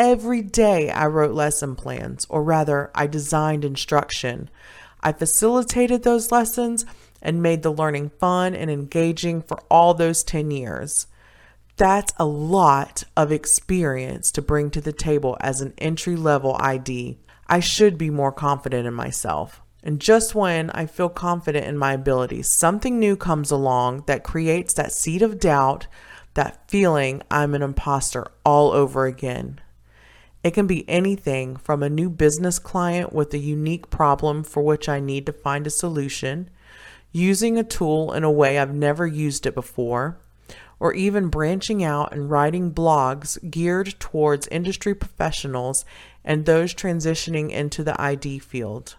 Every 0.00 0.40
day 0.40 0.90
I 0.90 1.08
wrote 1.08 1.34
lesson 1.34 1.76
plans, 1.76 2.26
or 2.30 2.42
rather, 2.42 2.90
I 2.94 3.06
designed 3.06 3.66
instruction. 3.66 4.48
I 5.02 5.12
facilitated 5.12 6.04
those 6.04 6.32
lessons 6.32 6.86
and 7.20 7.42
made 7.42 7.62
the 7.62 7.70
learning 7.70 8.12
fun 8.18 8.54
and 8.54 8.70
engaging 8.70 9.42
for 9.42 9.58
all 9.70 9.92
those 9.92 10.24
10 10.24 10.52
years. 10.52 11.06
That's 11.76 12.14
a 12.16 12.24
lot 12.24 13.04
of 13.14 13.30
experience 13.30 14.32
to 14.32 14.40
bring 14.40 14.70
to 14.70 14.80
the 14.80 14.94
table 14.94 15.36
as 15.38 15.60
an 15.60 15.74
entry 15.76 16.16
level 16.16 16.56
ID. 16.58 17.18
I 17.46 17.60
should 17.60 17.98
be 17.98 18.08
more 18.08 18.32
confident 18.32 18.86
in 18.86 18.94
myself. 18.94 19.60
And 19.82 20.00
just 20.00 20.34
when 20.34 20.70
I 20.70 20.86
feel 20.86 21.10
confident 21.10 21.66
in 21.66 21.76
my 21.76 21.92
abilities, 21.92 22.48
something 22.48 22.98
new 22.98 23.16
comes 23.16 23.50
along 23.50 24.04
that 24.06 24.24
creates 24.24 24.72
that 24.72 24.92
seed 24.92 25.20
of 25.20 25.38
doubt, 25.38 25.88
that 26.32 26.70
feeling 26.70 27.22
I'm 27.30 27.54
an 27.54 27.60
imposter 27.60 28.28
all 28.46 28.72
over 28.72 29.04
again. 29.04 29.60
It 30.42 30.52
can 30.52 30.66
be 30.66 30.88
anything 30.88 31.56
from 31.56 31.82
a 31.82 31.90
new 31.90 32.08
business 32.08 32.58
client 32.58 33.12
with 33.12 33.34
a 33.34 33.38
unique 33.38 33.90
problem 33.90 34.42
for 34.42 34.62
which 34.62 34.88
I 34.88 35.00
need 35.00 35.26
to 35.26 35.32
find 35.32 35.66
a 35.66 35.70
solution, 35.70 36.48
using 37.12 37.58
a 37.58 37.64
tool 37.64 38.12
in 38.12 38.24
a 38.24 38.30
way 38.30 38.58
I've 38.58 38.74
never 38.74 39.06
used 39.06 39.44
it 39.44 39.54
before, 39.54 40.18
or 40.78 40.94
even 40.94 41.28
branching 41.28 41.84
out 41.84 42.12
and 42.12 42.30
writing 42.30 42.72
blogs 42.72 43.38
geared 43.50 43.94
towards 44.00 44.48
industry 44.48 44.94
professionals 44.94 45.84
and 46.24 46.46
those 46.46 46.74
transitioning 46.74 47.50
into 47.50 47.84
the 47.84 48.00
ID 48.00 48.38
field. 48.38 48.96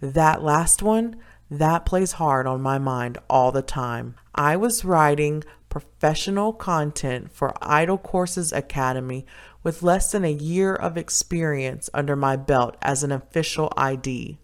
That 0.00 0.42
last 0.42 0.82
one, 0.82 1.16
that 1.50 1.84
plays 1.84 2.12
hard 2.12 2.46
on 2.46 2.62
my 2.62 2.78
mind 2.78 3.18
all 3.28 3.52
the 3.52 3.62
time. 3.62 4.14
I 4.34 4.56
was 4.56 4.84
writing 4.84 5.44
professional 5.68 6.52
content 6.52 7.32
for 7.32 7.52
IDOL 7.60 8.02
Courses 8.02 8.52
Academy 8.52 9.26
with 9.64 9.82
less 9.82 10.12
than 10.12 10.24
a 10.24 10.32
year 10.32 10.72
of 10.74 10.96
experience 10.96 11.90
under 11.92 12.14
my 12.14 12.36
belt 12.36 12.76
as 12.80 13.02
an 13.02 13.10
official 13.10 13.72
ID. 13.76 14.38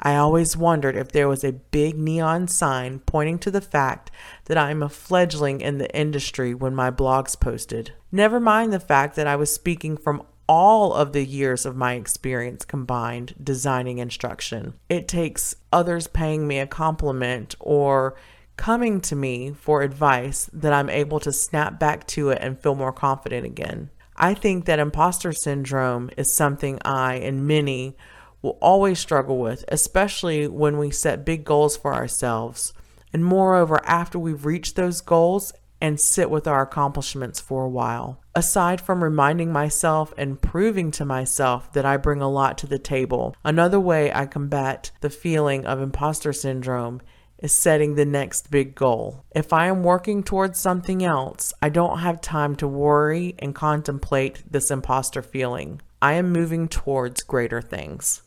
I 0.00 0.16
always 0.16 0.56
wondered 0.56 0.96
if 0.96 1.12
there 1.12 1.28
was 1.28 1.44
a 1.44 1.52
big 1.52 1.96
neon 1.96 2.48
sign 2.48 2.98
pointing 2.98 3.38
to 3.40 3.50
the 3.50 3.60
fact 3.60 4.10
that 4.46 4.58
I 4.58 4.70
am 4.70 4.82
a 4.82 4.88
fledgling 4.88 5.60
in 5.60 5.78
the 5.78 5.94
industry 5.96 6.52
when 6.52 6.74
my 6.74 6.90
blogs 6.90 7.38
posted. 7.38 7.92
Never 8.10 8.40
mind 8.40 8.72
the 8.72 8.80
fact 8.80 9.14
that 9.16 9.26
I 9.26 9.36
was 9.36 9.54
speaking 9.54 9.96
from 9.96 10.24
all 10.46 10.92
of 10.92 11.12
the 11.12 11.24
years 11.24 11.64
of 11.64 11.76
my 11.76 11.94
experience 11.94 12.64
combined 12.64 13.34
designing 13.42 13.98
instruction. 13.98 14.74
It 14.88 15.08
takes 15.08 15.56
others 15.72 16.06
paying 16.06 16.46
me 16.46 16.58
a 16.58 16.66
compliment 16.66 17.54
or 17.60 18.14
coming 18.56 19.00
to 19.00 19.16
me 19.16 19.52
for 19.52 19.82
advice 19.82 20.50
that 20.52 20.72
I'm 20.72 20.90
able 20.90 21.18
to 21.20 21.32
snap 21.32 21.78
back 21.80 22.06
to 22.08 22.30
it 22.30 22.38
and 22.40 22.58
feel 22.58 22.74
more 22.74 22.92
confident 22.92 23.46
again. 23.46 23.90
I 24.16 24.34
think 24.34 24.64
that 24.64 24.78
imposter 24.78 25.32
syndrome 25.32 26.10
is 26.16 26.34
something 26.34 26.78
I 26.84 27.14
and 27.16 27.46
many 27.46 27.96
will 28.42 28.58
always 28.60 28.98
struggle 28.98 29.38
with, 29.38 29.64
especially 29.68 30.46
when 30.46 30.78
we 30.78 30.90
set 30.90 31.24
big 31.24 31.44
goals 31.44 31.76
for 31.76 31.94
ourselves. 31.94 32.72
And 33.12 33.24
moreover, 33.24 33.80
after 33.84 34.18
we've 34.18 34.44
reached 34.44 34.76
those 34.76 35.00
goals 35.00 35.52
and 35.80 36.00
sit 36.00 36.30
with 36.30 36.46
our 36.46 36.62
accomplishments 36.62 37.40
for 37.40 37.64
a 37.64 37.68
while. 37.68 38.20
Aside 38.34 38.80
from 38.80 39.04
reminding 39.04 39.52
myself 39.52 40.14
and 40.16 40.40
proving 40.40 40.90
to 40.92 41.04
myself 41.04 41.72
that 41.72 41.84
I 41.84 41.96
bring 41.96 42.22
a 42.22 42.30
lot 42.30 42.56
to 42.58 42.66
the 42.66 42.78
table, 42.78 43.36
another 43.44 43.78
way 43.78 44.12
I 44.12 44.26
combat 44.26 44.92
the 45.00 45.10
feeling 45.10 45.66
of 45.66 45.80
imposter 45.80 46.32
syndrome 46.32 47.02
is 47.44 47.52
setting 47.52 47.94
the 47.94 48.06
next 48.06 48.50
big 48.50 48.74
goal. 48.74 49.22
If 49.36 49.52
I 49.52 49.66
am 49.66 49.82
working 49.82 50.22
towards 50.22 50.58
something 50.58 51.04
else, 51.04 51.52
I 51.60 51.68
don't 51.68 51.98
have 51.98 52.22
time 52.22 52.56
to 52.56 52.66
worry 52.66 53.34
and 53.38 53.54
contemplate 53.54 54.42
this 54.50 54.70
imposter 54.70 55.20
feeling. 55.20 55.82
I 56.00 56.14
am 56.14 56.32
moving 56.32 56.68
towards 56.68 57.22
greater 57.22 57.60
things. 57.60 58.22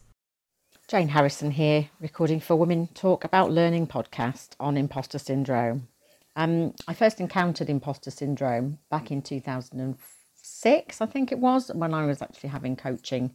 Jayne 0.88 1.08
Harrison 1.08 1.50
here, 1.50 1.90
recording 2.00 2.40
for 2.40 2.56
Women 2.56 2.90
Talk 2.94 3.24
About 3.24 3.50
Learning 3.50 3.88
podcast 3.88 4.50
on 4.60 4.78
imposter 4.78 5.18
syndrome. 5.18 5.88
Um, 6.36 6.76
I 6.88 6.94
first 6.94 7.20
encountered 7.20 7.72
imposter 7.72 8.12
syndrome 8.12 8.78
back 8.92 9.10
in 9.10 9.24
2006, 9.24 11.02
I 11.02 11.06
think 11.08 11.32
it 11.32 11.40
was, 11.40 11.72
when 11.74 11.96
I 11.96 12.06
was 12.06 12.22
actually 12.22 12.50
having 12.50 12.76
coaching 12.76 13.34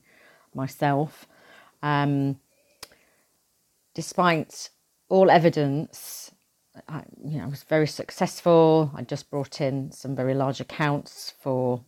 myself. 0.55 1.27
Um, 1.83 2.39
despite 3.95 4.71
all 5.13 5.31
evidence. 5.31 6.31
I, 6.89 7.03
you 7.23 7.37
know, 7.37 7.45
I 7.45 7.49
was 7.49 7.65
very 7.65 7.87
successful. 7.87 8.91
I 8.95 9.03
just 9.03 9.31
brought 9.31 9.61
in 9.61 9.93
some 9.93 10.17
very 10.17 10.33
large 10.33 10.59
accounts 10.59 11.35
for 11.39 11.85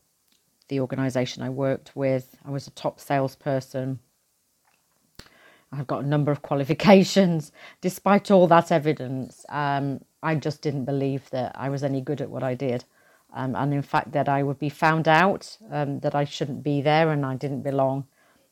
the 0.68 0.80
organisation 0.80 1.42
I 1.42 1.48
worked 1.48 1.96
with. 1.96 2.36
I 2.44 2.50
was 2.50 2.66
a 2.66 2.70
top 2.72 3.00
salesperson. 3.00 3.98
I've 5.72 5.86
got 5.86 6.04
a 6.04 6.06
number 6.06 6.30
of 6.30 6.42
qualifications. 6.50 7.50
Despite 7.80 8.30
all 8.30 8.46
that 8.48 8.70
evidence, 8.70 9.46
um, 9.48 10.04
I 10.22 10.34
just 10.34 10.60
didn't 10.60 10.84
believe 10.84 11.30
that 11.30 11.52
I 11.54 11.70
was 11.70 11.82
any 11.82 12.02
good 12.02 12.20
at 12.20 12.28
what 12.28 12.42
I 12.42 12.54
did. 12.54 12.84
Um, 13.32 13.56
and 13.56 13.72
in 13.72 13.80
fact, 13.82 14.12
that 14.12 14.28
I 14.28 14.42
would 14.42 14.58
be 14.58 14.68
found 14.68 15.08
out, 15.08 15.56
um, 15.70 16.00
that 16.00 16.14
I 16.14 16.24
shouldn't 16.24 16.62
be 16.62 16.82
there 16.82 17.10
and 17.10 17.24
I 17.24 17.36
didn't 17.36 17.62
belong. 17.62 18.06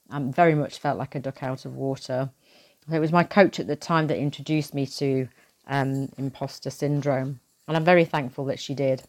I 0.09 0.16
um, 0.16 0.32
very 0.32 0.55
much 0.55 0.78
felt 0.78 0.99
like 0.99 1.15
a 1.15 1.20
duck 1.20 1.43
out 1.43 1.66
of 1.66 1.77
water. 1.77 2.31
It 2.90 2.98
was 2.98 3.12
my 3.12 3.24
coach 3.24 3.60
at 3.60 3.66
the 3.66 3.76
time 3.76 4.09
that 4.09 4.18
introduced 4.18 4.74
me 4.74 4.86
to 4.86 5.28
um, 5.68 6.09
imposter 6.18 6.70
syndrome, 6.70 7.40
and 7.68 7.76
I'm 7.76 7.84
very 7.84 8.04
thankful 8.04 8.44
that 8.46 8.59
she 8.59 8.74
did. 8.74 9.02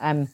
Um, 0.00 0.28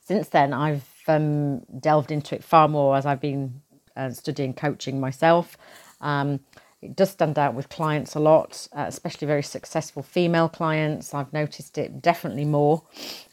since 0.00 0.28
then, 0.28 0.52
I've 0.52 0.86
um, 1.08 1.60
delved 1.80 2.10
into 2.10 2.34
it 2.34 2.44
far 2.44 2.68
more 2.68 2.96
as 2.96 3.06
I've 3.06 3.20
been 3.20 3.60
uh, 3.96 4.10
studying 4.10 4.54
coaching 4.54 5.00
myself. 5.00 5.56
Um, 6.00 6.40
it 6.82 6.96
does 6.96 7.10
stand 7.10 7.38
out 7.38 7.54
with 7.54 7.70
clients 7.70 8.14
a 8.14 8.20
lot, 8.20 8.68
uh, 8.72 8.84
especially 8.86 9.26
very 9.26 9.42
successful 9.42 10.02
female 10.02 10.50
clients. 10.50 11.14
I've 11.14 11.32
noticed 11.32 11.78
it 11.78 12.02
definitely 12.02 12.44
more, 12.44 12.82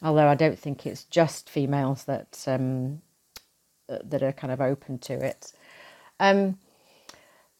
although 0.01 0.27
I 0.27 0.35
don't 0.35 0.57
think 0.57 0.85
it's 0.85 1.03
just 1.03 1.49
females 1.49 2.05
that 2.05 2.43
um, 2.47 3.01
that 3.87 4.23
are 4.23 4.31
kind 4.31 4.53
of 4.53 4.61
open 4.61 4.99
to 4.99 5.13
it. 5.13 5.51
Um, 6.19 6.57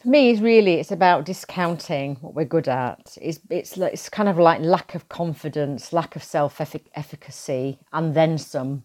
for 0.02 0.08
me, 0.08 0.36
really, 0.40 0.76
it's 0.76 0.92
about 0.92 1.26
discounting 1.26 2.16
what 2.22 2.34
we're 2.34 2.46
good 2.46 2.68
at. 2.68 3.18
It's 3.22 3.40
it's 3.50 3.78
it's 3.78 4.10
kind 4.10 4.28
of 4.30 4.38
like 4.40 4.60
lack 4.62 4.96
of 4.96 5.08
confidence, 5.10 5.94
lack 5.94 6.16
of 6.16 6.24
self 6.24 6.60
efficacy, 6.60 7.80
and 7.94 8.14
then 8.16 8.38
some. 8.38 8.84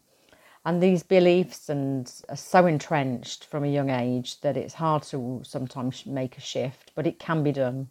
And 0.66 0.82
these 0.82 1.02
beliefs 1.02 1.68
and 1.68 2.12
are 2.28 2.36
so 2.36 2.66
entrenched 2.66 3.44
from 3.46 3.64
a 3.64 3.68
young 3.68 3.88
age 3.88 4.40
that 4.40 4.56
it's 4.56 4.74
hard 4.74 5.04
to 5.04 5.40
sometimes 5.44 6.04
make 6.04 6.36
a 6.36 6.40
shift, 6.40 6.92
but 6.94 7.06
it 7.06 7.18
can 7.18 7.42
be 7.42 7.52
done. 7.52 7.88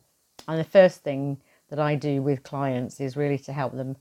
And 0.47 0.59
the 0.59 0.65
first 0.65 1.01
thing 1.01 1.37
that 1.69 1.79
I 1.79 1.95
do 1.95 2.21
with 2.21 2.43
clients 2.43 2.99
is 2.99 3.17
really 3.17 3.39
to 3.39 3.53
help 3.53 3.73
them 3.73 3.95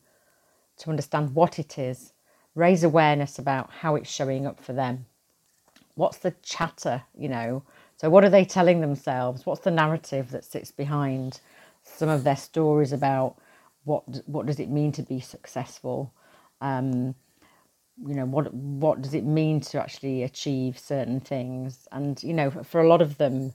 to 0.78 0.90
understand 0.90 1.34
what 1.34 1.58
it 1.58 1.78
is, 1.78 2.12
raise 2.54 2.82
awareness 2.84 3.38
about 3.38 3.70
how 3.70 3.94
it's 3.94 4.10
showing 4.10 4.44
up 4.46 4.60
for 4.60 4.72
them. 4.72 5.06
What's 5.94 6.18
the 6.18 6.34
chatter, 6.42 7.04
you 7.16 7.28
know? 7.28 7.62
So, 7.96 8.10
what 8.10 8.24
are 8.24 8.30
they 8.30 8.44
telling 8.44 8.80
themselves? 8.80 9.46
What's 9.46 9.62
the 9.62 9.70
narrative 9.70 10.30
that 10.32 10.44
sits 10.44 10.70
behind 10.70 11.40
some 11.82 12.08
of 12.08 12.24
their 12.24 12.36
stories 12.36 12.92
about 12.92 13.36
what 13.84 14.04
what 14.26 14.46
does 14.46 14.60
it 14.60 14.70
mean 14.70 14.92
to 14.92 15.02
be 15.02 15.20
successful? 15.20 16.12
Um, 16.60 17.14
you 18.06 18.14
know 18.14 18.26
what 18.26 18.52
what 18.54 19.02
does 19.02 19.14
it 19.14 19.24
mean 19.24 19.60
to 19.60 19.80
actually 19.80 20.22
achieve 20.22 20.78
certain 20.78 21.20
things 21.20 21.88
and 21.92 22.22
you 22.22 22.34
know 22.34 22.50
for 22.50 22.80
a 22.80 22.88
lot 22.88 23.00
of 23.02 23.18
them 23.18 23.52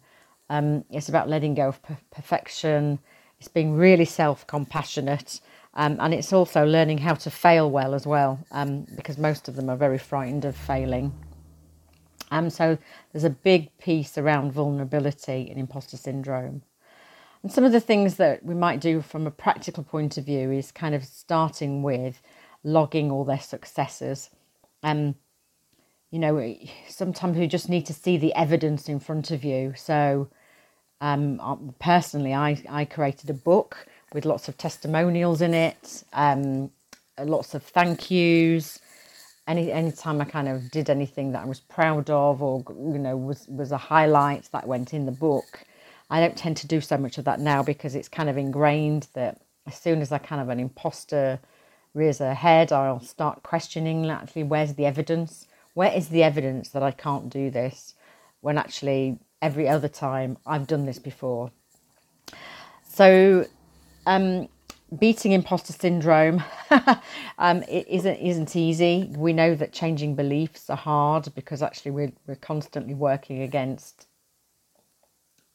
um, 0.50 0.84
it's 0.90 1.10
about 1.10 1.30
letting 1.30 1.54
go 1.54 1.70
of 1.70 1.82
per- 1.84 1.98
perfection 2.12 3.00
it's 3.40 3.50
being 3.50 3.76
really 3.76 4.06
self-compassionate 4.06 5.42
um, 5.76 5.98
and 6.00 6.14
it's 6.14 6.34
also 6.34 6.66
learning 6.66 6.98
how 6.98 7.14
to 7.14 7.30
fail 7.30 7.70
well 7.70 7.94
as 7.94 8.08
well 8.08 8.40
um, 8.52 8.86
because 8.96 9.18
most 9.18 9.48
of 9.48 9.56
them 9.56 9.70
are 9.70 9.78
very 9.78 9.98
frightened 9.98 10.46
of 10.46 10.56
failing 10.56 11.14
um, 12.32 12.50
so 12.50 12.78
there's 13.12 13.24
a 13.24 13.30
big 13.30 13.76
piece 13.78 14.18
around 14.18 14.52
vulnerability 14.52 15.48
and 15.50 15.60
imposter 15.60 15.98
syndrome 15.98 16.62
and 17.44 17.52
some 17.52 17.64
of 17.64 17.72
the 17.72 17.80
things 17.80 18.16
that 18.18 18.44
we 18.44 18.54
might 18.54 18.82
do 18.82 19.02
from 19.02 19.26
a 19.26 19.32
practical 19.32 19.84
point 19.84 20.18
of 20.18 20.26
view 20.26 20.52
is 20.52 20.72
kind 20.72 20.94
of 20.94 21.06
starting 21.06 21.84
with 21.84 22.22
logging 22.64 23.12
all 23.12 23.24
their 23.24 23.40
successes. 23.40 24.30
Um, 24.84 25.16
you 26.12 26.20
know, 26.20 26.56
sometimes 26.90 27.38
you 27.38 27.48
just 27.48 27.70
need 27.70 27.86
to 27.86 27.94
see 27.94 28.18
the 28.18 28.34
evidence 28.36 28.90
in 28.90 29.00
front 29.00 29.32
of 29.32 29.44
you. 29.46 29.74
So, 29.78 30.28
um, 31.00 31.40
uh, 31.40 31.56
personally, 31.80 32.34
I, 32.34 32.62
I 32.68 32.84
created 32.84 33.30
a 33.30 33.34
book 33.34 33.88
with 34.12 34.26
lots 34.26 34.50
of 34.50 34.58
testimonials 34.58 35.42
in 35.42 35.54
it, 35.54 36.04
um, 36.12 36.72
lots 37.18 37.54
of 37.54 37.64
thank 37.64 38.12
yous. 38.12 38.80
Any 39.50 39.72
anytime 39.72 40.22
I 40.22 40.26
kind 40.26 40.48
of 40.48 40.72
did 40.72 40.90
anything 40.90 41.34
that 41.34 41.44
I 41.44 41.46
was 41.46 41.60
proud 41.60 42.10
of, 42.10 42.42
or 42.42 42.64
you 42.70 43.00
know, 43.00 43.18
was 43.18 43.48
was 43.50 43.72
a 43.72 43.78
highlight 43.78 44.48
that 44.54 44.68
went 44.68 44.94
in 44.94 45.06
the 45.06 45.12
book. 45.12 45.66
I 46.10 46.22
don't 46.22 46.38
tend 46.38 46.58
to 46.58 46.68
do 46.68 46.80
so 46.82 46.98
much 46.98 47.18
of 47.18 47.26
that 47.26 47.40
now 47.40 47.64
because 47.64 47.96
it's 47.96 48.08
kind 48.08 48.30
of 48.30 48.38
ingrained 48.38 49.08
that 49.14 49.42
as 49.68 49.76
soon 49.76 50.02
as 50.02 50.12
I 50.12 50.20
kind 50.20 50.42
of 50.42 50.50
an 50.50 50.60
imposter 50.60 51.40
rears 51.96 52.20
her 52.20 52.34
head, 52.34 52.72
I'll 52.72 53.02
start 53.02 53.44
questioning 53.44 54.10
actually 54.10 54.44
where's 54.44 54.76
the 54.76 54.86
evidence? 54.86 55.48
Where 55.74 55.92
is 55.92 56.10
the 56.10 56.24
evidence 56.24 56.70
that 56.70 56.84
I 56.84 56.92
can't 56.92 57.30
do 57.30 57.50
this 57.50 57.96
when 58.42 58.58
actually 58.58 59.20
every 59.42 59.68
other 59.68 59.88
time 59.88 60.38
I've 60.46 60.68
done 60.68 60.86
this 60.86 61.00
before? 61.00 61.52
So, 62.88 63.46
um, 64.06 64.48
beating 64.98 65.34
imposter 65.34 65.74
syndrome 65.74 66.44
um, 67.38 67.64
it 67.64 67.88
isn't 67.88 68.16
isn't 68.18 68.56
easy. 68.56 69.12
We 69.16 69.34
know 69.34 69.56
that 69.56 69.72
changing 69.74 70.16
beliefs 70.16 70.70
are 70.70 70.78
hard 70.78 71.34
because 71.36 71.62
actually 71.62 71.92
we're 71.92 72.14
we're 72.28 72.36
constantly 72.36 72.94
working 72.94 73.42
against. 73.42 74.08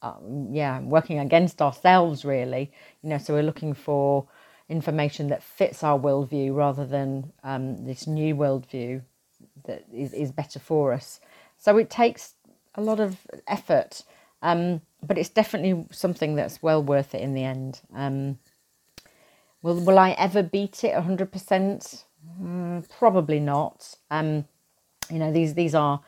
Um, 0.02 0.48
yeah, 0.52 0.80
working 0.80 1.18
against 1.18 1.62
ourselves, 1.62 2.26
really. 2.26 2.70
You 3.02 3.08
know, 3.08 3.18
so 3.18 3.32
we're 3.32 3.42
looking 3.42 3.72
for 3.72 4.28
information 4.68 5.28
that 5.28 5.42
fits 5.42 5.82
our 5.82 5.98
worldview 5.98 6.54
rather 6.54 6.86
than 6.86 7.32
um, 7.42 7.86
this 7.86 8.06
new 8.06 8.34
worldview 8.34 9.00
that 9.64 9.84
is, 9.92 10.12
is 10.12 10.30
better 10.30 10.58
for 10.58 10.92
us. 10.92 11.20
So 11.56 11.78
it 11.78 11.88
takes 11.88 12.34
a 12.74 12.82
lot 12.82 13.00
of 13.00 13.18
effort, 13.48 14.02
um, 14.42 14.82
but 15.02 15.16
it's 15.16 15.30
definitely 15.30 15.86
something 15.90 16.34
that's 16.34 16.62
well 16.62 16.82
worth 16.82 17.14
it 17.14 17.22
in 17.22 17.32
the 17.32 17.44
end. 17.44 17.80
Um, 17.94 18.38
will 19.64 19.80
Will 19.80 19.98
I 19.98 20.10
ever 20.12 20.42
beat 20.42 20.84
it 20.84 20.94
hundred 20.94 21.32
percent? 21.32 22.04
Mm, 22.40 22.88
probably 22.98 23.40
not. 23.40 23.96
Um, 24.10 24.44
you 25.10 25.18
know 25.18 25.32
these 25.32 25.54
these 25.54 25.74
are, 25.74 26.00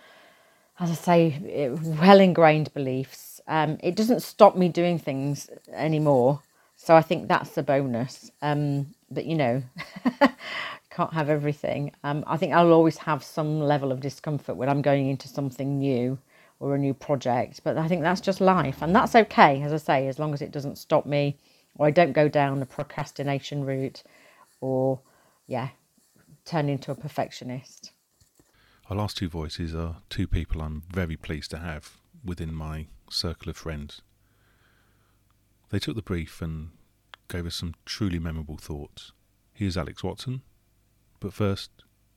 as 0.78 0.90
I 0.90 0.94
say, 0.94 1.70
well 2.00 2.20
ingrained 2.20 2.72
beliefs. 2.74 3.40
Um, 3.48 3.78
it 3.82 3.96
doesn't 3.96 4.20
stop 4.20 4.56
me 4.56 4.68
doing 4.68 4.98
things 4.98 5.50
anymore. 5.72 6.42
So 6.76 6.94
I 6.94 7.02
think 7.02 7.28
that's 7.28 7.56
a 7.56 7.62
bonus. 7.62 8.30
Um, 8.42 8.94
but 9.10 9.24
you 9.24 9.34
know, 9.34 9.62
can't 10.90 11.14
have 11.14 11.30
everything. 11.30 11.92
Um, 12.04 12.24
I 12.26 12.36
think 12.36 12.52
I'll 12.52 12.72
always 12.72 12.98
have 12.98 13.24
some 13.24 13.60
level 13.60 13.90
of 13.90 14.00
discomfort 14.00 14.56
when 14.56 14.68
I'm 14.68 14.82
going 14.82 15.08
into 15.08 15.28
something 15.28 15.78
new 15.78 16.18
or 16.60 16.74
a 16.74 16.78
new 16.78 16.92
project. 16.92 17.62
But 17.64 17.78
I 17.78 17.88
think 17.88 18.02
that's 18.02 18.20
just 18.20 18.40
life, 18.42 18.82
and 18.82 18.94
that's 18.94 19.14
okay, 19.14 19.62
as 19.62 19.72
I 19.72 19.78
say, 19.78 20.08
as 20.08 20.18
long 20.18 20.34
as 20.34 20.42
it 20.42 20.50
doesn't 20.50 20.76
stop 20.76 21.06
me 21.06 21.38
or 21.78 21.86
I 21.86 21.90
don't 21.90 22.12
go 22.12 22.28
down 22.28 22.60
the 22.60 22.66
procrastination 22.66 23.64
route 23.64 24.02
or, 24.60 25.00
yeah, 25.46 25.70
turn 26.44 26.68
into 26.68 26.90
a 26.90 26.94
perfectionist. 26.94 27.92
Our 28.88 28.96
last 28.96 29.16
two 29.16 29.28
voices 29.28 29.74
are 29.74 29.96
two 30.08 30.26
people 30.26 30.62
I'm 30.62 30.82
very 30.90 31.16
pleased 31.16 31.50
to 31.50 31.58
have 31.58 31.98
within 32.24 32.54
my 32.54 32.86
circle 33.10 33.50
of 33.50 33.56
friends. 33.56 34.00
They 35.70 35.78
took 35.78 35.96
the 35.96 36.02
brief 36.02 36.40
and 36.40 36.70
gave 37.28 37.46
us 37.46 37.56
some 37.56 37.74
truly 37.84 38.18
memorable 38.18 38.56
thoughts. 38.56 39.12
Here's 39.52 39.76
Alex 39.76 40.04
Watson, 40.04 40.42
but 41.18 41.32
first, 41.32 41.70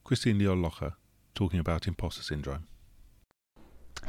Christine 0.03 0.40
Lior 0.40 0.60
Locher 0.60 0.94
talking 1.34 1.60
about 1.60 1.88
imposter 1.88 2.22
syndrome. 2.22 2.68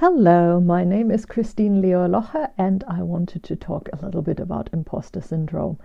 Hello, 0.01 0.59
my 0.59 0.83
name 0.83 1.11
is 1.11 1.27
Christine 1.27 1.83
Lior 1.83 2.09
Locher, 2.09 2.49
and 2.57 2.83
I 2.89 3.03
wanted 3.03 3.43
to 3.43 3.55
talk 3.55 3.91
a 3.93 4.03
little 4.03 4.23
bit 4.23 4.41
about 4.41 4.71
imposter 4.73 5.21
syndrome. 5.21 5.79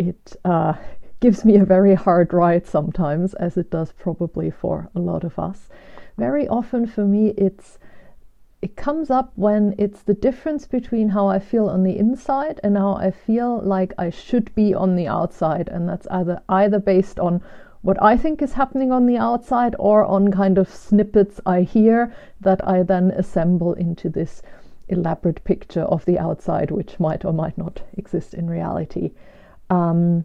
It 0.00 0.34
uh, 0.44 0.72
gives 1.20 1.44
me 1.44 1.54
a 1.54 1.64
very 1.64 1.94
hard 1.94 2.32
ride 2.32 2.66
sometimes, 2.66 3.34
as 3.34 3.56
it 3.56 3.70
does 3.70 3.92
probably 3.92 4.50
for 4.50 4.90
a 4.96 4.98
lot 4.98 5.22
of 5.22 5.38
us. 5.38 5.68
Very 6.18 6.48
often 6.48 6.88
for 6.88 7.04
me, 7.04 7.34
it's 7.38 7.78
it 8.62 8.74
comes 8.74 9.10
up 9.10 9.30
when 9.36 9.76
it's 9.78 10.02
the 10.02 10.14
difference 10.14 10.66
between 10.66 11.10
how 11.10 11.28
I 11.28 11.38
feel 11.38 11.68
on 11.68 11.84
the 11.84 11.96
inside 11.96 12.58
and 12.64 12.76
how 12.76 12.94
I 12.94 13.12
feel 13.12 13.60
like 13.60 13.92
I 13.96 14.10
should 14.10 14.52
be 14.56 14.74
on 14.74 14.96
the 14.96 15.06
outside. 15.06 15.68
And 15.68 15.88
that's 15.88 16.08
either 16.08 16.42
either 16.48 16.80
based 16.80 17.20
on 17.20 17.40
what 17.82 18.00
I 18.02 18.16
think 18.16 18.40
is 18.40 18.52
happening 18.54 18.92
on 18.92 19.06
the 19.06 19.18
outside 19.18 19.74
or 19.78 20.04
on 20.04 20.30
kind 20.30 20.56
of 20.56 20.68
snippets 20.68 21.40
I 21.44 21.62
hear 21.62 22.14
that 22.40 22.66
I 22.66 22.82
then 22.82 23.10
assemble 23.10 23.74
into 23.74 24.08
this 24.08 24.42
elaborate 24.88 25.42
picture 25.44 25.82
of 25.82 26.04
the 26.04 26.18
outside, 26.18 26.70
which 26.70 26.98
might 27.00 27.24
or 27.24 27.32
might 27.32 27.58
not 27.58 27.82
exist 27.96 28.34
in 28.34 28.48
reality. 28.48 29.10
Um, 29.70 30.24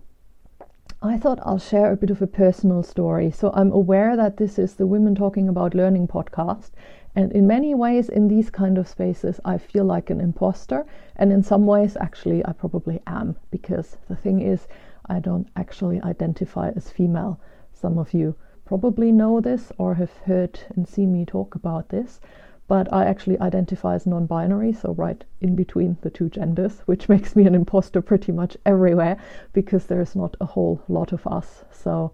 I 1.02 1.18
thought 1.18 1.40
I'll 1.44 1.60
share 1.60 1.92
a 1.92 1.98
bit 1.98 2.10
of 2.10 2.22
a 2.22 2.28
personal 2.28 2.84
story. 2.84 3.32
So 3.32 3.52
I'm 3.54 3.72
aware 3.72 4.16
that 4.18 4.38
this 4.38 4.58
is 4.58 4.76
the 4.76 4.88
Women 4.88 5.16
Talking 5.16 5.48
About 5.48 5.76
Learning 5.76 6.08
podcast, 6.08 6.72
and 7.16 7.32
in 7.32 7.48
many 7.48 7.74
ways, 7.74 8.10
in 8.10 8.28
these 8.28 8.52
kind 8.52 8.78
of 8.78 8.88
spaces, 8.88 9.40
I 9.44 9.58
feel 9.58 9.86
like 9.86 10.12
an 10.12 10.22
imposter. 10.22 10.86
And 11.16 11.34
in 11.34 11.42
some 11.42 11.66
ways, 11.66 11.98
actually, 12.00 12.46
I 12.46 12.52
probably 12.52 13.02
am, 13.08 13.36
because 13.50 13.98
the 14.08 14.16
thing 14.16 14.42
is, 14.42 14.68
I 15.10 15.20
don't 15.20 15.48
actually 15.56 16.02
identify 16.02 16.70
as 16.70 16.90
female. 16.90 17.40
Some 17.74 17.98
of 17.98 18.14
you 18.14 18.36
probably 18.66 19.12
know 19.12 19.40
this 19.40 19.72
or 19.78 19.96
have 19.96 20.12
heard 20.26 20.60
and 20.76 20.88
seen 20.88 21.14
me 21.14 21.26
talk 21.26 21.56
about 21.56 21.90
this. 21.90 22.20
But 22.68 22.92
I 22.92 23.06
actually 23.06 23.40
identify 23.40 23.96
as 23.96 24.06
non 24.06 24.26
binary, 24.26 24.74
so 24.74 24.94
right 24.94 25.24
in 25.40 25.56
between 25.56 25.98
the 26.02 26.10
two 26.10 26.28
genders, 26.30 26.80
which 26.86 27.08
makes 27.08 27.36
me 27.36 27.46
an 27.48 27.56
imposter 27.56 28.02
pretty 28.02 28.34
much 28.34 28.58
everywhere 28.66 29.18
because 29.54 29.86
there's 29.86 30.16
not 30.16 30.36
a 30.42 30.46
whole 30.46 30.82
lot 30.90 31.14
of 31.14 31.26
us. 31.26 31.64
So 31.72 32.12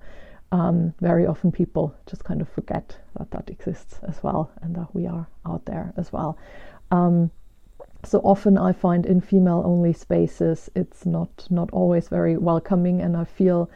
um, 0.51 0.93
very 1.01 1.25
often 1.25 1.51
people 1.51 1.95
just 2.05 2.23
kind 2.23 2.39
of 2.39 2.47
forget 2.49 2.95
that 3.17 3.31
that 3.31 3.49
exists 3.49 3.99
as 4.07 4.21
well 4.21 4.51
and 4.61 4.75
that 4.75 4.93
we 4.93 5.07
are 5.07 5.27
out 5.47 5.65
there 5.65 5.91
as 5.97 6.13
well. 6.13 6.37
Um, 6.91 7.31
so 8.05 8.19
often 8.19 8.57
I 8.57 8.73
find 8.73 9.05
in 9.05 9.21
female 9.21 9.63
only 9.65 9.93
spaces 9.93 10.69
it's 10.75 11.05
not 11.05 11.47
not 11.49 11.69
always 11.71 12.09
very 12.09 12.37
welcoming 12.37 13.01
and 13.01 13.15
I 13.15 13.23
feel 13.23 13.69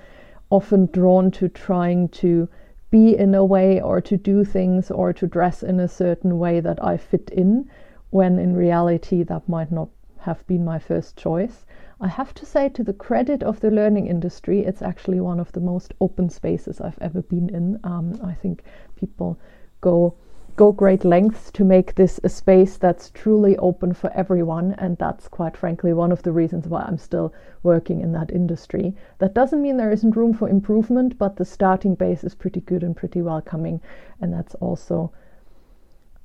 often 0.49 0.88
drawn 0.88 1.32
to 1.32 1.49
trying 1.49 2.10
to 2.10 2.48
be 2.90 3.16
in 3.18 3.36
a 3.36 3.44
way 3.44 3.82
or 3.82 3.99
to 4.02 4.18
do 4.18 4.44
things 4.44 4.90
or 4.91 5.12
to 5.14 5.28
dress 5.28 5.64
in 5.64 5.80
a 5.80 5.88
certain 5.88 6.40
way 6.40 6.60
that 6.60 6.84
I 6.84 6.98
fit 6.98 7.30
in 7.32 7.70
when 8.10 8.40
in 8.40 8.56
reality 8.56 9.24
that 9.24 9.49
might 9.49 9.72
not 9.72 9.90
have 10.20 10.45
been 10.48 10.64
my 10.64 10.80
first 10.80 11.18
choice. 11.18 11.66
I 11.99 12.08
have 12.08 12.34
to 12.36 12.45
say, 12.45 12.70
to 12.70 12.84
the 12.84 12.94
credit 12.94 13.44
of 13.44 13.60
the 13.60 13.72
learning 13.72 14.08
industry, 14.08 14.64
it's 14.64 14.82
actually 14.82 15.20
one 15.20 15.40
of 15.40 15.52
the 15.52 15.60
most 15.60 15.94
open 15.99 16.30
spaces 16.30 16.80
I've 16.80 16.99
ever 17.02 17.22
been 17.22 17.49
in. 17.49 17.80
Um, 17.84 18.20
I 18.24 18.34
think 18.34 18.64
people 18.95 19.40
go 19.82 20.14
go 20.58 20.72
great 20.72 21.06
lengths 21.06 21.52
to 21.52 21.64
make 21.64 21.94
this 21.94 22.20
a 22.24 22.30
space 22.30 22.78
that's 22.78 23.12
truly 23.12 23.56
open 23.58 23.94
for 23.94 24.12
everyone. 24.14 24.74
And 24.80 24.98
that's 24.98 25.28
quite 25.28 25.56
frankly 25.56 25.94
one 25.94 26.12
of 26.12 26.24
the 26.24 26.32
reasons 26.32 26.68
why 26.68 26.82
I'm 26.82 26.98
still 26.98 27.32
working 27.62 28.02
in 28.02 28.12
that 28.14 28.32
industry. 28.32 28.96
That 29.20 29.36
doesn't 29.36 29.62
mean 29.62 29.78
there 29.78 29.92
isn't 29.92 30.16
room 30.16 30.34
for 30.34 30.50
improvement, 30.50 31.18
but 31.18 31.38
the 31.38 31.46
starting 31.46 31.94
base 31.96 32.24
is 32.24 32.36
pretty 32.36 32.62
good 32.62 32.84
and 32.84 32.98
pretty 32.98 33.22
welcoming. 33.22 33.80
And 34.20 34.34
that's 34.34 34.56
also, 34.56 35.14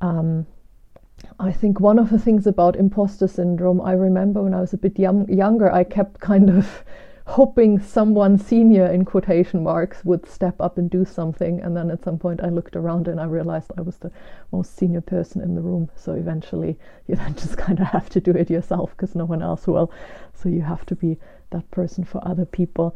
um, 0.01 0.47
I 1.39 1.53
think, 1.53 1.79
one 1.79 1.99
of 1.99 2.09
the 2.09 2.19
things 2.19 2.47
about 2.47 2.75
imposter 2.75 3.29
syndrome. 3.29 3.83
I 3.83 3.93
remember 3.93 4.43
when 4.43 4.55
I 4.55 4.63
was 4.63 4.73
a 4.73 4.79
bit 4.79 4.99
young, 4.99 5.29
younger, 5.31 5.71
I 5.71 5.85
kept 5.85 6.21
kind 6.21 6.49
of 6.49 6.85
hoping 7.27 7.79
someone 7.79 8.39
senior 8.39 8.87
in 8.87 9.05
quotation 9.05 9.63
marks 9.63 10.05
would 10.05 10.29
step 10.29 10.61
up 10.61 10.79
and 10.79 10.91
do 10.91 11.05
something. 11.05 11.61
And 11.61 11.77
then 11.77 11.91
at 11.91 12.03
some 12.03 12.19
point 12.19 12.41
I 12.43 12.49
looked 12.49 12.77
around 12.77 13.09
and 13.09 13.21
I 13.21 13.25
realized 13.25 13.71
I 13.77 13.83
was 13.83 13.97
the 13.99 14.11
most 14.51 14.77
senior 14.77 15.01
person 15.01 15.41
in 15.41 15.55
the 15.55 15.61
room. 15.61 15.91
So 15.95 16.13
eventually 16.13 16.79
you 17.07 17.17
then 17.17 17.35
just 17.35 17.57
kind 17.57 17.81
of 17.81 17.87
have 17.87 18.09
to 18.11 18.21
do 18.21 18.33
it 18.33 18.51
yourself 18.51 18.91
because 18.91 19.15
no 19.15 19.25
one 19.25 19.43
else 19.43 19.67
will. 19.67 19.93
So 20.35 20.49
you 20.49 20.63
have 20.63 20.85
to 20.87 20.95
be 20.95 21.17
that 21.51 21.71
person 21.71 22.05
for 22.05 22.27
other 22.27 22.45
people. 22.45 22.95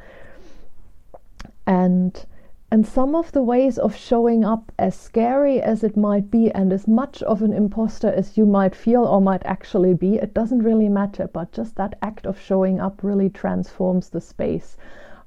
And 1.67 2.25
and 2.69 2.85
some 2.85 3.15
of 3.15 3.31
the 3.31 3.43
ways 3.43 3.79
of 3.79 3.95
showing 3.95 4.45
up, 4.45 4.73
as 4.77 4.97
scary 4.97 5.63
as 5.63 5.85
it 5.85 5.97
might 5.97 6.31
be, 6.33 6.51
and 6.51 6.73
as 6.73 6.89
much 6.89 7.23
of 7.23 7.41
an 7.41 7.53
imposter 7.53 8.09
as 8.09 8.37
you 8.37 8.45
might 8.45 8.75
feel 8.75 9.05
or 9.05 9.21
might 9.21 9.47
actually 9.47 9.95
be, 9.95 10.17
it 10.17 10.35
doesn't 10.35 10.65
really 10.65 10.89
matter. 10.89 11.29
But 11.33 11.53
just 11.53 11.77
that 11.77 11.97
act 12.03 12.27
of 12.27 12.41
showing 12.41 12.81
up 12.81 13.05
really 13.05 13.31
transforms 13.31 14.11
the 14.11 14.21
space. 14.21 14.77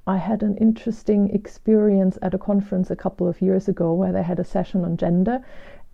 I 0.06 0.18
had 0.18 0.42
an 0.42 0.56
interesting 0.58 1.30
experience 1.30 2.18
at 2.20 2.34
a 2.34 2.38
conference 2.38 2.90
a 2.90 2.96
couple 2.96 3.26
of 3.26 3.40
years 3.40 3.68
ago 3.68 3.94
where 3.94 4.12
they 4.12 4.22
had 4.22 4.38
a 4.38 4.44
session 4.44 4.84
on 4.84 4.98
gender, 4.98 5.40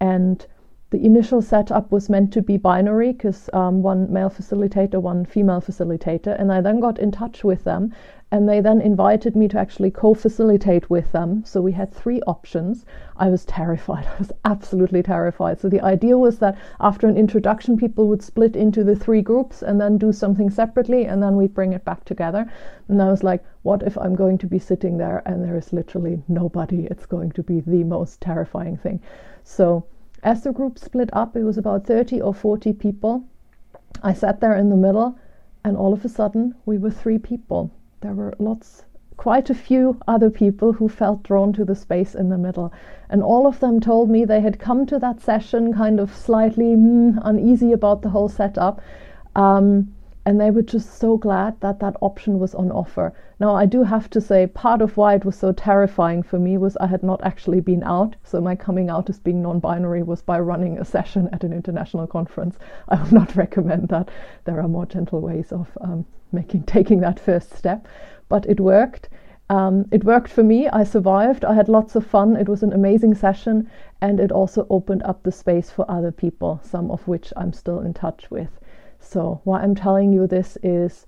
and 0.01 0.45
the 0.91 1.05
initial 1.05 1.43
setup 1.43 1.93
was 1.93 2.09
meant 2.09 2.33
to 2.33 2.43
be 2.43 2.57
binary 2.57 3.13
because 3.13 3.51
um, 3.53 3.83
one 3.83 4.13
male 4.13 4.31
facilitator, 4.31 5.01
one 5.01 5.25
female 5.25 5.61
facilitator, 5.61 6.39
and 6.41 6.53
I 6.53 6.61
then 6.61 6.81
got 6.81 6.99
in 6.99 7.11
touch 7.11 7.45
with 7.45 7.65
them 7.65 7.93
and 8.33 8.49
they 8.49 8.61
then 8.61 8.81
invited 8.81 9.37
me 9.37 9.47
to 9.47 9.57
actually 9.57 9.91
co 9.91 10.13
facilitate 10.13 10.91
with 10.91 11.13
them. 11.13 11.45
So 11.45 11.63
we 11.63 11.71
had 11.71 11.93
three 11.93 12.21
options. 12.23 12.85
I 13.17 13.29
was 13.29 13.45
terrified. 13.45 14.05
I 14.15 14.19
was 14.19 14.33
absolutely 14.45 15.03
terrified. 15.05 15.61
So 15.61 15.69
the 15.69 15.81
idea 15.81 16.19
was 16.19 16.41
that 16.41 16.59
after 16.81 17.07
an 17.07 17.17
introduction, 17.17 17.77
people 17.77 18.09
would 18.09 18.25
split 18.25 18.57
into 18.57 18.83
the 18.83 18.97
three 18.97 19.23
groups 19.23 19.63
and 19.63 19.81
then 19.81 19.97
do 19.97 20.13
something 20.13 20.51
separately, 20.51 21.05
and 21.05 21.23
then 21.23 21.37
we'd 21.37 21.55
bring 21.55 21.73
it 21.73 21.85
back 21.85 22.05
together. 22.05 22.51
And 22.89 23.01
I 23.01 23.11
was 23.11 23.23
like, 23.23 23.45
what 23.63 23.85
if 23.85 23.97
I'm 23.97 24.17
going 24.17 24.39
to 24.39 24.47
be 24.49 24.59
sitting 24.59 24.99
there 24.99 25.23
and 25.25 25.45
there 25.45 25.57
is 25.57 25.73
literally 25.73 26.21
nobody? 26.27 26.87
It's 26.87 27.07
going 27.07 27.31
to 27.33 27.45
be 27.45 27.61
the 27.61 27.85
most 27.85 28.21
terrifying 28.21 28.77
thing. 28.77 29.01
So 29.45 29.85
as 30.25 30.43
the 30.43 30.53
group 30.53 30.81
split 30.81 31.11
up, 31.13 31.37
it 31.37 31.45
was 31.45 31.59
about 31.59 31.87
30 31.87 32.21
or 32.21 32.35
40 32.35 32.73
people. 32.73 33.25
I 34.03 34.15
sat 34.15 34.41
there 34.41 34.57
in 34.57 34.69
the 34.69 34.77
middle, 34.77 35.17
and 35.63 35.77
all 35.77 35.93
of 35.93 36.05
a 36.05 36.09
sudden, 36.09 36.57
we 36.67 36.77
were 36.77 36.91
three 36.91 37.19
people 37.19 37.71
there 38.07 38.15
were 38.15 38.35
lots 38.39 38.85
quite 39.17 39.51
a 39.51 39.55
few 39.55 40.01
other 40.07 40.31
people 40.31 40.75
who 40.75 40.89
felt 40.89 41.25
drawn 41.25 41.53
to 41.53 41.65
the 41.65 41.75
space 41.75 42.15
in 42.15 42.29
the 42.29 42.39
middle. 42.39 42.73
And 43.11 43.21
all 43.21 43.49
of 43.49 43.59
them 43.59 43.81
told 43.81 44.09
me 44.09 44.25
they 44.25 44.43
had 44.43 44.61
come 44.61 44.87
to 44.87 45.01
that 45.01 45.21
session 45.21 45.75
kind 45.75 45.99
of 45.99 46.15
slightly 46.15 46.77
mm, 46.77 47.19
uneasy 47.25 47.73
about 47.73 48.03
the 48.03 48.11
whole 48.11 48.29
setup. 48.29 48.81
Um, 49.35 49.93
and 50.25 50.41
they 50.41 50.53
were 50.53 50.63
just 50.63 51.01
so 51.01 51.17
glad 51.17 51.61
that 51.63 51.81
that 51.81 51.97
option 52.01 52.39
was 52.39 52.55
on 52.55 52.71
offer. 52.71 53.13
Now, 53.41 53.57
I 53.57 53.67
do 53.67 53.83
have 53.83 54.09
to 54.11 54.21
say, 54.21 54.47
part 54.47 54.81
of 54.81 54.97
why 54.97 55.15
it 55.15 55.25
was 55.25 55.35
so 55.35 55.51
terrifying 55.51 56.23
for 56.23 56.39
me 56.39 56.57
was 56.57 56.77
I 56.77 56.87
had 56.87 57.03
not 57.03 57.21
actually 57.25 57.61
been 57.61 57.83
out. 57.83 58.15
So, 58.23 58.41
my 58.41 58.55
coming 58.55 58.89
out 58.89 59.11
as 59.11 59.19
being 59.19 59.43
non 59.43 59.59
binary 59.59 60.05
was 60.05 60.23
by 60.23 60.39
running 60.39 60.79
a 60.79 60.85
session 60.85 61.29
at 61.33 61.43
an 61.43 61.53
international 61.53 62.07
conference. 62.07 62.57
I 62.89 63.03
would 63.03 63.11
not 63.11 63.35
recommend 63.45 63.89
that. 63.89 64.11
There 64.45 64.61
are 64.61 64.69
more 64.69 64.87
gentle 64.87 65.21
ways 65.21 65.51
of 65.51 65.77
um, 65.81 66.07
making 66.33 66.63
taking 66.67 67.01
that 67.01 67.21
first 67.21 67.55
step, 67.55 67.87
but 68.29 68.47
it 68.47 68.61
worked. 68.61 69.09
Um, 69.49 69.87
it 69.93 70.03
worked 70.03 70.29
for 70.29 70.43
me. 70.43 70.69
I 70.69 70.83
survived. 70.83 71.45
I 71.45 71.55
had 71.55 71.69
lots 71.69 71.95
of 71.95 72.05
fun. 72.05 72.37
It 72.37 72.49
was 72.49 72.63
an 72.63 72.73
amazing 72.73 73.15
session, 73.15 73.71
and 74.01 74.19
it 74.19 74.33
also 74.33 74.67
opened 74.71 75.05
up 75.05 75.23
the 75.23 75.31
space 75.31 75.71
for 75.71 75.89
other 75.89 76.11
people, 76.11 76.59
some 76.63 76.91
of 76.91 77.07
which 77.07 77.33
I'm 77.37 77.53
still 77.53 77.81
in 77.81 77.95
touch 77.95 78.31
with. 78.31 78.59
So, 78.99 79.41
why 79.45 79.61
I'm 79.61 79.77
telling 79.77 80.13
you 80.13 80.27
this 80.27 80.59
is 80.63 81.07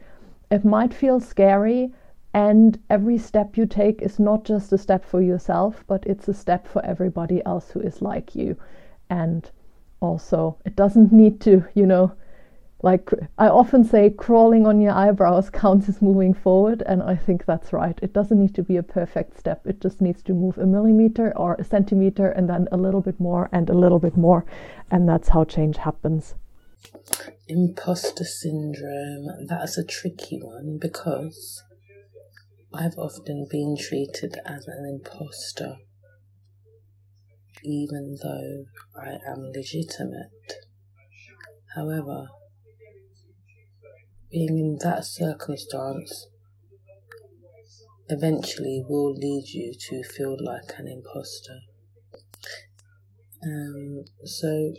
it 0.51 0.65
might 0.65 0.95
feel 0.95 1.19
scary, 1.19 1.93
and 2.32 2.78
every 2.89 3.19
step 3.19 3.57
you 3.57 3.66
take 3.66 4.01
is 4.03 4.20
not 4.20 4.45
just 4.45 4.73
a 4.73 4.78
step 4.78 5.05
for 5.05 5.20
yourself, 5.20 5.85
but 5.89 6.07
it's 6.07 6.28
a 6.28 6.35
step 6.35 6.69
for 6.69 6.85
everybody 6.85 7.45
else 7.45 7.73
who 7.73 7.81
is 7.81 8.01
like 8.01 8.36
you. 8.36 8.57
And 9.11 9.51
also, 10.01 10.57
it 10.65 10.77
doesn't 10.77 11.11
need 11.12 11.40
to, 11.40 11.65
you 11.74 11.86
know, 11.86 12.12
like 12.83 13.11
I 13.39 13.49
often 13.49 13.83
say, 13.83 14.09
crawling 14.11 14.65
on 14.67 14.81
your 14.81 14.93
eyebrows 14.93 15.51
counts 15.51 15.89
as 15.89 16.01
moving 16.01 16.33
forward, 16.33 16.83
and 16.87 17.03
I 17.03 17.17
think 17.17 17.45
that's 17.45 17.73
right. 17.73 17.99
It 18.03 18.13
doesn't 18.13 18.39
need 18.39 18.55
to 18.55 18.63
be 18.63 18.77
a 18.77 18.83
perfect 18.83 19.37
step, 19.37 19.67
it 19.67 19.81
just 19.81 20.01
needs 20.01 20.23
to 20.25 20.33
move 20.33 20.59
a 20.59 20.67
millimeter 20.67 21.37
or 21.37 21.55
a 21.55 21.65
centimeter, 21.65 22.31
and 22.31 22.49
then 22.49 22.69
a 22.71 22.77
little 22.77 23.01
bit 23.01 23.19
more 23.19 23.49
and 23.53 23.69
a 23.69 23.75
little 23.75 23.99
bit 23.99 24.17
more, 24.17 24.45
and 24.91 25.09
that's 25.09 25.29
how 25.29 25.45
change 25.45 25.79
happens. 25.79 26.37
Imposter 27.49 28.25
syndrome, 28.25 29.47
that's 29.49 29.77
a 29.77 29.85
tricky 29.85 30.39
one 30.41 30.79
because 30.81 31.65
I've 32.73 32.97
often 32.97 33.49
been 33.51 33.77
treated 33.77 34.37
as 34.47 34.69
an 34.69 34.87
imposter, 34.87 35.79
even 37.65 38.17
though 38.23 38.67
I 38.97 39.19
am 39.29 39.51
legitimate. 39.53 40.31
However, 41.75 42.29
being 44.31 44.59
in 44.59 44.79
that 44.83 45.05
circumstance 45.05 46.27
eventually 48.09 48.85
will 48.89 49.13
lead 49.15 49.49
you 49.49 49.75
to 49.79 50.03
feel 50.03 50.37
like 50.41 50.79
an 50.79 50.89
imposter. 50.89 51.61
Um, 53.45 54.05
so, 54.25 54.73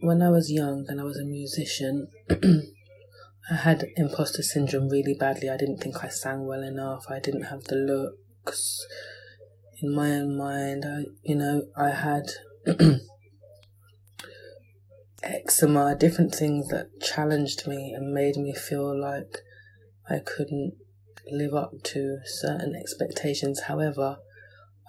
when 0.00 0.22
I 0.22 0.30
was 0.30 0.52
young 0.52 0.84
and 0.88 1.00
I 1.00 1.04
was 1.04 1.18
a 1.18 1.24
musician, 1.24 2.08
I 3.50 3.54
had 3.54 3.86
imposter 3.96 4.42
syndrome 4.42 4.88
really 4.88 5.14
badly. 5.18 5.48
I 5.48 5.56
didn't 5.56 5.78
think 5.78 6.02
I 6.02 6.08
sang 6.08 6.46
well 6.46 6.62
enough. 6.62 7.06
I 7.08 7.20
didn't 7.20 7.44
have 7.44 7.64
the 7.64 7.76
looks. 7.76 8.84
In 9.80 9.94
my 9.94 10.10
own 10.12 10.36
mind, 10.36 10.84
I, 10.86 11.04
you 11.22 11.36
know, 11.36 11.62
I 11.76 11.90
had 11.90 12.30
eczema, 15.28 15.94
different 15.94 16.34
things 16.34 16.68
that 16.68 17.00
challenged 17.00 17.66
me 17.66 17.92
and 17.94 18.12
made 18.12 18.36
me 18.36 18.54
feel 18.54 18.98
like 18.98 19.38
I 20.08 20.18
couldn't 20.18 20.74
live 21.30 21.54
up 21.54 21.72
to 21.82 22.18
certain 22.24 22.74
expectations. 22.74 23.62
However, 23.62 24.18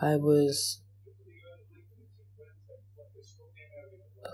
I 0.02 0.16
was 0.16 0.82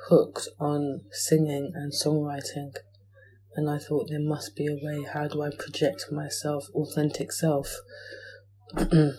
hooked 0.08 0.50
on 0.60 1.02
singing 1.12 1.72
and 1.74 1.94
songwriting, 1.94 2.76
and 3.56 3.70
I 3.70 3.78
thought 3.78 4.10
there 4.10 4.20
must 4.20 4.56
be 4.56 4.68
a 4.68 4.76
way. 4.76 5.06
How 5.12 5.28
do 5.28 5.42
I 5.42 5.50
project 5.58 6.12
myself, 6.12 6.68
authentic 6.76 7.32
self? 7.32 7.74
um, 8.76 9.16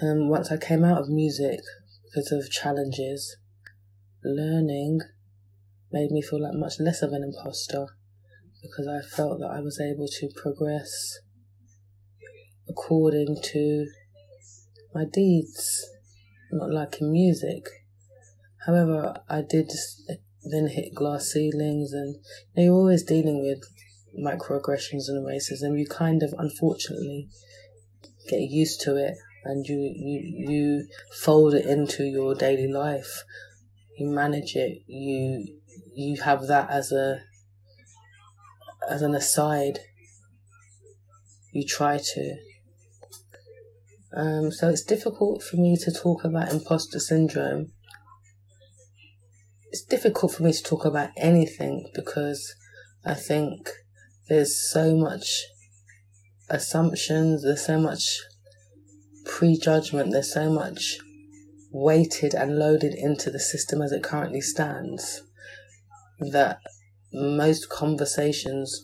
once 0.00 0.52
I 0.52 0.56
came 0.56 0.84
out 0.84 1.00
of 1.00 1.08
music 1.08 1.60
because 2.04 2.30
of 2.30 2.50
challenges, 2.50 3.36
learning 4.24 5.00
made 5.92 6.10
me 6.10 6.22
feel 6.22 6.42
like 6.42 6.54
much 6.54 6.74
less 6.78 7.02
of 7.02 7.12
an 7.12 7.22
imposter 7.22 7.86
because 8.62 8.86
I 8.86 9.00
felt 9.00 9.40
that 9.40 9.50
I 9.50 9.60
was 9.60 9.80
able 9.80 10.06
to 10.06 10.28
progress 10.40 11.18
according 12.68 13.38
to 13.42 13.86
my 14.94 15.04
deeds, 15.04 15.88
not 16.52 16.70
like 16.70 17.00
in 17.00 17.10
music. 17.10 17.64
However, 18.66 19.14
I 19.28 19.42
did 19.42 19.70
then 20.44 20.68
hit 20.68 20.94
glass 20.94 21.32
ceilings, 21.32 21.92
and 21.92 22.16
you 22.56 22.64
you're 22.64 22.74
always 22.74 23.02
dealing 23.02 23.42
with 23.42 23.62
microaggressions 24.18 25.08
and 25.08 25.26
racism. 25.26 25.78
You 25.78 25.86
kind 25.86 26.22
of, 26.22 26.34
unfortunately, 26.38 27.28
get 28.28 28.40
used 28.40 28.80
to 28.82 28.96
it, 28.96 29.16
and 29.44 29.66
you 29.66 29.78
you 29.78 30.48
you 30.48 30.88
fold 31.12 31.54
it 31.54 31.66
into 31.66 32.04
your 32.04 32.34
daily 32.34 32.70
life 32.70 33.24
you 34.00 34.08
manage 34.08 34.56
it, 34.56 34.82
you 34.86 35.58
you 35.94 36.22
have 36.22 36.46
that 36.46 36.70
as 36.70 36.90
a 36.90 37.20
as 38.88 39.02
an 39.02 39.14
aside. 39.14 39.80
You 41.52 41.66
try 41.66 41.98
to. 41.98 42.36
Um, 44.16 44.50
so 44.50 44.68
it's 44.68 44.82
difficult 44.82 45.42
for 45.42 45.56
me 45.56 45.76
to 45.76 45.92
talk 45.92 46.24
about 46.24 46.52
imposter 46.52 46.98
syndrome. 46.98 47.72
It's 49.70 49.82
difficult 49.82 50.32
for 50.32 50.42
me 50.42 50.52
to 50.52 50.62
talk 50.62 50.84
about 50.84 51.10
anything 51.16 51.90
because 51.94 52.54
I 53.04 53.14
think 53.14 53.68
there's 54.28 54.70
so 54.70 54.96
much 54.96 55.44
assumptions, 56.48 57.44
there's 57.44 57.64
so 57.64 57.78
much 57.78 58.20
prejudgment, 59.24 60.10
there's 60.10 60.32
so 60.32 60.50
much 60.50 60.98
weighted 61.70 62.34
and 62.34 62.58
loaded 62.58 62.94
into 62.94 63.30
the 63.30 63.40
system 63.40 63.80
as 63.80 63.92
it 63.92 64.02
currently 64.02 64.40
stands 64.40 65.22
that 66.18 66.58
most 67.12 67.68
conversations 67.68 68.82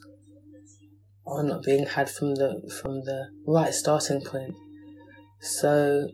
are 1.27 1.43
not 1.43 1.63
being 1.63 1.87
had 1.87 2.09
from 2.09 2.35
the 2.37 2.73
from 2.81 3.05
the 3.05 3.29
right 3.47 3.75
starting 3.75 4.23
point. 4.23 4.55
So 5.41 6.09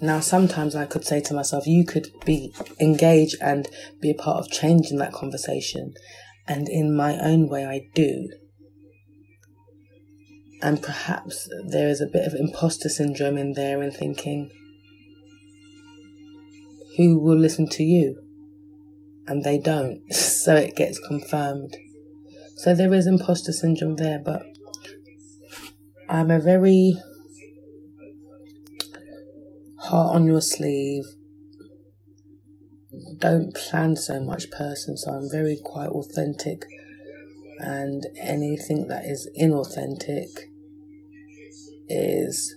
now 0.00 0.20
sometimes 0.20 0.74
I 0.74 0.84
could 0.84 1.04
say 1.04 1.20
to 1.20 1.34
myself, 1.34 1.66
you 1.66 1.84
could 1.84 2.08
be 2.24 2.52
engaged 2.80 3.36
and 3.40 3.68
be 4.00 4.10
a 4.10 4.14
part 4.14 4.38
of 4.38 4.50
changing 4.50 4.98
that 4.98 5.12
conversation. 5.12 5.94
And 6.48 6.68
in 6.68 6.96
my 6.96 7.16
own 7.18 7.48
way 7.48 7.64
I 7.64 7.88
do. 7.94 8.28
And 10.60 10.82
perhaps 10.82 11.48
there 11.68 11.88
is 11.88 12.00
a 12.00 12.06
bit 12.06 12.26
of 12.26 12.34
imposter 12.34 12.88
syndrome 12.88 13.38
in 13.38 13.52
there 13.54 13.80
and 13.80 13.94
thinking, 13.94 14.50
who 16.96 17.18
will 17.18 17.38
listen 17.38 17.68
to 17.70 17.82
you? 17.82 18.20
And 19.26 19.44
they 19.44 19.58
don't. 19.58 20.00
So 20.42 20.56
it 20.56 20.74
gets 20.74 20.98
confirmed. 20.98 21.76
So 22.56 22.74
there 22.74 22.92
is 22.92 23.06
imposter 23.06 23.52
syndrome 23.52 23.94
there, 23.94 24.18
but 24.18 24.42
I'm 26.08 26.32
a 26.32 26.40
very 26.40 26.96
heart 29.78 30.14
on 30.14 30.26
your 30.26 30.40
sleeve, 30.40 31.04
don't 33.18 33.54
plan 33.54 33.96
so 33.96 34.20
much 34.20 34.50
person, 34.50 34.96
so 34.96 35.12
I'm 35.12 35.30
very 35.30 35.58
quite 35.62 35.88
authentic, 35.88 36.66
and 37.58 38.06
anything 38.20 38.88
that 38.88 39.04
is 39.04 39.28
inauthentic 39.40 40.28
is 41.88 42.54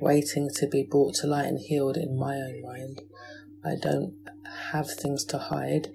waiting 0.00 0.48
to 0.56 0.66
be 0.66 0.82
brought 0.82 1.14
to 1.14 1.26
light 1.26 1.46
and 1.46 1.58
healed 1.58 1.96
in 1.96 2.18
my 2.18 2.36
own 2.36 2.62
mind. 2.62 3.00
I 3.66 3.74
don't 3.74 4.14
have 4.72 4.88
things 4.88 5.24
to 5.26 5.38
hide. 5.38 5.88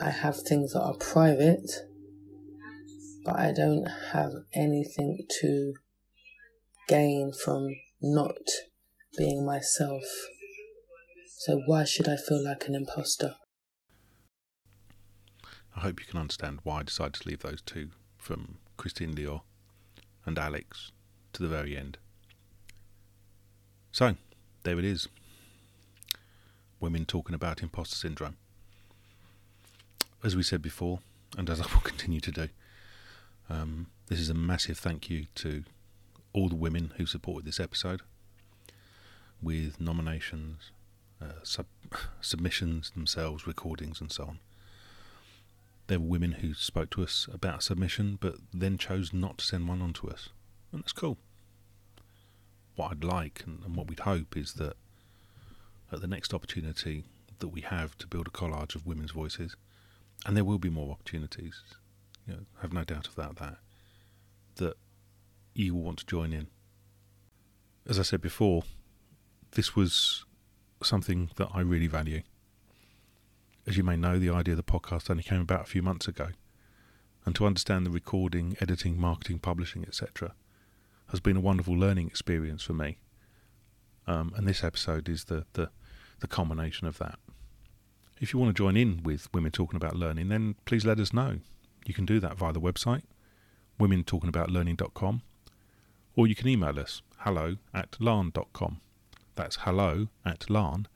I 0.00 0.10
have 0.10 0.36
things 0.40 0.72
that 0.72 0.82
are 0.82 0.96
private, 0.96 1.70
but 3.24 3.36
I 3.36 3.52
don't 3.52 3.86
have 4.12 4.32
anything 4.52 5.26
to 5.40 5.74
gain 6.88 7.32
from 7.32 7.68
not 8.02 8.36
being 9.16 9.46
myself. 9.46 10.02
So 11.38 11.62
why 11.66 11.84
should 11.84 12.08
I 12.08 12.16
feel 12.16 12.42
like 12.44 12.66
an 12.66 12.74
imposter? 12.74 13.36
I 15.76 15.80
hope 15.80 16.00
you 16.00 16.06
can 16.06 16.18
understand 16.18 16.60
why 16.64 16.80
I 16.80 16.82
decided 16.82 17.14
to 17.14 17.28
leave 17.28 17.40
those 17.40 17.62
two 17.62 17.90
from 18.16 18.58
Christine 18.76 19.14
Lior 19.14 19.42
and 20.26 20.36
Alex 20.36 20.90
to 21.32 21.42
the 21.42 21.48
very 21.48 21.76
end. 21.76 21.98
So, 23.92 24.16
there 24.64 24.78
it 24.80 24.84
is. 24.84 25.06
Women 26.84 27.06
talking 27.06 27.34
about 27.34 27.62
imposter 27.62 27.96
syndrome. 27.96 28.36
As 30.22 30.36
we 30.36 30.42
said 30.42 30.60
before, 30.60 30.98
and 31.34 31.48
as 31.48 31.58
I 31.58 31.64
will 31.72 31.80
continue 31.82 32.20
to 32.20 32.30
do, 32.30 32.48
um, 33.48 33.86
this 34.08 34.20
is 34.20 34.28
a 34.28 34.34
massive 34.34 34.76
thank 34.76 35.08
you 35.08 35.24
to 35.36 35.64
all 36.34 36.50
the 36.50 36.54
women 36.54 36.92
who 36.98 37.06
supported 37.06 37.46
this 37.46 37.58
episode 37.58 38.02
with 39.40 39.80
nominations, 39.80 40.72
uh, 41.22 41.40
sub- 41.42 41.64
submissions 42.20 42.90
themselves, 42.90 43.46
recordings, 43.46 43.98
and 43.98 44.12
so 44.12 44.24
on. 44.24 44.38
There 45.86 45.98
were 45.98 46.06
women 46.06 46.32
who 46.32 46.52
spoke 46.52 46.90
to 46.90 47.02
us 47.02 47.26
about 47.32 47.60
a 47.60 47.62
submission, 47.62 48.18
but 48.20 48.34
then 48.52 48.76
chose 48.76 49.10
not 49.10 49.38
to 49.38 49.44
send 49.46 49.68
one 49.68 49.80
on 49.80 49.94
to 49.94 50.10
us, 50.10 50.28
and 50.70 50.82
that's 50.82 50.92
cool. 50.92 51.16
What 52.76 52.90
I'd 52.90 53.04
like 53.04 53.42
and, 53.46 53.64
and 53.64 53.74
what 53.74 53.86
we'd 53.86 54.00
hope 54.00 54.36
is 54.36 54.52
that 54.54 54.76
at 55.92 56.00
the 56.00 56.06
next 56.06 56.34
opportunity 56.34 57.04
that 57.38 57.48
we 57.48 57.60
have 57.60 57.96
to 57.98 58.06
build 58.06 58.28
a 58.28 58.30
collage 58.30 58.74
of 58.74 58.86
women's 58.86 59.10
voices, 59.10 59.56
and 60.26 60.36
there 60.36 60.44
will 60.44 60.58
be 60.58 60.70
more 60.70 60.92
opportunities, 60.92 61.62
you 62.26 62.34
know, 62.34 62.40
have 62.62 62.72
no 62.72 62.84
doubt 62.84 63.08
about 63.08 63.36
that, 63.36 63.58
that 64.56 64.74
you 65.54 65.74
will 65.74 65.82
want 65.82 65.98
to 65.98 66.06
join 66.06 66.32
in. 66.32 66.48
As 67.86 67.98
I 67.98 68.02
said 68.02 68.20
before, 68.20 68.62
this 69.52 69.76
was 69.76 70.24
something 70.82 71.30
that 71.36 71.48
I 71.54 71.60
really 71.60 71.86
value. 71.86 72.22
As 73.66 73.76
you 73.76 73.84
may 73.84 73.96
know, 73.96 74.18
the 74.18 74.30
idea 74.30 74.52
of 74.52 74.58
the 74.58 74.62
podcast 74.62 75.10
only 75.10 75.22
came 75.22 75.40
about 75.40 75.62
a 75.62 75.70
few 75.70 75.82
months 75.82 76.08
ago, 76.08 76.28
and 77.24 77.34
to 77.34 77.46
understand 77.46 77.86
the 77.86 77.90
recording, 77.90 78.56
editing, 78.60 79.00
marketing, 79.00 79.38
publishing, 79.38 79.84
etc., 79.86 80.34
has 81.10 81.20
been 81.20 81.36
a 81.36 81.40
wonderful 81.40 81.74
learning 81.74 82.06
experience 82.06 82.62
for 82.62 82.72
me. 82.72 82.96
Um, 84.06 84.32
and 84.36 84.46
this 84.46 84.62
episode 84.62 85.08
is 85.08 85.24
the, 85.24 85.44
the, 85.54 85.70
the 86.20 86.28
of 86.86 86.98
that. 86.98 87.18
If 88.20 88.32
you 88.32 88.38
want 88.38 88.54
to 88.54 88.62
join 88.62 88.76
in 88.76 89.02
with 89.02 89.32
Women 89.34 89.50
Talking 89.50 89.76
About 89.76 89.96
Learning, 89.96 90.28
then 90.28 90.54
please 90.64 90.84
let 90.84 91.00
us 91.00 91.12
know. 91.12 91.40
You 91.84 91.94
can 91.94 92.06
do 92.06 92.20
that 92.20 92.36
via 92.38 92.52
the 92.52 92.60
website, 92.60 93.02
womentalkingaboutlearning.com, 93.80 95.22
or 96.16 96.26
you 96.26 96.34
can 96.34 96.48
email 96.48 96.78
us, 96.78 97.02
hello 97.18 97.56
at 97.72 97.96
larn.com. 97.98 98.80
That's 99.34 99.56
hello 99.56 100.08
at 100.24 100.48
larn. 100.48 100.86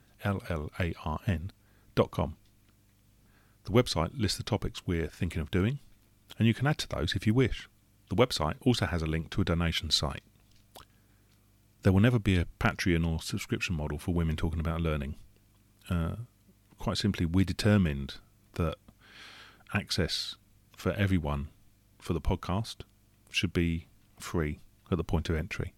The 3.68 3.74
website 3.74 4.10
lists 4.18 4.38
the 4.38 4.44
topics 4.44 4.82
we're 4.86 5.08
thinking 5.08 5.42
of 5.42 5.50
doing, 5.50 5.80
and 6.38 6.46
you 6.46 6.54
can 6.54 6.66
add 6.66 6.78
to 6.78 6.88
those 6.88 7.14
if 7.14 7.26
you 7.26 7.34
wish. 7.34 7.68
The 8.08 8.16
website 8.16 8.54
also 8.62 8.86
has 8.86 9.02
a 9.02 9.06
link 9.06 9.30
to 9.30 9.42
a 9.42 9.44
donation 9.44 9.90
site. 9.90 10.22
There 11.82 11.92
will 11.92 12.00
never 12.00 12.18
be 12.18 12.36
a 12.36 12.46
Patreon 12.60 13.06
or 13.06 13.22
subscription 13.22 13.76
model 13.76 13.98
for 13.98 14.12
women 14.12 14.36
talking 14.36 14.60
about 14.60 14.80
learning. 14.80 15.16
Uh, 15.88 16.16
quite 16.78 16.98
simply, 16.98 17.24
we 17.24 17.44
determined 17.44 18.16
that 18.54 18.76
access 19.72 20.36
for 20.76 20.92
everyone 20.92 21.48
for 21.98 22.12
the 22.12 22.20
podcast 22.20 22.78
should 23.30 23.52
be 23.52 23.86
free 24.18 24.60
at 24.90 24.96
the 24.96 25.04
point 25.04 25.28
of 25.28 25.36
entry 25.36 25.74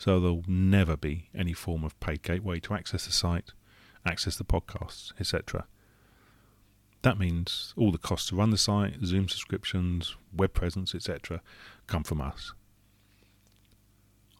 so 0.00 0.18
there'll 0.18 0.44
never 0.46 0.96
be 0.96 1.28
any 1.34 1.52
form 1.52 1.84
of 1.84 1.98
paid 2.00 2.22
gateway 2.22 2.58
to 2.58 2.72
access 2.72 3.04
the 3.04 3.12
site, 3.12 3.52
access 4.06 4.34
the 4.34 4.44
podcasts, 4.44 5.12
etc. 5.20 5.66
That 7.02 7.18
means 7.18 7.74
all 7.76 7.92
the 7.92 7.98
costs 7.98 8.30
to 8.30 8.36
run 8.36 8.48
the 8.48 8.56
site, 8.56 9.04
Zoom 9.04 9.28
subscriptions, 9.28 10.16
web 10.34 10.54
presence, 10.54 10.94
etc., 10.94 11.42
come 11.86 12.02
from 12.02 12.22
us. 12.22 12.54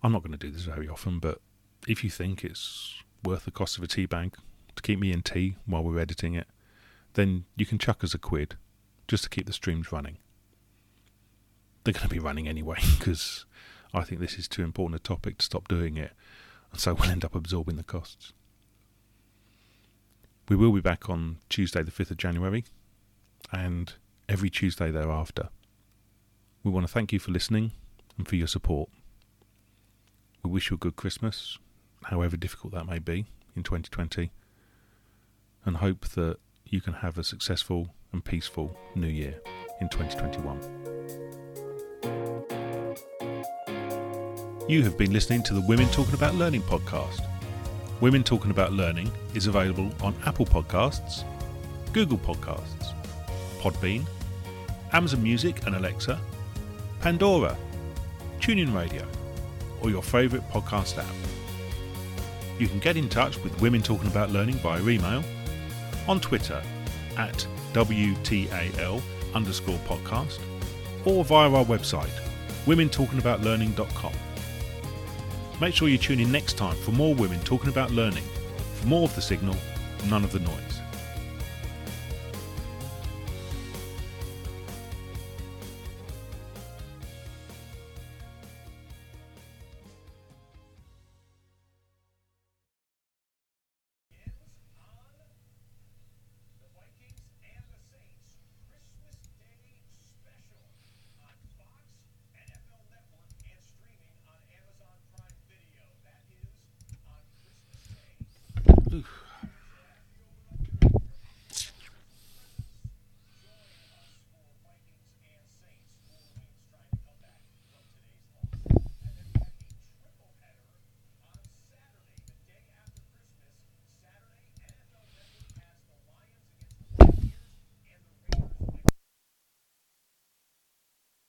I'm 0.03 0.13
not 0.13 0.23
going 0.23 0.33
to 0.33 0.39
do 0.39 0.51
this 0.51 0.63
very 0.63 0.89
often, 0.89 1.19
but 1.19 1.41
if 1.87 2.03
you 2.05 2.11
think 2.11 2.45
it's 2.45 3.03
worth 3.25 3.45
the 3.45 3.51
cost 3.51 3.77
of 3.77 3.85
a 3.85 3.87
tea 3.87 4.07
bag 4.07 4.35
to 4.77 4.83
keep 4.83 4.99
me 4.99 5.13
in 5.13 5.23
tea 5.23 5.57
while 5.67 5.83
we're 5.83 5.99
editing 5.99 6.35
it, 6.35 6.47
then 7.15 7.45
you 7.57 7.67
can 7.67 7.79
chuck 7.79 8.03
us 8.03 8.15
a 8.15 8.19
quid 8.19 8.57
just 9.09 9.25
to 9.25 9.31
keep 9.31 9.47
the 9.47 9.53
streams 9.53 9.93
running. 9.93 10.19
They're 11.85 11.93
going 11.93 12.09
to 12.09 12.15
be 12.15 12.19
running 12.19 12.49
anyway 12.49 12.79
because 12.99 13.45
I 13.93 14.03
think 14.03 14.21
this 14.21 14.39
is 14.39 14.49
too 14.49 14.63
important 14.63 15.01
a 15.01 15.03
topic 15.03 15.39
to 15.39 15.45
stop 15.45 15.69
doing 15.69 15.97
it, 15.97 16.13
and 16.73 16.81
so 16.81 16.95
we'll 16.99 17.11
end 17.11 17.25
up 17.25 17.35
absorbing 17.35 17.77
the 17.77 17.83
costs. 17.83 18.33
We 20.49 20.57
will 20.57 20.73
be 20.73 20.81
back 20.81 21.09
on 21.09 21.37
Tuesday, 21.49 21.83
the 21.83 21.93
5th 21.93 22.11
of 22.11 22.17
January, 22.17 22.65
and 23.53 23.93
every 24.29 24.51
Tuesday 24.51 24.91
thereafter. 24.91 25.49
We 26.65 26.71
want 26.71 26.87
to 26.87 26.93
thank 26.93 27.13
you 27.13 27.19
for 27.19 27.31
listening 27.31 27.73
and 28.19 28.27
for 28.27 28.37
your 28.37 28.49
support. 28.49 28.91
We 30.43 30.51
wish 30.51 30.71
you 30.71 30.77
a 30.77 30.79
good 30.79 30.97
Christmas, 30.97 31.59
however 32.05 32.37
difficult 32.37 32.73
that 32.73 32.87
may 32.87 32.99
be 32.99 33.27
in 33.55 33.63
2020, 33.63 34.31
and 35.67 35.77
hope 35.77 36.09
that 36.11 36.39
you 36.65 36.81
can 36.81 36.95
have 36.95 37.19
a 37.19 37.25
successful 37.25 37.95
and 38.13 38.25
peaceful 38.25 38.75
new 38.95 39.07
year 39.07 39.39
in 39.81 39.89
2021. 39.91 40.81
You 44.69 44.83
have 44.83 44.97
been 44.97 45.13
listening 45.13 45.43
to 45.43 45.55
the 45.55 45.61
Women 45.61 45.89
Talking 45.89 46.15
About 46.15 46.35
Learning 46.37 46.63
podcast. 46.63 47.27
Women 48.01 48.23
Talking 48.23 48.51
About 48.51 48.73
Learning 48.73 49.11
is 49.35 49.47
available 49.47 49.93
on 50.01 50.15
Apple 50.25 50.47
Podcasts, 50.47 51.25
Google 51.93 52.19
Podcasts, 52.19 52.95
Podbean, 53.59 54.07
Amazon 54.93 55.23
Music 55.23 55.67
and 55.67 55.77
Alexa, 55.77 56.19
Pandora, 57.01 57.57
TuneIn 58.41 58.75
Radio, 58.75 59.07
or 59.83 59.91
your 59.91 60.03
favourite 60.03 60.49
podcast 60.51 60.99
app. 60.99 61.15
You 62.59 62.69
can 62.69 62.79
get 62.79 62.97
in 62.97 63.09
touch 63.09 63.43
with 63.43 63.59
Women 63.61 63.83
Talking 63.83 64.09
About 64.09 64.31
Learning 64.31 64.57
via 64.57 64.81
email, 64.83 65.25
on 66.07 66.21
Twitter 66.21 66.63
at 67.17 67.47
WTAL 67.73 69.03
underscore 69.35 69.79
podcast, 69.87 70.39
or 71.05 71.25
via 71.25 71.51
our 71.51 71.65
website, 71.65 72.11
womentalkingaboutlearning.com. 72.67 74.13
Make 75.61 75.75
sure 75.75 75.89
you 75.89 75.99
tune 75.99 76.21
in 76.21 76.33
next 76.33 76.55
time 76.55 76.77
for 76.77 76.93
more 76.93 77.15
women 77.15 77.39
talking 77.41 77.69
about 77.69 77.91
learning, 77.91 78.25
for 78.75 78.87
more 78.87 79.05
of 79.05 79.15
the 79.15 79.23
signal, 79.23 79.57
none 80.09 80.25
of 80.25 80.33
the 80.33 80.41
noise. 80.41 80.80